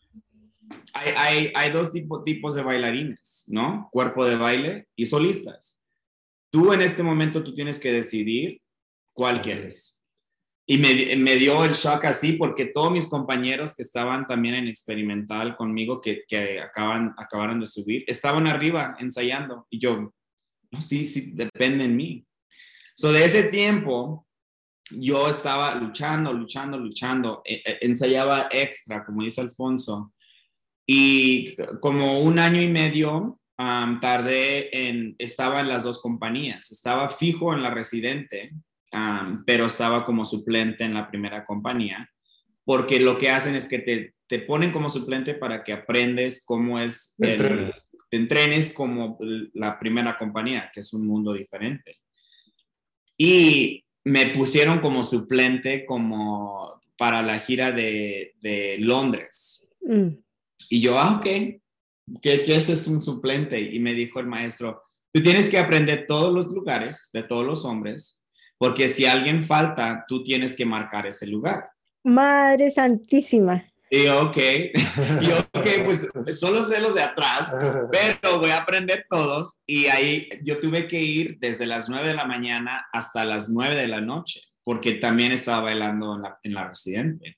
hay, 0.93 1.13
hay, 1.17 1.53
hay 1.55 1.71
dos 1.71 1.93
tipo, 1.93 2.25
tipos 2.25 2.55
de 2.55 2.63
bailarines, 2.63 3.45
¿no? 3.49 3.89
Cuerpo 3.93 4.27
de 4.27 4.37
baile 4.37 4.89
y 4.97 5.07
solistas. 5.07 5.83
Tú 6.51 6.73
en 6.73 6.83
este 6.83 7.05
momento 7.05 7.45
tú 7.45 7.55
tienes 7.55 7.79
que 7.79 7.93
decidir 7.93 8.61
cuál 9.13 9.41
quieres. 9.41 10.03
Y 10.67 10.79
me, 10.79 11.15
me, 11.17 11.37
dio 11.37 11.65
el 11.65 11.73
shock 11.73 12.07
así 12.07 12.33
porque 12.33 12.65
todos 12.65 12.91
mis 12.91 13.07
compañeros 13.07 13.77
que 13.77 13.83
estaban 13.83 14.27
también 14.27 14.57
en 14.57 14.67
experimental 14.67 15.57
conmigo, 15.57 16.01
que, 16.01 16.25
que 16.27 16.59
acaban, 16.59 17.15
acabaron 17.19 17.61
de 17.61 17.67
subir, 17.67 18.03
estaban 18.07 18.49
arriba 18.49 18.97
ensayando. 18.99 19.67
Y 19.71 19.79
yo, 19.79 20.13
no, 20.71 20.81
sí, 20.81 21.07
sí, 21.07 21.33
depende 21.35 21.85
en 21.85 21.97
mí. 21.97 22.27
So, 22.97 23.13
de 23.13 23.25
ese 23.25 23.45
tiempo, 23.45 24.24
yo 24.91 25.29
estaba 25.29 25.75
luchando, 25.75 26.33
luchando, 26.33 26.79
luchando, 26.79 27.43
e, 27.45 27.63
e, 27.65 27.79
ensayaba 27.83 28.49
extra, 28.51 29.05
como 29.05 29.23
dice 29.23 29.41
Alfonso, 29.41 30.13
y 30.87 31.57
como 31.81 32.21
un 32.21 32.39
año 32.39 32.61
y 32.61 32.69
medio 32.69 33.39
tardé 33.57 34.89
en, 34.89 35.15
estaba 35.19 35.61
en 35.61 35.69
las 35.69 35.85
dos 35.85 36.03
compañías, 36.03 36.71
estaba 36.71 37.09
fijo 37.09 37.55
en 37.55 37.63
la 37.63 37.71
residente, 37.71 38.53
pero 39.47 39.67
estaba 39.67 40.05
como 40.05 40.25
suplente 40.25 40.85
en 40.85 40.95
la 40.95 41.09
primera 41.09 41.45
compañía, 41.45 42.11
porque 42.65 43.01
lo 43.01 43.17
que 43.17 43.31
hacen 43.31 43.55
es 43.55 43.69
que 43.69 43.79
te, 43.79 44.15
te 44.27 44.41
ponen 44.41 44.73
como 44.73 44.91
suplente 44.91 45.35
para 45.35 45.63
que 45.65 45.73
aprendes 45.73 46.45
cómo 46.45 46.79
es, 46.79 47.15
te 47.17 47.73
entrenes 48.11 48.73
como 48.73 49.19
la 49.55 49.79
primera 49.79 50.19
compañía, 50.19 50.71
que 50.73 50.81
es 50.81 50.93
un 50.93 51.07
mundo 51.07 51.33
diferente. 51.33 52.01
Y 53.17 53.84
me 54.05 54.27
pusieron 54.29 54.81
como 54.81 55.03
suplente 55.03 55.87
como 55.87 56.81
para 56.97 57.23
la 57.23 57.39
gira 57.39 57.73
de, 57.73 58.35
de 58.41 58.77
Londres. 58.79 59.69
Mm. 59.81 60.09
Y 60.69 60.81
yo, 60.81 60.99
ah, 60.99 61.17
ok, 61.17 61.25
¿qué, 62.23 62.43
¿qué 62.43 62.57
es 62.57 62.87
un 62.87 63.03
suplente? 63.03 63.61
Y 63.61 63.79
me 63.81 63.95
dijo 63.95 64.21
el 64.21 64.27
maestro, 64.27 64.83
tú 65.13 65.23
tienes 65.23 65.49
que 65.49 65.59
aprender 65.59 66.07
todos 66.07 66.33
los 66.33 66.47
lugares 66.47 67.11
de 67.13 67.23
todos 67.23 67.45
los 67.45 67.65
hombres, 67.65 68.23
porque 68.59 68.89
si 68.89 69.07
alguien 69.07 69.43
falta, 69.43 70.05
tú 70.07 70.23
tienes 70.23 70.55
que 70.55 70.65
marcar 70.65 71.07
ese 71.07 71.27
lugar. 71.27 71.69
Madre 72.05 72.71
Santísima. 72.71 73.65
Y 73.91 74.05
yo, 74.05 74.23
ok, 74.23 74.37
y 74.37 75.27
yo, 75.27 75.39
ok, 75.53 75.69
pues 75.85 76.11
sé 76.11 76.81
los 76.81 76.95
de 76.95 77.03
atrás, 77.03 77.55
pero 77.93 78.39
voy 78.39 78.51
a 78.51 78.59
aprender 78.59 79.07
todos. 79.09 79.61
Y 79.67 79.87
ahí 79.87 80.29
yo 80.43 80.59
tuve 80.59 80.89
que 80.89 81.01
ir 81.01 81.39
desde 81.39 81.67
las 81.67 81.89
9 81.89 82.09
de 82.09 82.15
la 82.15 82.25
mañana 82.25 82.87
hasta 82.93 83.25
las 83.25 83.51
9 83.51 83.75
de 83.75 83.89
la 83.89 84.01
noche, 84.01 84.41
porque 84.65 84.95
también 84.95 85.33
estaba 85.33 85.65
bailando 85.65 86.17
en 86.17 86.23
la, 86.23 86.39
en 86.43 86.55
la 86.55 86.69
residente. 86.69 87.37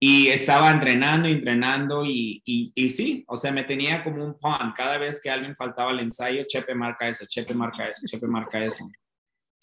Y 0.00 0.28
estaba 0.28 0.70
entrenando, 0.70 1.28
entrenando, 1.28 2.04
y, 2.04 2.42
y, 2.44 2.72
y, 2.74 2.88
sí, 2.88 3.24
o 3.28 3.36
sea, 3.36 3.52
me 3.52 3.62
tenía 3.62 4.02
como 4.02 4.24
un 4.24 4.38
pan. 4.40 4.72
Cada 4.76 4.98
vez 4.98 5.20
que 5.22 5.30
alguien 5.30 5.54
faltaba 5.54 5.90
al 5.90 6.00
ensayo, 6.00 6.42
Chepe 6.44 6.74
marca 6.74 7.06
eso, 7.06 7.24
Chepe 7.28 7.54
marca 7.54 7.88
eso, 7.88 8.04
Chepe 8.06 8.26
marca 8.26 8.64
eso. 8.64 8.90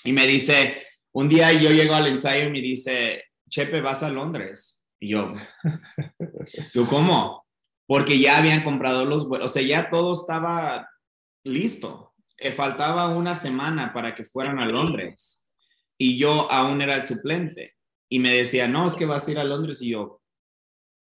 Y 0.05 0.13
me 0.13 0.25
dice, 0.25 0.81
un 1.11 1.27
día 1.27 1.51
yo 1.51 1.71
llego 1.71 1.93
al 1.93 2.07
ensayo 2.07 2.47
y 2.47 2.51
me 2.51 2.61
dice, 2.61 3.25
Chepe, 3.49 3.81
vas 3.81 4.01
a 4.03 4.09
Londres 4.09 4.78
y 4.99 5.09
yo, 5.09 5.33
yo, 6.73 6.87
¿cómo? 6.87 7.45
Porque 7.87 8.19
ya 8.19 8.37
habían 8.37 8.63
comprado 8.63 9.05
los 9.05 9.27
vuelos, 9.27 9.49
o 9.49 9.53
sea, 9.53 9.61
ya 9.61 9.89
todo 9.89 10.13
estaba 10.13 10.89
listo. 11.43 12.13
Eh, 12.37 12.51
faltaba 12.51 13.07
una 13.09 13.35
semana 13.35 13.91
para 13.93 14.15
que 14.15 14.23
fueran 14.23 14.59
a 14.59 14.65
Londres 14.65 15.45
y 15.97 16.17
yo 16.17 16.49
aún 16.51 16.81
era 16.81 16.95
el 16.95 17.05
suplente. 17.05 17.75
Y 18.09 18.19
me 18.19 18.33
decía, 18.33 18.67
no, 18.67 18.85
es 18.85 18.95
que 18.95 19.05
vas 19.05 19.27
a 19.27 19.31
ir 19.31 19.39
a 19.39 19.43
Londres. 19.43 19.81
Y 19.81 19.89
yo, 19.89 20.21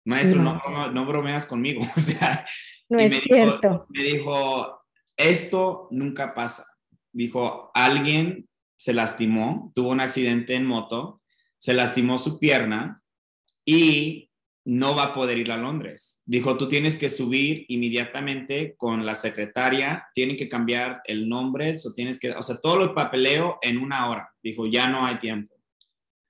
maestro, 0.05 0.43
no, 0.43 0.91
no, 0.91 1.07
bromeas 1.07 1.47
conmigo. 1.47 1.81
O 1.97 2.01
sea, 2.01 2.47
no 2.89 2.99
es 2.99 3.23
cierto. 3.23 3.87
me 3.91 4.03
dijo, 4.03 4.81
esto 5.17 5.89
nunca 5.91 6.35
pasa. 6.35 6.67
Dijo, 7.13 7.71
alguien 7.75 8.49
se 8.77 8.93
lastimó, 8.93 9.73
tuvo 9.75 9.91
un 9.91 10.01
accidente 10.01 10.55
en 10.55 10.67
moto, 10.67 11.23
se 11.59 11.75
lastimó 11.75 12.19
su 12.19 12.39
pierna 12.39 13.03
y 13.67 14.31
no 14.65 14.97
va 14.97 15.05
a 15.05 15.13
poder 15.13 15.39
ir 15.39 15.53
a 15.53 15.57
Londres. 15.57 16.23
Dijo, 16.25 16.57
tú 16.57 16.69
tienes 16.69 16.97
que 16.97 17.09
subir 17.09 17.67
inmediatamente 17.69 18.75
con 18.77 19.07
la 19.07 19.15
secretaria, 19.15 20.09
tienen 20.15 20.37
que 20.37 20.49
cambiar 20.49 21.03
el 21.05 21.29
nombre, 21.29 21.77
o 21.85 21.93
tienes 21.95 22.19
que, 22.19 22.33
o 22.33 22.43
sea, 22.43 22.61
todo 22.61 22.83
el 22.83 22.93
papeleo 22.93 23.59
en 23.63 23.79
una 23.79 24.09
hora. 24.11 24.29
Dijo, 24.43 24.67
ya 24.67 24.89
no 24.89 25.07
hay 25.07 25.19
tiempo. 25.19 25.55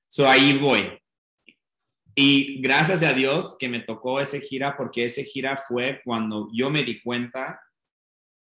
So 0.09 0.28
ahí 0.28 0.59
voy. 0.59 0.99
Y 2.14 2.61
gracias 2.61 3.03
a 3.03 3.14
Dios 3.14 3.57
que 3.59 3.70
me 3.70 3.80
tocó 3.80 4.20
ese 4.20 4.41
gira, 4.41 4.76
porque 4.76 5.05
ese 5.05 5.24
gira 5.24 5.62
fue 5.66 6.03
cuando 6.05 6.51
yo 6.53 6.68
me 6.68 6.82
di 6.82 7.01
cuenta 7.01 7.61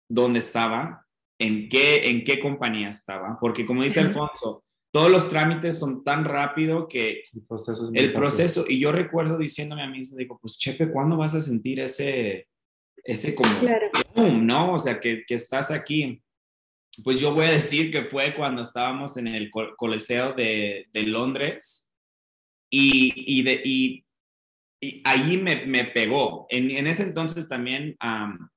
dónde 0.09 0.39
estaba, 0.39 1.05
en 1.39 1.69
qué, 1.69 2.09
en 2.09 2.25
qué 2.25 2.41
compañía 2.41 2.89
estaba. 2.89 3.37
Porque 3.39 3.65
como 3.65 3.83
dice 3.83 4.01
Alfonso, 4.01 4.64
todos 4.95 5.11
los 5.11 5.29
trámites 5.29 5.77
son 5.77 6.05
tan 6.05 6.23
rápido 6.23 6.87
que 6.87 7.25
el 7.93 8.13
proceso, 8.13 8.63
y 8.65 8.79
yo 8.79 8.93
recuerdo 8.93 9.37
diciéndome 9.37 9.83
a 9.83 9.87
mí 9.87 9.97
mismo, 9.97 10.15
digo, 10.15 10.39
pues 10.41 10.57
Chepe, 10.57 10.89
¿cuándo 10.89 11.17
vas 11.17 11.35
a 11.35 11.41
sentir 11.41 11.81
ese, 11.81 12.47
ese 13.03 13.35
como, 13.35 13.49
boom, 14.15 14.47
¿no? 14.47 14.71
O 14.71 14.77
sea, 14.77 15.01
que, 15.01 15.25
que, 15.25 15.35
estás 15.35 15.69
aquí. 15.69 16.23
Pues 17.03 17.19
yo 17.19 17.33
voy 17.33 17.43
a 17.43 17.51
decir 17.51 17.91
que 17.91 18.03
fue 18.03 18.33
cuando 18.35 18.61
estábamos 18.61 19.17
en 19.17 19.27
el 19.27 19.51
Coliseo 19.51 20.31
de, 20.31 20.87
de 20.93 21.03
Londres 21.03 21.91
y, 22.69 23.11
y, 23.17 23.43
de, 23.43 23.61
y, 23.65 24.05
y 24.79 25.01
ahí 25.03 25.37
me, 25.37 25.65
me, 25.65 25.83
pegó. 25.83 26.45
En, 26.47 26.71
en, 26.71 26.87
ese 26.87 27.03
entonces 27.03 27.49
también 27.49 27.97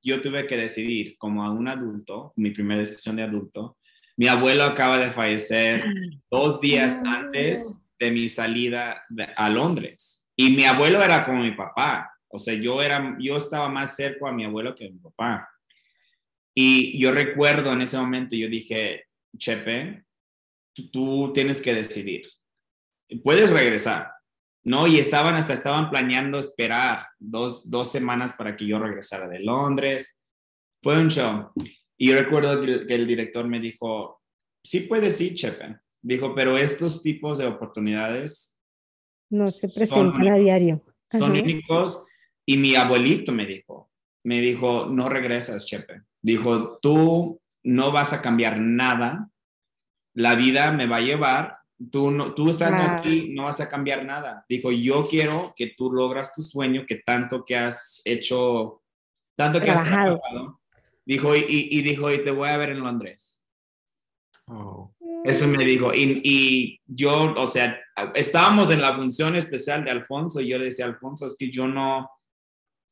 yo 0.04 0.20
tuve 0.20 0.46
que 0.46 0.56
decidir 0.56 1.16
como 1.18 1.44
a 1.44 1.50
un 1.50 1.66
adulto, 1.66 2.32
mi 2.36 2.52
primera 2.52 2.78
decisión 2.78 3.16
de 3.16 3.24
adulto, 3.24 3.76
mi 4.18 4.26
abuelo 4.26 4.64
acaba 4.64 4.98
de 4.98 5.12
fallecer 5.12 5.84
dos 6.28 6.60
días 6.60 7.00
antes 7.06 7.80
de 8.00 8.10
mi 8.10 8.28
salida 8.28 9.04
a 9.36 9.48
Londres. 9.48 10.28
Y 10.34 10.50
mi 10.50 10.64
abuelo 10.64 11.00
era 11.00 11.24
como 11.24 11.44
mi 11.44 11.52
papá. 11.52 12.12
O 12.26 12.36
sea, 12.36 12.54
yo, 12.54 12.82
era, 12.82 13.16
yo 13.20 13.36
estaba 13.36 13.68
más 13.68 13.94
cerca 13.94 14.28
a 14.28 14.32
mi 14.32 14.44
abuelo 14.44 14.74
que 14.74 14.86
a 14.86 14.90
mi 14.90 14.98
papá. 14.98 15.48
Y 16.52 16.98
yo 16.98 17.12
recuerdo 17.12 17.72
en 17.72 17.82
ese 17.82 17.96
momento, 17.96 18.34
yo 18.34 18.48
dije, 18.48 19.04
Chepe, 19.36 20.04
tú, 20.90 21.32
tienes 21.32 21.62
que 21.62 21.72
decidir. 21.72 22.26
Puedes 23.22 23.50
regresar, 23.50 24.10
¿no? 24.64 24.88
Y 24.88 24.98
estaban 24.98 25.36
hasta, 25.36 25.52
estaban 25.52 25.90
planeando 25.90 26.40
esperar 26.40 27.06
dos, 27.20 27.70
dos 27.70 27.92
semanas 27.92 28.34
para 28.34 28.56
que 28.56 28.66
yo 28.66 28.80
regresara 28.80 29.28
de 29.28 29.38
Londres. 29.38 30.20
Fue 30.82 30.98
un 30.98 31.08
show. 31.08 31.52
Y 31.98 32.12
recuerdo 32.12 32.62
que 32.62 32.94
el 32.94 33.06
director 33.06 33.46
me 33.46 33.60
dijo, 33.60 34.22
sí 34.62 34.80
puedes 34.80 35.20
ir, 35.20 35.34
Chepe. 35.34 35.76
Dijo, 36.00 36.34
pero 36.34 36.56
estos 36.56 37.02
tipos 37.02 37.38
de 37.38 37.46
oportunidades 37.46 38.58
no 39.30 39.48
se 39.48 39.68
presentan 39.68 40.28
a 40.28 40.36
diario. 40.36 40.82
Son 41.10 41.32
únicos 41.32 42.06
y 42.46 42.56
mi 42.56 42.76
abuelito 42.76 43.32
me 43.32 43.46
dijo, 43.46 43.90
me 44.24 44.40
dijo, 44.40 44.86
no 44.86 45.08
regresas, 45.08 45.66
Chepe. 45.66 46.02
Dijo, 46.22 46.78
tú 46.78 47.40
no 47.64 47.92
vas 47.92 48.12
a 48.12 48.22
cambiar 48.22 48.58
nada, 48.58 49.30
la 50.14 50.34
vida 50.34 50.72
me 50.72 50.86
va 50.86 50.96
a 50.96 51.02
llevar, 51.02 51.58
tú, 51.90 52.10
no, 52.10 52.34
tú 52.34 52.50
estando 52.50 52.82
aquí 52.82 53.30
no 53.34 53.44
vas 53.44 53.60
a 53.60 53.68
cambiar 53.68 54.04
nada. 54.04 54.44
Dijo, 54.48 54.70
yo 54.70 55.06
quiero 55.08 55.52
que 55.56 55.74
tú 55.76 55.92
logras 55.92 56.32
tu 56.32 56.42
sueño, 56.42 56.84
que 56.86 56.96
tanto 56.96 57.44
que 57.44 57.56
has 57.56 58.00
hecho, 58.04 58.82
tanto 59.36 59.60
que 59.60 59.70
has 59.70 59.84
trabajado. 59.84 60.57
Dijo, 61.08 61.34
y, 61.34 61.42
y, 61.48 61.80
dijo, 61.80 62.12
y 62.12 62.22
te 62.22 62.30
voy 62.30 62.50
a 62.50 62.58
ver 62.58 62.68
en 62.68 62.80
Londres. 62.80 63.42
Oh. 64.44 64.94
Eso 65.24 65.48
me 65.48 65.64
dijo. 65.64 65.94
Y, 65.94 66.20
y, 66.22 66.80
yo, 66.84 67.32
o 67.34 67.46
sea, 67.46 67.80
estábamos 68.14 68.70
en 68.70 68.82
la 68.82 68.94
función 68.94 69.34
especial 69.34 69.86
de 69.86 69.90
Alfonso 69.90 70.42
y 70.42 70.48
yo 70.48 70.58
le 70.58 70.66
decía, 70.66 70.84
Alfonso, 70.84 71.24
es 71.24 71.34
que 71.38 71.50
yo 71.50 71.66
no, 71.66 72.10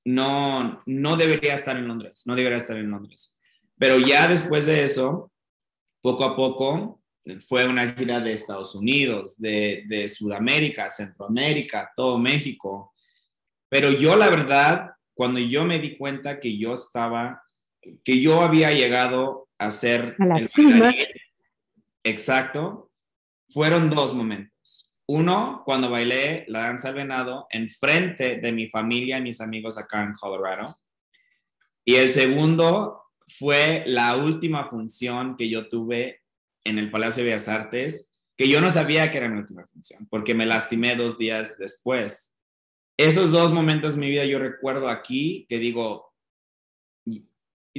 no, 0.07 0.79
no 0.87 1.17
debería 1.19 1.57
estar 1.57 1.77
en 1.77 1.87
Londres, 1.87 2.23
no 2.25 2.35
debería 2.35 2.57
estar 2.57 2.79
en 2.79 2.91
Londres. 2.91 3.39
Pero 3.77 3.99
ya 3.99 4.27
después 4.27 4.65
de 4.65 4.85
eso, 4.85 5.31
poco 6.01 6.25
a 6.25 6.35
poco, 6.35 7.03
fue 7.47 7.69
una 7.69 7.87
gira 7.93 8.19
de 8.21 8.33
Estados 8.33 8.75
Unidos, 8.75 9.37
de, 9.37 9.85
de 9.89 10.09
Sudamérica, 10.09 10.89
Centroamérica, 10.89 11.93
todo 11.95 12.19
México. 12.19 12.95
Pero 13.69 13.91
yo, 13.91 14.17
la 14.17 14.31
verdad, 14.31 14.93
cuando 15.13 15.39
yo 15.39 15.67
me 15.67 15.79
di 15.79 15.99
cuenta 15.99 16.41
que 16.41 16.57
yo 16.57 16.73
estaba, 16.73 17.43
que 18.05 18.21
yo 18.21 18.43
había 18.43 18.73
llegado 18.73 19.49
a 19.59 19.71
ser... 19.71 20.17
A 20.19 20.27
la 20.27 20.39
cima. 20.41 20.95
Exacto, 22.05 22.91
fueron 23.49 23.91
dos 23.91 24.15
momentos. 24.15 24.95
Uno, 25.09 25.63
cuando 25.65 25.91
bailé 25.91 26.45
la 26.49 26.63
danza 26.63 26.89
del 26.89 26.97
venado 26.97 27.47
en 27.51 27.69
frente 27.69 28.37
de 28.37 28.53
mi 28.53 28.69
familia 28.69 29.19
y 29.19 29.23
mis 29.23 29.41
amigos 29.41 29.79
acá 29.79 30.03
en 30.03 30.15
Colorado. 30.15 30.77
Y 31.85 31.95
el 31.95 32.13
segundo 32.13 33.03
fue 33.29 33.85
la 33.87 34.17
última 34.17 34.69
función 34.69 35.37
que 35.37 35.49
yo 35.49 35.69
tuve 35.69 36.23
en 36.65 36.79
el 36.79 36.91
Palacio 36.91 37.23
de 37.23 37.31
Bellas 37.31 37.49
Artes, 37.49 38.13
que 38.37 38.49
yo 38.49 38.61
no 38.61 38.71
sabía 38.71 39.11
que 39.11 39.19
era 39.19 39.29
mi 39.29 39.39
última 39.39 39.67
función, 39.67 40.07
porque 40.11 40.35
me 40.35 40.47
lastimé 40.47 40.97
dos 40.97 41.17
días 41.17 41.57
después. 41.59 42.37
Esos 42.97 43.31
dos 43.31 43.53
momentos 43.53 43.95
de 43.95 44.01
mi 44.01 44.11
vida 44.11 44.25
yo 44.25 44.39
recuerdo 44.39 44.89
aquí 44.89 45.47
que 45.49 45.59
digo, 45.59 46.13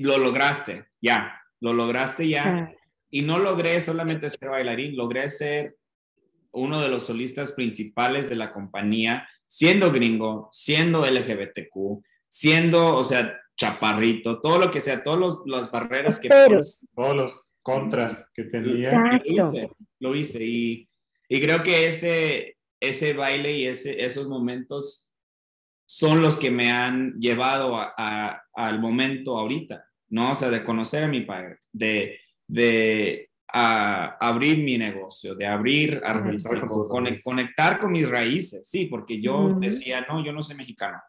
lo 0.02 0.18
lograste, 0.18 0.86
ya, 1.02 1.42
lo 1.60 1.74
lograste 1.74 2.28
ya. 2.28 2.74
Y 3.10 3.22
no 3.22 3.40
logré 3.40 3.80
solamente 3.80 4.30
ser 4.30 4.50
bailarín, 4.50 4.96
logré 4.96 5.30
ser 5.30 5.78
uno 6.52 6.82
de 6.82 6.90
los 6.90 7.06
solistas 7.06 7.52
principales 7.54 8.30
de 8.30 8.36
la 8.36 8.52
compañía, 8.52 9.28
siendo 9.46 9.92
gringo, 9.92 10.50
siendo 10.52 11.06
LGBTQ, 11.06 12.04
siendo, 12.28 12.96
o 12.96 13.04
sea, 13.04 13.40
chaparrito, 13.56 14.40
todo 14.40 14.60
lo 14.60 14.72
que 14.72 14.82
sea, 14.82 15.04
todas 15.04 15.40
las 15.46 15.72
barreras 15.72 16.20
que... 16.20 16.30
Todos 16.30 17.16
los 17.16 17.44
contras 17.62 18.26
que 18.34 18.44
tenía. 18.44 19.22
Lo 19.26 19.50
hice, 19.52 19.70
lo 20.00 20.16
hice 20.16 20.46
y, 20.46 20.90
y, 21.28 21.42
creo 21.42 21.64
que 21.64 21.88
ese, 21.88 22.58
ese 22.80 23.12
baile 23.14 23.58
y 23.58 23.66
ese, 23.68 24.06
esos 24.06 24.30
momentos 24.30 25.07
son 25.88 26.22
los 26.22 26.36
que 26.36 26.52
me 26.52 26.70
han 26.70 27.14
llevado 27.18 27.78
a, 27.78 28.44
al 28.54 28.80
momento 28.80 29.38
ahorita, 29.38 29.86
¿no? 30.10 30.32
O 30.32 30.36
sea, 30.36 30.50
de 30.50 30.64
conocer 30.64 31.06
a 31.06 31.08
mi 31.08 31.22
padre, 31.22 31.60
de, 31.72 32.20
de 32.46 33.30
a 33.48 34.18
abrir 34.20 34.58
mi 34.58 34.78
negocio, 34.78 35.34
de 35.34 35.48
abrir 35.48 36.02
artístico, 36.04 36.90
conectar 37.24 37.80
con 37.80 37.94
mis 37.94 38.08
raíces, 38.08 38.68
sí, 38.70 38.86
porque 38.88 39.22
yo 39.22 39.56
decía, 39.58 40.06
no, 40.10 40.24
yo 40.24 40.34
no 40.34 40.44
soy 40.44 40.58
mexicano. 40.58 41.02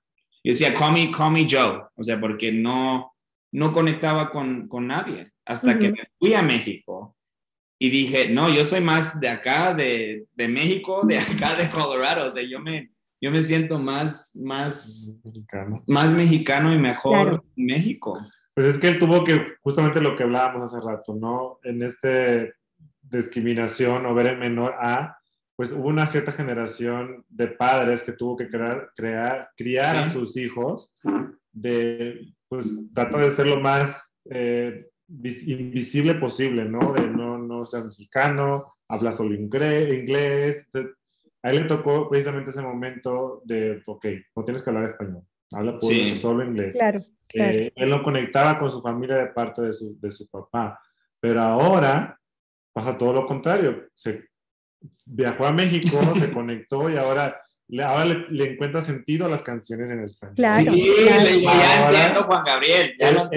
Yo 0.45 0.53
decía, 0.53 0.73
call 0.73 0.93
me, 0.93 1.11
call 1.11 1.33
me 1.33 1.47
Joe, 1.51 1.83
o 1.97 2.03
sea, 2.03 2.21
porque 2.21 2.53
no, 2.53 3.13
no 3.51 3.73
conectaba 3.73 4.31
con, 4.31 4.69
con 4.69 4.87
nadie, 4.87 5.33
hasta 5.45 5.77
que 5.77 5.91
me 5.91 6.09
fui 6.21 6.35
a 6.35 6.43
México 6.43 7.17
y 7.81 7.91
dije, 7.91 8.29
no, 8.29 8.49
yo 8.49 8.65
soy 8.65 8.81
más 8.81 9.21
de 9.21 9.29
acá, 9.29 9.75
de, 9.75 10.27
de 10.33 10.49
México, 10.49 11.05
de 11.05 11.19
acá, 11.19 11.57
de 11.57 11.69
Colorado, 11.69 12.29
o 12.29 12.31
sea, 12.31 12.45
yo 12.45 12.61
me, 12.61 12.93
yo 13.21 13.31
me 13.31 13.43
siento 13.43 13.79
más, 13.79 14.35
más 14.37 15.21
mexicano, 15.25 15.83
más 15.87 16.13
mexicano 16.13 16.75
y 16.75 16.79
mejor 16.79 17.45
México. 17.57 18.19
Pues 18.55 18.69
es 18.69 18.79
que 18.79 18.89
él 18.89 18.99
tuvo 18.99 19.25
que, 19.25 19.55
justamente 19.63 20.01
lo 20.01 20.17
que 20.17 20.25
hablábamos 20.25 20.65
hace 20.65 20.85
rato, 20.85 21.15
¿no? 21.15 21.59
En 21.63 21.83
este 21.83 22.55
discriminación 23.03 24.05
o 24.07 24.15
ver 24.15 24.27
el 24.27 24.39
menor 24.39 24.75
a, 24.79 25.19
pues 25.57 25.73
hubo 25.73 25.89
una 25.89 26.07
cierta 26.07 26.33
generación 26.33 27.25
de 27.29 27.49
padres 27.49 28.03
que 28.03 28.13
tuvo 28.13 28.37
que 28.37 28.49
crear, 28.49 28.91
crear 28.95 29.51
criar 29.57 29.97
a 29.97 30.13
sus 30.13 30.37
hijos 30.37 30.95
de, 31.53 32.35
pues, 32.49 32.67
tratar 32.95 33.23
de 33.23 33.31
ser 33.31 33.47
lo 33.47 33.61
más 33.61 34.15
eh, 34.31 34.87
invisible 35.09 36.15
posible, 36.15 36.65
¿no? 36.65 36.93
De 36.93 37.09
no, 37.09 37.39
no 37.39 37.67
ser 37.67 37.85
mexicano, 37.85 38.75
habla 38.89 39.13
solo 39.13 39.35
inglés. 39.35 40.69
A 41.43 41.51
él 41.51 41.63
le 41.63 41.65
tocó 41.65 42.09
precisamente 42.09 42.51
ese 42.51 42.63
momento 42.63 43.43
de, 43.45 43.83
ok, 43.87 44.07
no 44.35 44.45
tienes 44.45 44.63
que 44.63 44.71
hablar 44.71 44.85
español, 44.85 45.23
habla 45.53 45.79
solo 46.17 46.45
inglés. 46.45 46.77
Claro. 46.77 47.01
Eh, 47.35 47.73
él 47.75 47.91
lo 47.91 48.03
conectaba 48.03 48.59
con 48.59 48.71
su 48.71 48.81
familia 48.81 49.17
de 49.17 49.27
parte 49.27 49.63
de 49.63 49.73
su, 49.73 49.99
de 50.01 50.11
su 50.11 50.27
papá. 50.29 50.81
Pero 51.21 51.41
ahora 51.41 52.19
pasa 52.73 52.97
todo 52.97 53.13
lo 53.13 53.27
contrario. 53.27 53.89
Se 53.95 54.25
viajó 55.05 55.47
a 55.47 55.53
México, 55.53 56.01
se 56.19 56.33
conectó 56.33 56.89
y 56.91 56.97
ahora 56.97 57.41
le, 57.69 57.83
ahora 57.83 58.07
le, 58.07 58.53
encuentra 58.53 58.81
sentido 58.81 59.27
a 59.27 59.29
las 59.29 59.43
canciones 59.43 59.91
en 59.91 60.01
español. 60.01 60.37
Claro, 60.37 60.73
sí, 60.73 61.05
ya 61.45 61.87
entiendo, 61.87 62.23
Juan 62.25 62.45
Gabriel. 62.45 62.95
Ya 62.99 63.09
el, 63.09 63.29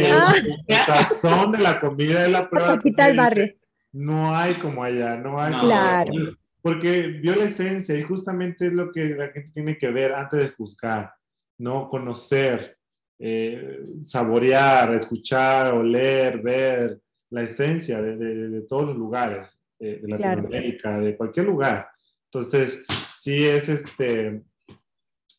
el, 0.68 0.78
sazón 0.86 1.52
de 1.52 1.58
la 1.58 1.80
comida 1.82 2.24
de 2.24 2.30
la 2.30 2.50
prueba. 2.50 2.80
el 2.84 3.18
barrio. 3.18 3.54
No 3.92 4.34
hay 4.34 4.54
como 4.54 4.84
allá, 4.84 5.18
no 5.18 5.42
hay. 5.42 5.54
claro. 5.54 6.14
Porque 6.62 7.08
vio 7.08 7.36
la 7.36 7.46
esencia 7.46 7.98
y 7.98 8.04
justamente 8.04 8.68
es 8.68 8.74
lo 8.74 8.92
que 8.92 9.16
la 9.16 9.30
gente 9.30 9.52
tiene 9.54 9.78
que 9.78 9.90
ver 9.90 10.14
antes 10.14 10.40
de 10.40 10.50
juzgar, 10.50 11.14
¿no? 11.58 11.90
Conocer, 11.90 12.78
eh, 13.20 13.84
saborear, 14.04 14.94
escuchar, 14.96 15.74
oler, 15.74 16.42
ver 16.42 17.00
la 17.30 17.44
esencia 17.44 18.02
de, 18.02 18.18
de, 18.18 18.62
todos 18.62 18.88
los 18.88 18.98
lugares, 18.98 19.60
de, 19.80 19.98
de 20.00 20.08
Latinoamérica, 20.08 21.00
de 21.00 21.16
cualquier 21.16 21.46
lugar. 21.46 21.90
Entonces, 22.26 22.84
sí 23.20 23.46
es, 23.46 23.70
este, 23.70 24.44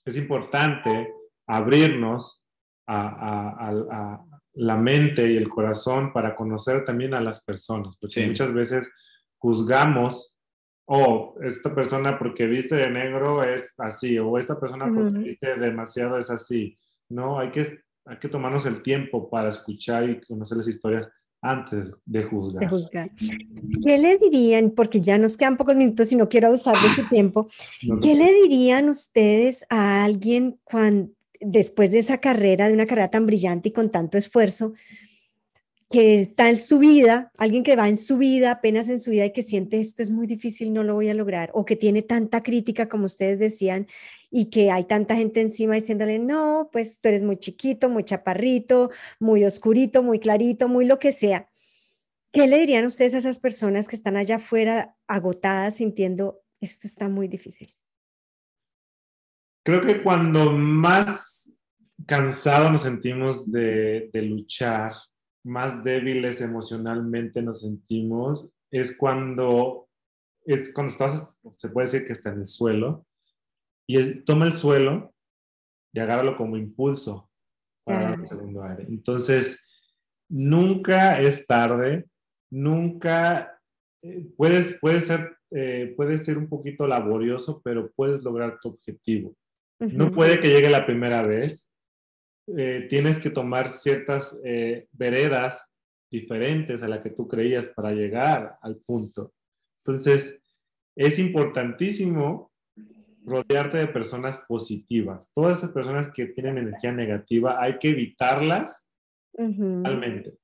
es 0.05 0.17
importante 0.17 1.13
abrirnos 1.47 2.45
a, 2.87 3.69
a, 3.69 4.25
la 4.55 4.77
mente 4.77 5.33
y 5.33 5.37
el 5.37 5.49
corazón 5.49 6.13
para 6.13 6.37
conocer 6.37 6.85
también 6.85 7.15
a 7.15 7.21
las 7.21 7.43
personas, 7.43 7.97
porque 7.97 8.27
muchas 8.27 8.53
veces 8.53 8.91
juzgamos, 9.39 10.37
oh, 10.87 11.35
esta 11.43 11.75
persona 11.75 12.19
porque 12.19 12.47
viste 12.47 12.75
de 12.75 12.91
negro 12.91 13.43
es 13.43 13.75
así, 13.79 14.19
o 14.19 14.39
esta 14.39 14.59
persona 14.59 14.91
porque 14.93 15.19
viste 15.19 15.57
demasiado 15.57 16.19
es 16.19 16.31
así. 16.31 16.79
No, 17.09 17.39
hay 17.39 17.51
que, 17.51 17.81
hay 18.05 18.19
que 18.19 18.29
tomarnos 18.29 18.67
el 18.67 18.83
tiempo 18.83 19.29
para 19.29 19.51
escuchar 19.51 20.09
y 20.09 20.21
conocer 20.21 20.59
las 20.59 20.69
historias 20.69 21.11
antes 21.43 21.91
de 22.07 22.23
juzgar. 22.23 23.11
¿Qué 23.85 23.99
le 23.99 24.17
dirían, 24.17 24.71
porque 24.71 25.01
ya 25.01 25.19
nos 25.19 25.37
quedan 25.37 25.57
pocos 25.57 25.75
minutos 25.75 26.13
y 26.13 26.17
no 26.17 26.29
quiero 26.29 26.49
abusar 26.49 26.81
de 26.81 26.89
su 26.89 27.07
tiempo, 27.09 27.49
¿qué 28.03 28.15
le 28.15 28.33
dirían 28.33 28.89
ustedes 28.89 29.67
a 29.69 30.05
alguien 30.05 30.61
cuando, 30.63 31.13
después 31.41 31.91
de 31.91 31.99
esa 31.99 32.19
carrera, 32.19 32.69
de 32.69 32.75
una 32.75 32.87
carrera 32.87 33.11
tan 33.11 33.27
brillante 33.27 33.71
y 33.71 33.73
con 33.73 33.91
tanto 33.91 34.17
esfuerzo, 34.17 34.75
que 35.93 36.19
está 36.19 36.49
en 36.49 36.59
su 36.59 36.79
vida, 36.79 37.31
alguien 37.37 37.63
que 37.63 37.77
va 37.77 37.87
en 37.87 37.99
su 37.99 38.17
vida, 38.17 38.51
apenas 38.51 38.89
en 38.89 38.99
su 38.99 39.11
vida 39.11 39.27
y 39.27 39.33
que 39.35 39.43
siente 39.43 39.79
esto 39.79 40.03
es 40.03 40.11
muy 40.11 40.27
difícil, 40.27 40.73
no 40.73 40.83
lo 40.83 40.95
voy 40.95 41.11
a 41.11 41.15
lograr, 41.15 41.51
o 41.53 41.67
que 41.67 41.77
tiene 41.77 42.01
tanta 42.01 42.43
crítica 42.43 42.89
como 42.89 43.05
ustedes 43.05 43.39
decían 43.39 43.87
y 44.31 44.47
que 44.47 44.71
hay 44.71 44.85
tanta 44.85 45.15
gente 45.17 45.43
encima 45.43 45.75
diciéndole, 45.75 46.19
no, 46.19 46.71
pues 46.73 46.99
tú 46.99 47.09
eres 47.09 47.23
muy 47.23 47.37
chiquito, 47.37 47.91
muy 47.91 48.05
chaparrito, 48.05 48.91
muy 49.21 49.45
oscurito, 49.45 50.03
muy 50.03 50.19
clarito, 50.19 50.67
muy 50.67 50.87
lo 50.87 50.99
que 50.99 51.13
sea. 51.13 51.51
¿Qué 52.33 52.47
le 52.47 52.59
dirían 52.59 52.87
ustedes 52.87 53.13
a 53.13 53.19
esas 53.19 53.39
personas 53.39 53.87
que 53.87 53.97
están 53.97 54.17
allá 54.17 54.37
afuera 54.37 54.97
agotadas 55.07 55.77
sintiendo 55.77 56.43
esto 56.63 56.87
está 56.87 57.11
muy 57.11 57.29
difícil? 57.29 57.75
Creo 59.63 59.83
que 59.83 60.03
cuando 60.03 60.53
más 60.53 61.53
cansados 62.07 62.73
nos 62.73 62.83
sentimos 62.83 63.53
de, 63.53 64.09
de 64.11 64.23
luchar, 64.23 64.95
más 65.45 65.83
débiles 65.85 66.41
emocionalmente 66.41 67.43
nos 67.43 67.61
sentimos, 67.61 68.51
es 68.71 68.97
cuando, 68.97 69.89
es 70.45 70.73
cuando 70.73 70.93
estás, 70.93 71.39
se 71.57 71.69
puede 71.69 71.87
decir 71.87 72.07
que 72.07 72.13
está 72.13 72.31
en 72.31 72.41
el 72.41 72.47
suelo, 72.47 73.07
y 73.87 73.99
es, 73.99 74.25
toma 74.25 74.47
el 74.47 74.53
suelo 74.53 75.13
y 75.93 76.01
agárralo 76.01 76.37
como 76.37 76.57
impulso 76.57 77.31
para 77.85 78.11
dar 78.11 78.21
el 78.21 78.27
segundo 78.27 78.63
aire. 78.63 78.85
Entonces, 78.89 79.63
nunca 80.29 81.21
es 81.21 81.47
tarde, 81.47 82.07
nunca 82.51 83.61
eh, 84.03 84.27
puedes, 84.37 84.79
puede 84.81 85.01
ser, 85.01 85.37
eh, 85.51 85.93
puede 85.97 86.19
ser 86.19 86.39
un 86.39 86.49
poquito 86.49 86.87
laborioso, 86.87 87.61
pero 87.65 87.91
puedes 87.95 88.23
lograr 88.23 88.59
tu 88.61 88.69
objetivo. 88.69 89.37
No 89.81 90.13
puede 90.13 90.39
que 90.39 90.49
llegue 90.49 90.71
la 90.71 90.87
primera 90.87 91.23
vez. 91.23 91.72
Eh, 92.47 92.87
tienes 92.91 93.21
que 93.21 93.31
tomar 93.31 93.71
ciertas 93.71 94.41
veredas 94.93 95.65
diferentes 96.11 96.83
a 96.83 96.89
la 96.89 97.03
que 97.03 97.11
tú 97.11 97.27
creías 97.27 97.69
para 97.69 97.93
llegar 97.93 98.59
al 98.61 98.77
punto. 98.77 99.33
Entonces, 99.85 100.41
es 100.95 101.19
importantísimo 101.19 102.53
rodearte 103.25 103.79
de 103.79 103.87
personas 103.87 104.39
positivas. 104.49 105.31
Todas 105.35 105.59
esas 105.59 105.71
personas 105.71 106.11
que 106.13 106.27
tienen 106.27 106.59
energía 106.59 106.93
negativa, 106.93 107.63
hay 107.63 107.79
que 107.79 107.91
evitarlas 107.91 108.87
realmente. 109.33 110.35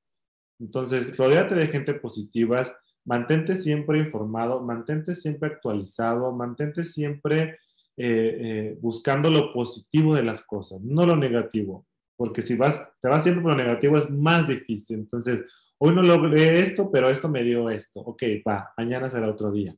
Entonces, 0.61 1.16
rodeate 1.16 1.55
de 1.55 1.66
gente 1.66 1.94
positiva, 1.94 2.66
mantente 3.05 3.57
siempre 3.57 3.99
informado, 3.99 4.62
mantente 4.62 5.14
siempre 5.14 5.51
actualizado, 5.51 6.32
mantente 6.32 6.84
siempre 6.84 7.59
eh, 8.01 8.38
eh, 8.40 8.78
buscando 8.80 9.28
lo 9.28 9.53
positivo 9.53 10.14
de 10.14 10.22
las 10.22 10.42
cosas, 10.42 10.80
no 10.80 11.05
lo 11.05 11.16
negativo, 11.16 11.84
porque 12.16 12.42
si 12.42 12.55
vas, 12.55 12.80
te 13.01 13.09
vas 13.09 13.24
siempre 13.24 13.42
por 13.42 13.53
lo 13.53 13.59
negativo 13.59 13.99
es 13.99 14.09
más 14.09 14.46
difícil. 14.46 15.01
Entonces, 15.01 15.40
hoy 15.78 15.94
no 15.94 16.03
logré 16.03 16.61
esto, 16.61 16.90
pero 16.92 17.11
esto 17.11 17.28
me 17.28 17.42
dio 17.42 17.68
esto. 17.70 18.01
Ok, 18.01 18.22
va, 18.46 18.72
mañana 18.76 19.11
será 19.11 19.28
otro 19.28 19.51
día 19.51 19.74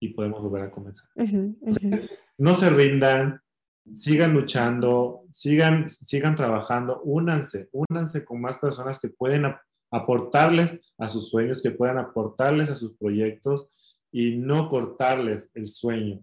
y 0.00 0.10
podemos 0.10 0.42
volver 0.42 0.64
a 0.64 0.70
comenzar. 0.70 1.08
no 2.36 2.54
se 2.54 2.68
rindan, 2.70 3.40
sigan 3.94 4.34
luchando, 4.34 5.24
sigan, 5.32 5.88
sigan 5.88 6.36
trabajando, 6.36 7.00
únanse, 7.04 7.70
únanse 7.72 8.24
con 8.24 8.40
más 8.40 8.58
personas 8.58 8.98
que 8.98 9.08
pueden 9.08 9.46
aportarles 9.90 10.78
a 10.98 11.08
sus 11.08 11.30
sueños, 11.30 11.62
que 11.62 11.70
puedan 11.70 11.98
aportarles 11.98 12.70
a 12.70 12.76
sus 12.76 12.96
proyectos 12.96 13.68
y 14.12 14.36
no 14.36 14.68
cortarles 14.68 15.50
el 15.54 15.68
sueño, 15.68 16.22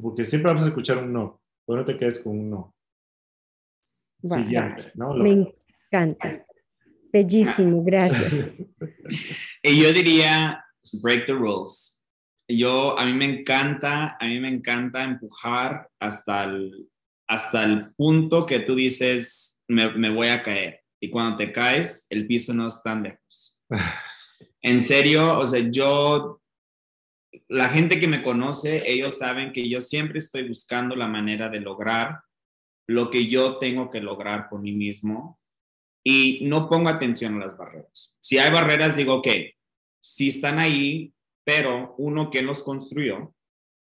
porque 0.00 0.24
siempre 0.24 0.50
vamos 0.50 0.64
a 0.64 0.68
escuchar 0.68 0.98
un 0.98 1.12
no, 1.12 1.40
pero 1.66 1.80
no 1.80 1.84
te 1.84 1.96
quedes 1.96 2.18
con 2.20 2.38
un 2.38 2.50
no. 2.50 2.74
Siguiente, 4.22 4.92
¿no? 4.94 5.14
Me 5.14 5.52
encanta. 5.90 6.44
Bellísimo, 7.12 7.84
gracias. 7.84 8.32
y 9.62 9.82
yo 9.82 9.92
diría, 9.92 10.64
break 11.02 11.26
the 11.26 11.32
rules. 11.32 12.04
Yo, 12.48 12.98
a 12.98 13.04
mí 13.04 13.12
me 13.12 13.24
encanta, 13.24 14.16
a 14.20 14.26
mí 14.26 14.40
me 14.40 14.48
encanta 14.48 15.04
empujar 15.04 15.88
hasta 16.00 16.44
el, 16.44 16.88
hasta 17.28 17.64
el 17.64 17.92
punto 17.94 18.46
que 18.46 18.60
tú 18.60 18.74
dices, 18.74 19.62
me, 19.68 19.92
me 19.96 20.10
voy 20.10 20.28
a 20.28 20.42
caer 20.42 20.80
y 21.00 21.10
cuando 21.10 21.36
te 21.36 21.52
caes, 21.52 22.06
el 22.10 22.26
piso 22.26 22.54
no 22.54 22.68
es 22.68 22.82
tan 22.82 23.02
lejos. 23.02 23.60
En 24.62 24.80
serio, 24.80 25.38
o 25.38 25.46
sea, 25.46 25.60
yo, 25.70 26.40
la 27.48 27.68
gente 27.68 27.98
que 28.00 28.08
me 28.08 28.22
conoce, 28.22 28.82
ellos 28.90 29.18
saben 29.18 29.52
que 29.52 29.68
yo 29.68 29.80
siempre 29.80 30.18
estoy 30.18 30.48
buscando 30.48 30.96
la 30.96 31.08
manera 31.08 31.48
de 31.48 31.60
lograr 31.60 32.20
lo 32.88 33.10
que 33.10 33.26
yo 33.26 33.58
tengo 33.58 33.90
que 33.90 34.00
lograr 34.00 34.48
por 34.48 34.60
mí 34.60 34.72
mismo 34.72 35.40
y 36.04 36.40
no 36.42 36.68
pongo 36.68 36.88
atención 36.88 37.34
a 37.36 37.44
las 37.44 37.56
barreras. 37.56 38.16
Si 38.20 38.38
hay 38.38 38.52
barreras, 38.52 38.96
digo, 38.96 39.14
ok, 39.16 39.28
si 40.00 40.28
están 40.28 40.58
ahí, 40.58 41.12
pero 41.44 41.94
uno 41.98 42.30
que 42.30 42.42
los 42.42 42.62
construyó, 42.62 43.34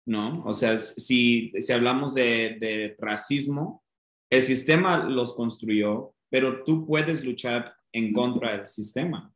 ¿no? 0.07 0.43
O 0.43 0.53
sea, 0.53 0.77
si, 0.77 1.51
si 1.59 1.73
hablamos 1.73 2.15
de, 2.15 2.57
de 2.59 2.95
racismo, 2.99 3.83
el 4.31 4.41
sistema 4.41 5.03
los 5.03 5.35
construyó, 5.35 6.15
pero 6.29 6.63
tú 6.63 6.85
puedes 6.87 7.23
luchar 7.23 7.75
en 7.93 8.11
contra 8.11 8.57
del 8.57 8.67
sistema. 8.67 9.31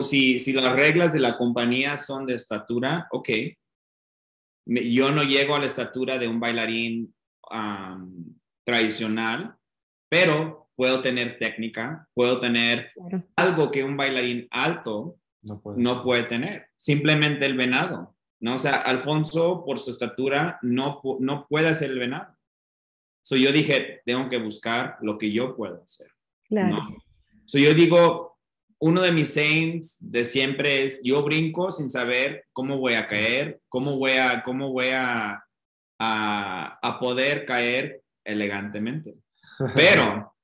Si, 0.00 0.38
si, 0.38 0.52
las 0.52 0.72
reglas 0.72 1.12
de 1.12 1.20
la 1.20 1.36
compañía 1.36 1.96
son 1.96 2.24
de 2.26 2.34
estatura, 2.34 3.08
ok, 3.10 3.28
yo 4.66 5.10
no 5.10 5.22
llego 5.24 5.56
a 5.56 5.60
la 5.60 5.66
estatura 5.66 6.18
de 6.18 6.28
un 6.28 6.38
bailarín 6.38 7.14
tradicional, 8.64 9.56
pero 10.08 10.68
puedo 10.76 11.00
tener 11.00 11.38
técnica, 11.38 12.08
puedo 12.14 12.38
tener 12.38 12.92
algo 13.34 13.70
que 13.70 13.82
un 13.82 13.96
bailarín 13.96 14.46
alto 14.50 15.18
no 15.42 16.02
puede. 16.02 16.24
tener, 16.24 16.68
simplemente 16.76 17.46
el 17.46 17.56
venado. 17.56 18.16
¿no? 18.40 18.54
O 18.54 18.58
sea, 18.58 18.76
Alfonso, 18.76 19.64
por 19.64 19.78
su 19.78 19.90
estatura, 19.90 20.58
no, 20.62 21.00
no 21.20 21.46
puede 21.48 21.68
hacer 21.68 21.90
el 21.90 21.98
venado. 21.98 22.36
So 23.22 23.36
yo 23.36 23.50
dije, 23.52 24.02
tengo 24.04 24.28
que 24.28 24.38
buscar 24.38 24.98
lo 25.02 25.18
que 25.18 25.30
yo 25.30 25.56
puedo 25.56 25.82
hacer. 25.82 26.08
Claro. 26.48 26.86
So 27.44 27.58
yo 27.58 27.74
digo, 27.74 28.35
uno 28.78 29.02
de 29.02 29.12
mis 29.12 29.32
sayings 29.32 29.96
de 30.00 30.24
siempre 30.24 30.84
es, 30.84 31.00
yo 31.02 31.22
brinco 31.22 31.70
sin 31.70 31.90
saber 31.90 32.44
cómo 32.52 32.78
voy 32.78 32.94
a 32.94 33.08
caer, 33.08 33.60
cómo 33.68 33.96
voy 33.96 34.12
a, 34.12 34.42
cómo 34.42 34.72
voy 34.72 34.88
a, 34.88 35.44
a, 35.98 36.78
a 36.82 37.00
poder 37.00 37.46
caer 37.46 38.02
elegantemente. 38.24 39.14
Pero 39.74 40.34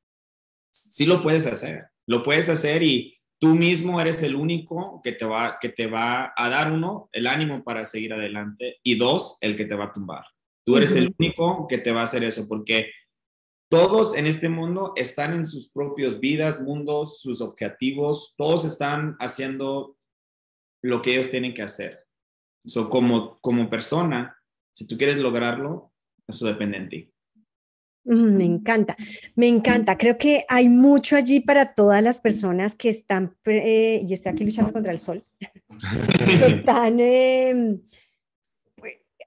sí 0.73 1.05
lo 1.05 1.23
puedes 1.23 1.47
hacer, 1.47 1.87
lo 2.07 2.23
puedes 2.23 2.49
hacer 2.49 2.83
y 2.83 3.19
tú 3.39 3.55
mismo 3.55 4.01
eres 4.01 4.23
el 4.23 4.37
único 4.37 5.01
que 5.03 5.13
te 5.13 5.25
va, 5.25 5.59
que 5.61 5.69
te 5.69 5.87
va 5.87 6.33
a 6.37 6.49
dar 6.49 6.73
uno, 6.73 7.09
el 7.13 7.27
ánimo 7.27 7.63
para 7.65 7.85
seguir 7.85 8.13
adelante 8.13 8.79
y 8.83 8.95
dos, 8.95 9.37
el 9.41 9.57
que 9.57 9.65
te 9.65 9.75
va 9.75 9.87
a 9.87 9.93
tumbar. 9.93 10.25
Tú 10.65 10.77
eres 10.77 10.95
el 10.95 11.13
único 11.19 11.67
que 11.67 11.79
te 11.79 11.91
va 11.91 12.03
a 12.03 12.05
hacer 12.05 12.23
eso, 12.23 12.47
porque 12.49 12.93
todos 13.73 14.15
en 14.15 14.27
este 14.27 14.51
mundo 14.51 14.93
están 14.97 15.33
en 15.33 15.47
sus 15.47 15.71
propias 15.71 16.21
vidas, 16.21 16.61
mundos, 16.61 17.23
sus 17.23 17.41
objetivos, 17.41 18.35
todos 18.37 18.67
están 18.67 19.17
haciendo 19.19 19.97
lo 20.83 21.01
que 21.01 21.15
ellos 21.15 21.31
tienen 21.31 21.55
que 21.55 21.63
hacer. 21.63 22.05
So, 22.67 22.91
como, 22.91 23.39
como 23.41 23.71
persona, 23.71 24.37
si 24.75 24.87
tú 24.87 24.99
quieres 24.99 25.17
lograrlo, 25.17 25.91
eso 26.29 26.47
depende 26.47 26.81
de 26.81 26.87
ti. 26.87 27.13
Me 28.05 28.45
encanta, 28.45 28.95
me 29.37 29.49
encanta. 29.49 29.97
Creo 29.97 30.19
que 30.19 30.45
hay 30.51 30.69
mucho 30.69 31.17
allí 31.17 31.41
para 31.41 31.73
todas 31.73 32.03
las 32.03 32.21
personas 32.21 32.75
que 32.75 32.91
están, 32.91 33.35
eh, 33.47 34.05
y 34.07 34.13
estoy 34.13 34.33
aquí 34.33 34.45
luchando 34.45 34.71
contra 34.71 34.93
el 34.93 34.99
sol, 34.99 35.25
que 36.27 36.45
están 36.45 37.01
em, 37.01 37.81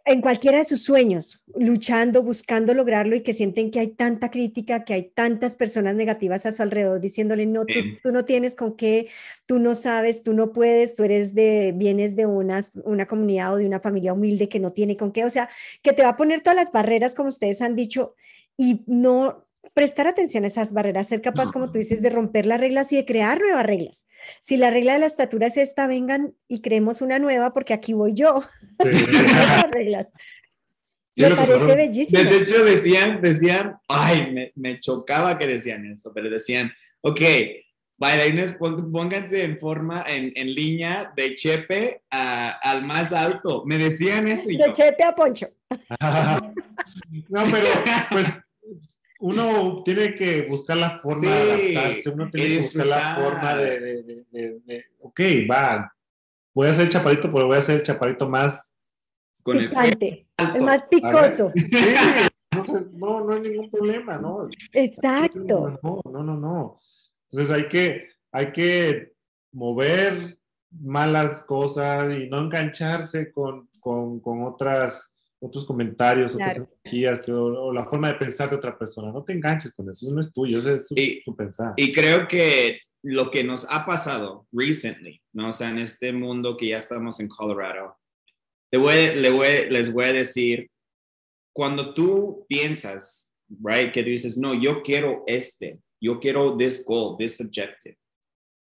en 0.05 0.21
cualquiera 0.21 0.59
de 0.59 0.63
sus 0.63 0.83
sueños, 0.83 1.43
luchando, 1.55 2.21
buscando 2.21 2.75
lograrlo 2.75 3.15
y 3.15 3.21
que 3.21 3.33
sienten 3.33 3.71
que 3.71 3.79
hay 3.79 3.87
tanta 3.87 4.29
crítica, 4.29 4.85
que 4.85 4.93
hay 4.93 5.09
tantas 5.09 5.55
personas 5.55 5.95
negativas 5.95 6.45
a 6.45 6.51
su 6.51 6.61
alrededor 6.61 7.01
diciéndole, 7.01 7.47
no, 7.47 7.65
tú, 7.65 8.11
no 8.11 8.23
tienes 8.23 8.55
con 8.55 8.75
qué, 8.75 9.07
tú 9.47 9.57
no 9.57 9.73
sabes, 9.73 10.21
tú 10.21 10.33
no 10.33 10.53
puedes, 10.53 10.95
tú 10.95 11.03
eres 11.03 11.33
de, 11.33 11.73
vienes 11.75 12.15
de 12.15 12.27
una, 12.27 12.59
una 12.83 13.07
comunidad 13.07 13.55
o 13.55 13.57
de 13.57 13.65
una 13.65 13.79
familia 13.79 14.13
humilde 14.13 14.47
que 14.47 14.59
no 14.59 14.73
tiene 14.73 14.95
con 14.95 15.11
qué, 15.11 15.25
o 15.25 15.29
sea, 15.29 15.49
que 15.81 15.93
te 15.93 16.03
va 16.03 16.09
a 16.09 16.17
poner 16.17 16.41
todas 16.41 16.57
las 16.57 16.71
barreras, 16.71 17.15
como 17.15 17.29
ustedes 17.29 17.63
han 17.63 17.75
dicho, 17.75 18.13
y 18.57 18.83
no, 18.85 19.44
prestar 19.73 20.07
atención 20.07 20.43
a 20.43 20.47
esas 20.47 20.73
barreras, 20.73 21.07
ser 21.07 21.21
capaz, 21.21 21.51
como 21.51 21.71
tú 21.71 21.77
dices, 21.77 22.01
de 22.01 22.09
romper 22.09 22.45
las 22.45 22.59
reglas 22.59 22.91
y 22.91 22.97
de 22.97 23.05
crear 23.05 23.39
nuevas 23.39 23.65
reglas. 23.65 24.07
Si 24.41 24.57
la 24.57 24.69
regla 24.69 24.93
de 24.93 24.99
la 24.99 25.05
estatura 25.05 25.47
es 25.47 25.57
esta, 25.57 25.87
vengan 25.87 26.33
y 26.47 26.61
creemos 26.61 27.01
una 27.01 27.19
nueva 27.19 27.53
porque 27.53 27.73
aquí 27.73 27.93
voy 27.93 28.13
yo. 28.13 28.43
reglas. 29.71 30.11
Me 31.15 31.31
parece 31.31 31.75
bellísimo. 31.75 32.23
De 32.23 32.37
hecho, 32.37 32.63
decían, 32.63 33.21
decían, 33.21 33.77
ay, 33.87 34.51
me, 34.55 34.79
chocaba 34.79 35.37
que 35.37 35.47
decían 35.47 35.85
eso, 35.85 36.11
pero 36.13 36.29
decían, 36.29 36.71
ok, 37.01 37.21
bailarines, 37.97 38.57
pónganse 38.57 39.43
en 39.43 39.57
forma, 39.57 40.03
en, 40.07 40.33
en 40.35 40.53
línea 40.53 41.13
de 41.15 41.35
Chepe 41.35 42.01
al 42.09 42.85
más 42.85 43.13
alto. 43.13 43.63
Me 43.65 43.77
decían 43.77 44.27
eso. 44.27 44.49
de 44.49 44.71
Chepe 44.73 45.03
a 45.03 45.15
Poncho. 45.15 45.47
no, 45.69 47.43
pero 47.49 47.67
pues 48.11 48.25
uno 49.25 49.81
tiene 49.83 50.13
que 50.13 50.43
buscar 50.43 50.77
la 50.77 50.99
forma 50.99 51.33
de 51.33 51.75
adaptarse, 51.75 52.09
uno 52.11 52.29
tiene 52.29 52.47
que 52.47 52.61
buscar 52.61 52.85
la 52.85 53.15
forma 53.15 53.55
de, 53.55 54.23
de, 54.31 54.85
ok, 54.99 55.19
va, 55.49 55.91
voy 56.53 56.67
a 56.67 56.71
hacer 56.71 56.83
el 56.83 56.89
chaparito, 56.91 57.33
pero 57.33 57.47
voy 57.47 57.55
a 57.55 57.59
hacer 57.59 57.77
el 57.77 57.83
chaparito 57.83 58.29
más... 58.29 58.77
Con 59.41 59.57
el, 59.57 59.71
el, 60.37 60.61
más 60.61 60.83
picoso. 60.83 61.51
Entonces, 62.51 62.91
no, 62.93 63.23
no 63.23 63.33
hay 63.33 63.41
ningún 63.41 63.71
problema, 63.71 64.19
¿no? 64.19 64.47
Exacto. 64.71 65.79
No, 65.81 66.01
no, 66.05 66.23
no, 66.23 66.37
no. 66.37 66.79
Entonces 67.31 67.55
hay 67.55 67.67
que, 67.67 68.09
hay 68.31 68.51
que 68.51 69.13
mover 69.53 70.37
malas 70.69 71.41
cosas 71.41 72.13
y 72.15 72.29
no 72.29 72.41
engancharse 72.41 73.31
con, 73.31 73.69
con, 73.79 74.19
con 74.19 74.43
otras 74.43 75.14
otros 75.45 75.65
comentarios, 75.65 76.33
otras 76.33 76.57
energías, 76.57 77.21
o, 77.29 77.71
la 77.71 77.85
forma 77.85 78.07
de 78.07 78.15
pensar 78.15 78.49
de 78.49 78.55
otra 78.55 78.77
persona. 78.77 79.11
No 79.11 79.23
te 79.23 79.33
enganches 79.33 79.73
con 79.73 79.89
eso, 79.89 80.05
eso 80.05 80.15
no 80.15 80.21
es 80.21 80.33
tuyo, 80.33 80.57
eso 80.57 80.75
es 80.75 80.87
su, 80.87 81.35
pensar. 81.35 81.73
Y 81.77 81.93
creo 81.93 82.27
que 82.27 82.79
lo 83.03 83.29
que 83.29 83.43
nos 83.43 83.67
ha 83.69 83.85
pasado 83.85 84.47
recently, 84.51 85.21
¿no? 85.33 85.49
O 85.49 85.51
sea, 85.51 85.69
en 85.69 85.79
este 85.79 86.11
mundo 86.11 86.57
que 86.57 86.69
ya 86.69 86.79
estamos 86.79 87.19
en 87.19 87.27
Colorado, 87.27 87.95
le 88.71 88.79
voy, 88.79 89.15
le 89.15 89.29
voy, 89.29 89.47
les 89.69 89.93
voy 89.93 90.05
a 90.05 90.13
decir, 90.13 90.71
cuando 91.53 91.93
tú 91.93 92.45
piensas, 92.49 93.35
right, 93.63 93.91
que 93.93 94.03
tú 94.03 94.09
dices, 94.09 94.37
no, 94.37 94.53
yo 94.55 94.81
quiero 94.81 95.23
este, 95.27 95.79
yo 96.01 96.19
quiero 96.19 96.57
this 96.57 96.83
goal, 96.83 97.15
this 97.17 97.39
objective, 97.39 97.97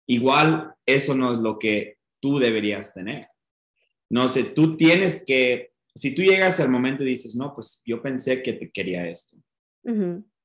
igual 0.07 0.74
eso 0.85 1.14
no 1.14 1.32
es 1.32 1.39
lo 1.39 1.59
que 1.59 1.97
tú 2.20 2.39
deberías 2.39 2.93
tener. 2.93 3.28
No 4.11 4.28
sé, 4.28 4.45
tú 4.45 4.76
tienes 4.76 5.24
que 5.24 5.74
si 5.95 6.14
tú 6.14 6.22
llegas 6.22 6.59
al 6.61 6.68
momento 6.68 7.03
y 7.03 7.07
dices, 7.07 7.36
no, 7.36 7.55
pues 7.55 7.82
yo 7.86 8.03
pensé 8.03 8.42
que 8.42 8.53
te 8.55 8.70
quería 8.70 9.09
esto, 9.09 9.36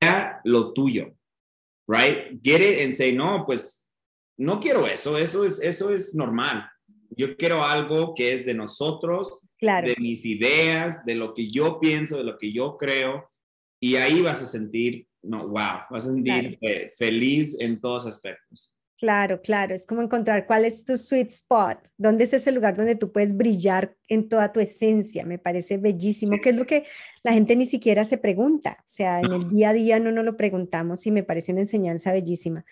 ya 0.01 0.39
lo 0.43 0.73
tuyo, 0.73 1.15
right? 1.87 2.39
Get 2.43 2.61
it 2.61 2.83
and 2.83 2.93
say, 2.93 3.13
no, 3.13 3.45
pues 3.45 3.87
no 4.37 4.59
quiero 4.59 4.87
eso, 4.87 5.17
eso 5.17 5.43
es, 5.43 5.61
eso 5.61 5.93
es 5.93 6.15
normal. 6.15 6.69
Yo 7.09 7.35
quiero 7.35 7.63
algo 7.63 8.13
que 8.13 8.33
es 8.33 8.45
de 8.45 8.53
nosotros, 8.53 9.41
de 9.59 9.95
mis 9.99 10.23
ideas, 10.25 11.03
de 11.05 11.15
lo 11.15 11.33
que 11.33 11.47
yo 11.47 11.79
pienso, 11.79 12.17
de 12.17 12.23
lo 12.23 12.37
que 12.37 12.53
yo 12.53 12.77
creo, 12.77 13.29
y 13.81 13.95
ahí 13.95 14.21
vas 14.21 14.41
a 14.41 14.45
sentir, 14.45 15.07
no, 15.23 15.47
wow, 15.47 15.81
vas 15.89 16.05
a 16.05 16.13
sentir 16.13 16.59
feliz 16.97 17.57
en 17.59 17.81
todos 17.81 18.05
aspectos. 18.05 18.78
Claro, 18.99 19.41
claro, 19.41 19.73
es 19.73 19.85
como 19.85 20.01
encontrar 20.01 20.45
cuál 20.45 20.65
es 20.65 20.83
tu 20.83 20.97
sweet 20.97 21.29
spot, 21.29 21.79
dónde 21.97 22.25
es 22.25 22.33
ese 22.33 22.51
lugar 22.51 22.75
donde 22.75 22.95
tú 22.95 23.13
puedes 23.13 23.35
brillar 23.35 23.95
en 24.09 24.27
toda 24.27 24.51
tu 24.51 24.59
esencia. 24.59 25.25
Me 25.25 25.39
parece 25.39 25.77
bellísimo, 25.77 26.35
que 26.43 26.49
es 26.49 26.57
lo 26.57 26.65
que 26.65 26.83
la 27.23 27.31
gente 27.31 27.55
ni 27.55 27.65
siquiera 27.65 28.03
se 28.03 28.17
pregunta. 28.17 28.77
O 28.81 28.87
sea, 28.87 29.21
en 29.21 29.31
el 29.31 29.49
día 29.49 29.69
a 29.69 29.73
día 29.73 29.99
no 30.01 30.11
nos 30.11 30.25
lo 30.25 30.35
preguntamos 30.35 31.07
y 31.07 31.11
me 31.11 31.23
parece 31.23 31.53
una 31.53 31.61
enseñanza 31.61 32.11
bellísima. 32.11 32.65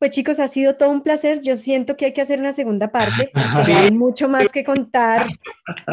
Pues 0.00 0.10
chicos, 0.10 0.40
ha 0.40 0.48
sido 0.48 0.74
todo 0.74 0.90
un 0.90 1.02
placer. 1.02 1.40
Yo 1.40 1.54
siento 1.54 1.96
que 1.96 2.06
hay 2.06 2.12
que 2.12 2.22
hacer 2.22 2.40
una 2.40 2.52
segunda 2.52 2.90
parte. 2.90 3.30
Hay 3.72 3.92
mucho 3.92 4.28
más 4.28 4.50
que 4.50 4.64
contar. 4.64 5.28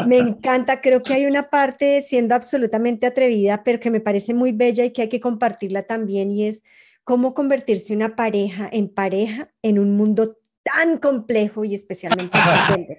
Me 0.08 0.18
encanta. 0.18 0.80
Creo 0.80 1.04
que 1.04 1.14
hay 1.14 1.26
una 1.26 1.48
parte 1.50 2.00
siendo 2.00 2.34
absolutamente 2.34 3.06
atrevida, 3.06 3.62
pero 3.62 3.78
que 3.78 3.92
me 3.92 4.00
parece 4.00 4.34
muy 4.34 4.50
bella 4.50 4.84
y 4.84 4.92
que 4.92 5.02
hay 5.02 5.08
que 5.08 5.20
compartirla 5.20 5.84
también 5.84 6.32
y 6.32 6.48
es 6.48 6.64
cómo 7.04 7.34
convertirse 7.34 7.94
una 7.94 8.16
pareja 8.16 8.68
en 8.70 8.88
pareja 8.88 9.52
en 9.62 9.78
un 9.78 9.96
mundo 9.96 10.36
tan 10.62 10.98
complejo 10.98 11.64
y 11.64 11.74
especialmente 11.74 12.38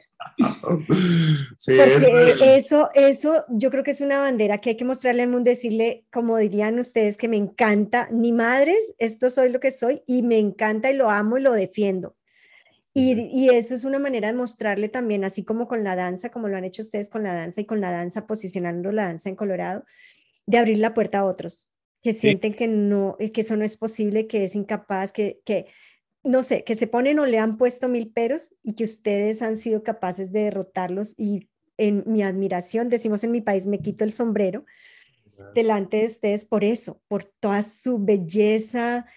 sí, 1.57 1.77
Porque 1.77 2.55
eso, 2.55 2.89
eso 2.93 3.45
yo 3.49 3.69
creo 3.69 3.83
que 3.83 3.91
es 3.91 4.01
una 4.01 4.19
bandera 4.19 4.59
que 4.59 4.71
hay 4.71 4.77
que 4.77 4.85
mostrarle 4.85 5.23
al 5.23 5.29
mundo, 5.29 5.49
decirle, 5.49 6.05
como 6.11 6.37
dirían 6.37 6.79
ustedes, 6.79 7.17
que 7.17 7.27
me 7.27 7.37
encanta, 7.37 8.07
ni 8.11 8.31
madres, 8.31 8.93
esto 8.97 9.29
soy 9.29 9.49
lo 9.49 9.59
que 9.59 9.71
soy 9.71 10.01
y 10.07 10.23
me 10.23 10.39
encanta 10.39 10.89
y 10.89 10.95
lo 10.95 11.09
amo 11.09 11.37
y 11.37 11.41
lo 11.41 11.53
defiendo. 11.53 12.15
Y, 12.93 13.13
y, 13.31 13.49
eso 13.49 13.73
es 13.73 13.85
una 13.85 13.99
manera 13.99 14.27
de 14.27 14.33
mostrarle 14.33 14.89
también, 14.89 15.23
así 15.23 15.45
como 15.45 15.67
con 15.67 15.81
la 15.83 15.95
danza, 15.95 16.29
como 16.29 16.49
lo 16.49 16.57
han 16.57 16.65
hecho 16.65 16.81
ustedes 16.81 17.09
con 17.09 17.23
la 17.23 17.33
danza 17.33 17.61
y 17.61 17.65
con 17.65 17.79
la 17.79 17.89
danza, 17.89 18.27
posicionando 18.27 18.91
la 18.91 19.05
danza 19.05 19.29
en 19.29 19.37
Colorado, 19.37 19.85
de 20.45 20.57
abrir 20.57 20.77
la 20.79 20.93
puerta 20.93 21.19
a 21.19 21.25
otros 21.25 21.70
que 22.01 22.13
sienten 22.13 22.53
que 22.53 22.67
no, 22.67 23.15
eh, 23.19 23.31
que 23.31 23.41
eso 23.41 23.55
no 23.55 23.63
es 23.63 23.77
posible, 23.77 24.27
que 24.27 24.43
es 24.43 24.55
incapaz, 24.55 25.11
que, 25.11 25.41
que, 25.45 25.67
no 26.23 26.43
sé, 26.43 26.63
que 26.63 26.75
se 26.75 26.87
ponen 26.87 27.19
o 27.19 27.25
le 27.25 27.39
han 27.39 27.57
puesto 27.57 27.87
mil 27.87 28.11
peros 28.11 28.55
y 28.63 28.73
que 28.73 28.83
ustedes 28.83 29.41
han 29.41 29.57
sido 29.57 29.83
capaces 29.83 30.31
de 30.31 30.45
derrotarlos 30.45 31.13
y 31.17 31.49
en 31.77 32.03
mi 32.05 32.21
admiración, 32.21 32.89
decimos 32.89 33.23
en 33.23 33.31
mi 33.31 33.41
país, 33.41 33.65
me 33.65 33.79
quito 33.79 34.03
el 34.03 34.13
sombrero 34.13 34.65
delante 35.55 35.97
de 35.97 36.05
ustedes 36.05 36.45
por 36.45 36.63
eso, 36.63 37.01
por 37.07 37.23
toda 37.23 37.63
su 37.63 37.97
belleza 37.97 39.07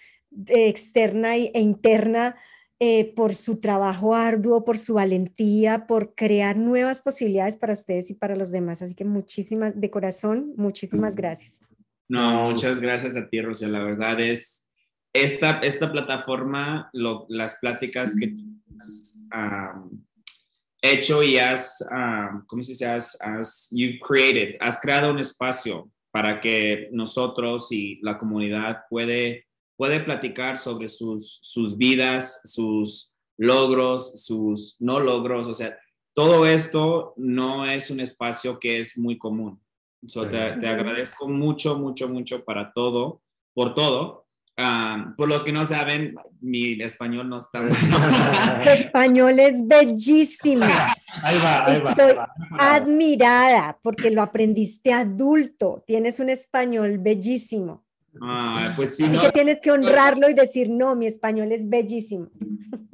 externa 0.47 1.35
e 1.35 1.59
interna, 1.59 2.35
eh, 2.79 3.13
por 3.15 3.35
su 3.35 3.59
trabajo 3.59 4.15
arduo, 4.15 4.65
por 4.65 4.77
su 4.77 4.95
valentía, 4.95 5.87
por 5.87 6.13
crear 6.13 6.57
nuevas 6.57 7.01
posibilidades 7.01 7.55
para 7.57 7.73
ustedes 7.73 8.09
y 8.09 8.15
para 8.15 8.35
los 8.35 8.51
demás. 8.51 8.81
Así 8.81 8.95
que 8.95 9.05
muchísimas, 9.05 9.79
de 9.79 9.89
corazón, 9.89 10.53
muchísimas 10.57 11.15
gracias. 11.15 11.59
No, 12.07 12.51
muchas 12.51 12.79
gracias 12.79 13.15
a 13.15 13.27
ti, 13.27 13.41
Rosia. 13.41 13.67
La 13.67 13.83
verdad 13.83 14.19
es, 14.19 14.65
esta, 15.15 15.59
esta 15.59 15.91
plataforma, 15.91 16.89
las 16.93 17.55
pláticas 17.55 18.15
que 18.19 18.35
has 19.31 19.75
hecho 20.81 21.23
y 21.23 21.37
has, 21.37 21.83
¿cómo 22.47 22.61
se 22.61 22.73
dice? 22.73 22.85
Has, 22.85 23.17
has, 23.21 23.73
created, 24.05 24.57
has 24.59 24.79
creado 24.79 25.11
un 25.11 25.19
espacio 25.19 25.89
para 26.11 26.39
que 26.39 26.89
nosotros 26.91 27.71
y 27.71 27.99
la 28.01 28.19
comunidad 28.19 28.83
puede, 28.89 29.47
puede 29.77 29.99
platicar 30.01 30.57
sobre 30.57 30.87
sus, 30.89 31.39
sus 31.41 31.77
vidas, 31.77 32.41
sus 32.43 33.13
logros, 33.37 34.23
sus 34.23 34.75
no 34.79 34.99
logros. 34.99 35.47
O 35.47 35.53
sea, 35.53 35.77
todo 36.13 36.45
esto 36.45 37.13
no 37.17 37.65
es 37.65 37.89
un 37.89 37.99
espacio 37.99 38.59
que 38.59 38.81
es 38.81 38.97
muy 38.97 39.17
común 39.17 39.59
te, 40.07 40.67
agradezco 40.67 41.27
mucho, 41.27 41.77
mucho, 41.77 42.09
mucho 42.09 42.43
para 42.43 42.71
todo, 42.73 43.21
por 43.53 43.73
todo. 43.73 44.25
Ah, 44.57 45.13
por 45.17 45.27
los 45.27 45.43
que 45.43 45.51
no 45.51 45.65
saben, 45.65 46.15
mi 46.39 46.81
español 46.81 47.27
no 47.27 47.39
está 47.39 47.59
bueno. 47.59 47.75
Tu 48.63 48.69
español 48.69 49.37
es 49.37 49.67
bellísimo. 49.67 50.63
Ahí 50.63 51.37
va, 51.39 51.65
ahí 51.65 51.81
va, 51.81 51.89
Estoy 51.91 52.15
admirada 52.57 53.77
porque 53.81 54.11
lo 54.11 54.21
aprendiste 54.21 54.93
adulto. 54.93 55.83
Tienes 55.85 56.21
un 56.21 56.29
español 56.29 56.99
bellísimo. 56.99 57.85
Ah, 58.21 58.73
pues 58.77 58.95
sí, 58.95 59.07
no. 59.09 59.21
Que 59.21 59.31
tienes 59.31 59.59
que 59.59 59.71
honrarlo 59.71 60.29
y 60.29 60.33
decir, 60.33 60.69
no, 60.69 60.95
mi 60.95 61.07
español 61.07 61.51
es 61.51 61.69
bellísimo. 61.69 62.29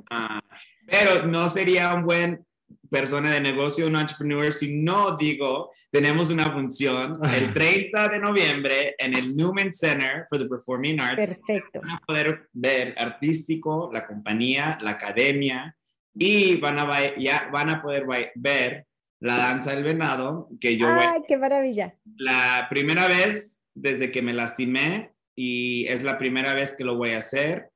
Ah, 0.09 0.41
pero 0.87 1.27
no 1.27 1.47
sería 1.47 1.93
un 1.93 2.05
buen 2.05 2.45
persona 2.91 3.31
de 3.31 3.39
negocio, 3.39 3.87
un 3.87 3.95
entrepreneur, 3.95 4.51
si 4.51 4.75
no 4.75 5.15
digo, 5.15 5.71
tenemos 5.89 6.29
una 6.29 6.51
función 6.51 7.17
el 7.33 7.53
30 7.53 8.09
de 8.09 8.19
noviembre 8.19 8.95
en 8.97 9.15
el 9.15 9.35
Newman 9.35 9.71
Center 9.71 10.27
for 10.29 10.37
the 10.37 10.45
Performing 10.45 10.99
Arts. 10.99 11.27
Perfecto. 11.27 11.79
Van 11.81 11.91
a 11.91 12.01
poder 12.05 12.49
ver 12.51 12.93
artístico, 12.97 13.89
la 13.93 14.05
compañía, 14.05 14.77
la 14.81 14.91
academia 14.91 15.75
y 16.13 16.57
van 16.57 16.79
a, 16.79 17.15
ya 17.15 17.49
van 17.51 17.69
a 17.69 17.81
poder 17.81 18.05
ver 18.35 18.85
la 19.21 19.37
danza 19.37 19.73
del 19.73 19.85
venado 19.85 20.49
que 20.59 20.77
yo 20.77 20.87
¡Ay, 20.89 21.21
qué 21.25 21.37
maravilla! 21.37 21.95
La 22.17 22.67
primera 22.69 23.07
vez 23.07 23.61
desde 23.73 24.11
que 24.11 24.21
me 24.21 24.33
lastimé 24.33 25.13
y 25.33 25.85
es 25.87 26.03
la 26.03 26.17
primera 26.17 26.53
vez 26.53 26.75
que 26.75 26.83
lo 26.83 26.97
voy 26.97 27.11
a 27.11 27.19
hacer 27.19 27.69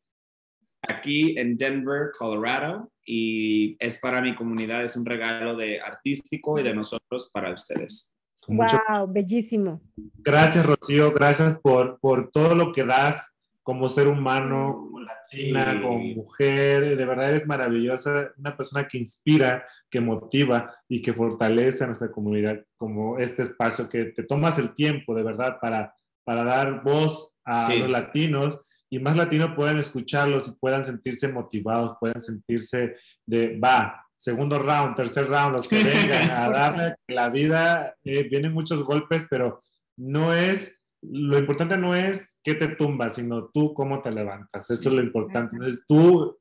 aquí 0.82 1.39
en 1.39 1.55
Denver, 1.55 2.11
Colorado 2.18 2.91
y 3.06 3.78
es 3.80 3.99
para 3.99 4.22
mi 4.22 4.36
comunidad, 4.36 4.84
es 4.84 4.97
un 4.97 5.06
regalo 5.06 5.56
de 5.56 5.80
artístico 5.80 6.60
y 6.60 6.64
de 6.64 6.74
nosotros 6.74 7.30
para 7.32 7.53
ustedes. 7.53 8.18
Wow, 8.47 9.08
bellísimo. 9.08 9.82
Gracias, 10.18 10.66
Rocío, 10.66 11.12
gracias 11.12 11.58
por, 11.60 11.99
por 11.99 12.30
todo 12.32 12.56
lo 12.56 12.72
que 12.72 12.84
das 12.84 13.36
como 13.64 13.89
ser 13.89 14.08
humano, 14.08 14.76
como 14.76 14.99
latina, 14.99 15.82
como 15.82 15.97
mujer, 15.97 16.95
de 16.95 17.06
verdad 17.06 17.30
eres 17.30 17.47
maravillosa, 17.47 18.32
una 18.38 18.56
persona 18.56 18.88
que 18.88 18.99
inspira, 18.99 19.66
que 19.89 19.99
motiva 19.99 20.76
y 20.88 21.01
que 21.01 21.14
fortalece 21.14 21.84
a 21.84 21.88
nuestra 21.88 22.12
comunidad, 22.12 22.64
como 22.78 23.18
este 23.18 23.41
espacio 23.41 23.89
que 23.89 24.06
te 24.06 24.22
tomas 24.22 24.60
el 24.60 24.76
tiempo 24.76 25.16
de 25.16 25.24
verdad 25.24 25.58
para, 25.60 25.95
para 26.24 26.43
dar 26.43 26.84
voz 26.84 27.34
a 27.43 27.74
los 27.74 27.89
latinos 27.89 28.60
y 28.96 29.00
más 29.00 29.18
latinos 29.18 29.52
puedan 29.56 29.78
escucharlos 29.78 30.48
y 30.48 30.52
puedan 30.54 30.86
sentirse 30.86 31.28
motivados, 31.28 31.98
puedan 32.00 32.22
sentirse 32.22 32.96
de, 33.26 33.60
va, 33.60 34.06
segundo 34.16 34.58
round, 34.58 34.96
tercer 34.96 35.28
round, 35.28 35.58
los 35.58 35.68
que 35.68 35.84
vengan 35.84 36.32
a 36.32 36.50
darle 36.50 36.96
la 37.10 37.30
vida, 37.30 37.93
eh, 38.06 38.24
vienen 38.24 38.54
muchos 38.54 38.84
golpes, 38.84 39.28
pero 39.30 39.62
no 39.98 40.34
es, 40.34 40.80
lo 41.02 41.38
importante 41.38 41.78
no 41.78 41.93
es 41.93 42.39
qué 42.41 42.56
te 42.56 42.70
tumba, 42.70 43.10
sino 43.10 43.50
tú 43.50 43.74
cómo 43.74 44.02
te 44.02 44.12
levantas, 44.12 44.72
eso 44.72 44.89
es 44.89 44.96
lo 44.96 45.02
importante. 45.02 45.58
Entonces 45.58 45.84
tú, 45.86 46.39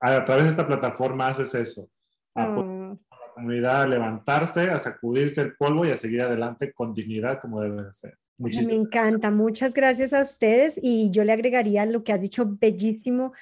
a, 0.00 0.24
través 0.24 0.44
de 0.44 0.50
esta 0.50 0.66
plataforma, 0.66 1.28
haces 1.28 1.54
eso. 1.54 1.90
A 2.34 2.46
mm. 2.46 2.98
la 3.10 3.34
comunidad 3.34 3.82
a 3.82 3.88
levantarse, 3.88 4.70
a 4.70 4.78
sacudirse 4.78 5.42
el 5.42 5.54
polvo 5.54 5.84
y 5.84 5.90
a 5.90 5.98
seguir 5.98 6.22
adelante 6.22 6.72
con 6.72 6.94
dignidad 6.94 7.42
como 7.42 7.60
debe 7.60 7.92
ser. 7.92 8.16
Me 8.40 8.74
encanta, 8.74 9.30
muchas 9.30 9.74
gracias 9.74 10.12
a 10.12 10.22
ustedes 10.22 10.80
y 10.82 11.10
yo 11.10 11.24
le 11.24 11.32
agregaría 11.32 11.84
lo 11.84 12.04
que 12.04 12.12
has 12.12 12.22
dicho 12.22 12.46
bellísimo, 12.46 13.32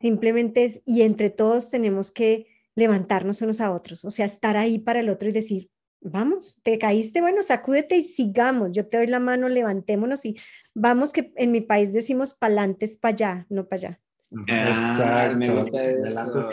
simplemente 0.00 0.64
es, 0.64 0.82
y 0.86 1.02
entre 1.02 1.28
todos 1.30 1.70
tenemos 1.70 2.10
que 2.10 2.46
levantarnos 2.74 3.42
unos 3.42 3.60
a 3.60 3.72
otros, 3.72 4.04
o 4.04 4.10
sea, 4.10 4.24
estar 4.24 4.56
ahí 4.56 4.78
para 4.78 5.00
el 5.00 5.10
otro 5.10 5.28
y 5.28 5.32
decir, 5.32 5.70
vamos, 6.00 6.58
te 6.62 6.78
caíste, 6.78 7.20
bueno, 7.20 7.42
sacúdete 7.42 7.96
y 7.96 8.02
sigamos, 8.02 8.70
yo 8.72 8.86
te 8.86 8.96
doy 8.96 9.06
la 9.08 9.18
mano, 9.18 9.48
levantémonos 9.48 10.24
y 10.24 10.36
vamos 10.74 11.12
que 11.12 11.32
en 11.36 11.52
mi 11.52 11.60
país 11.60 11.92
decimos 11.92 12.34
pa'lantes 12.34 12.96
para 12.96 13.12
allá, 13.12 13.46
no 13.50 13.68
para 13.68 13.88
allá. 13.88 14.00
Ah, 14.48 15.32
me 15.36 15.50
gusta 15.50 15.84
eso. 15.84 16.50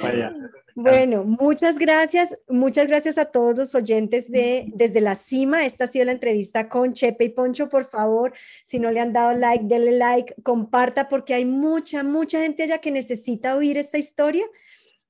Bueno, 0.75 1.23
muchas 1.23 1.79
gracias, 1.79 2.37
muchas 2.49 2.87
gracias 2.87 3.17
a 3.17 3.25
todos 3.25 3.55
los 3.55 3.75
oyentes 3.75 4.29
de 4.29 4.65
Desde 4.73 4.99
la 4.99 5.15
Cima. 5.15 5.65
Esta 5.65 5.85
ha 5.85 5.87
sido 5.87 6.05
la 6.05 6.11
entrevista 6.11 6.67
con 6.67 6.93
Chepe 6.93 7.25
y 7.25 7.29
Poncho. 7.29 7.69
Por 7.69 7.85
favor, 7.85 8.33
si 8.65 8.79
no 8.79 8.91
le 8.91 8.99
han 8.99 9.13
dado 9.13 9.37
like, 9.37 9.65
denle 9.65 9.93
like, 9.93 10.35
comparta, 10.43 11.07
porque 11.07 11.33
hay 11.33 11.45
mucha, 11.45 12.03
mucha 12.03 12.41
gente 12.41 12.63
allá 12.63 12.79
que 12.79 12.91
necesita 12.91 13.55
oír 13.55 13.77
esta 13.77 13.97
historia 13.97 14.45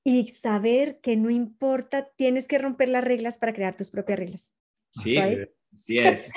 y 0.04 0.28
saber 0.28 1.00
que 1.00 1.16
no 1.16 1.30
importa, 1.30 2.08
tienes 2.16 2.46
que 2.46 2.58
romper 2.58 2.88
las 2.88 3.02
reglas 3.02 3.38
para 3.38 3.52
crear 3.52 3.76
tus 3.76 3.90
propias 3.90 4.20
reglas. 4.20 4.52
Sí, 5.02 5.18
sí 5.74 5.98
es. 5.98 6.30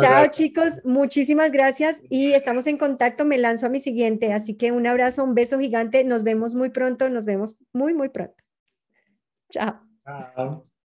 Chao 0.00 0.26
chicos, 0.28 0.80
muchísimas 0.84 1.52
gracias 1.52 2.02
y 2.08 2.32
estamos 2.32 2.66
en 2.66 2.78
contacto. 2.78 3.24
Me 3.24 3.38
lanzo 3.38 3.66
a 3.66 3.68
mi 3.68 3.80
siguiente, 3.80 4.32
así 4.32 4.56
que 4.56 4.72
un 4.72 4.86
abrazo, 4.86 5.24
un 5.24 5.34
beso 5.34 5.58
gigante. 5.58 6.04
Nos 6.04 6.22
vemos 6.22 6.54
muy 6.54 6.70
pronto, 6.70 7.08
nos 7.08 7.24
vemos 7.24 7.56
muy, 7.72 7.94
muy 7.94 8.08
pronto. 8.08 8.34
Chao. 9.50 9.80
Chao. 10.04 10.73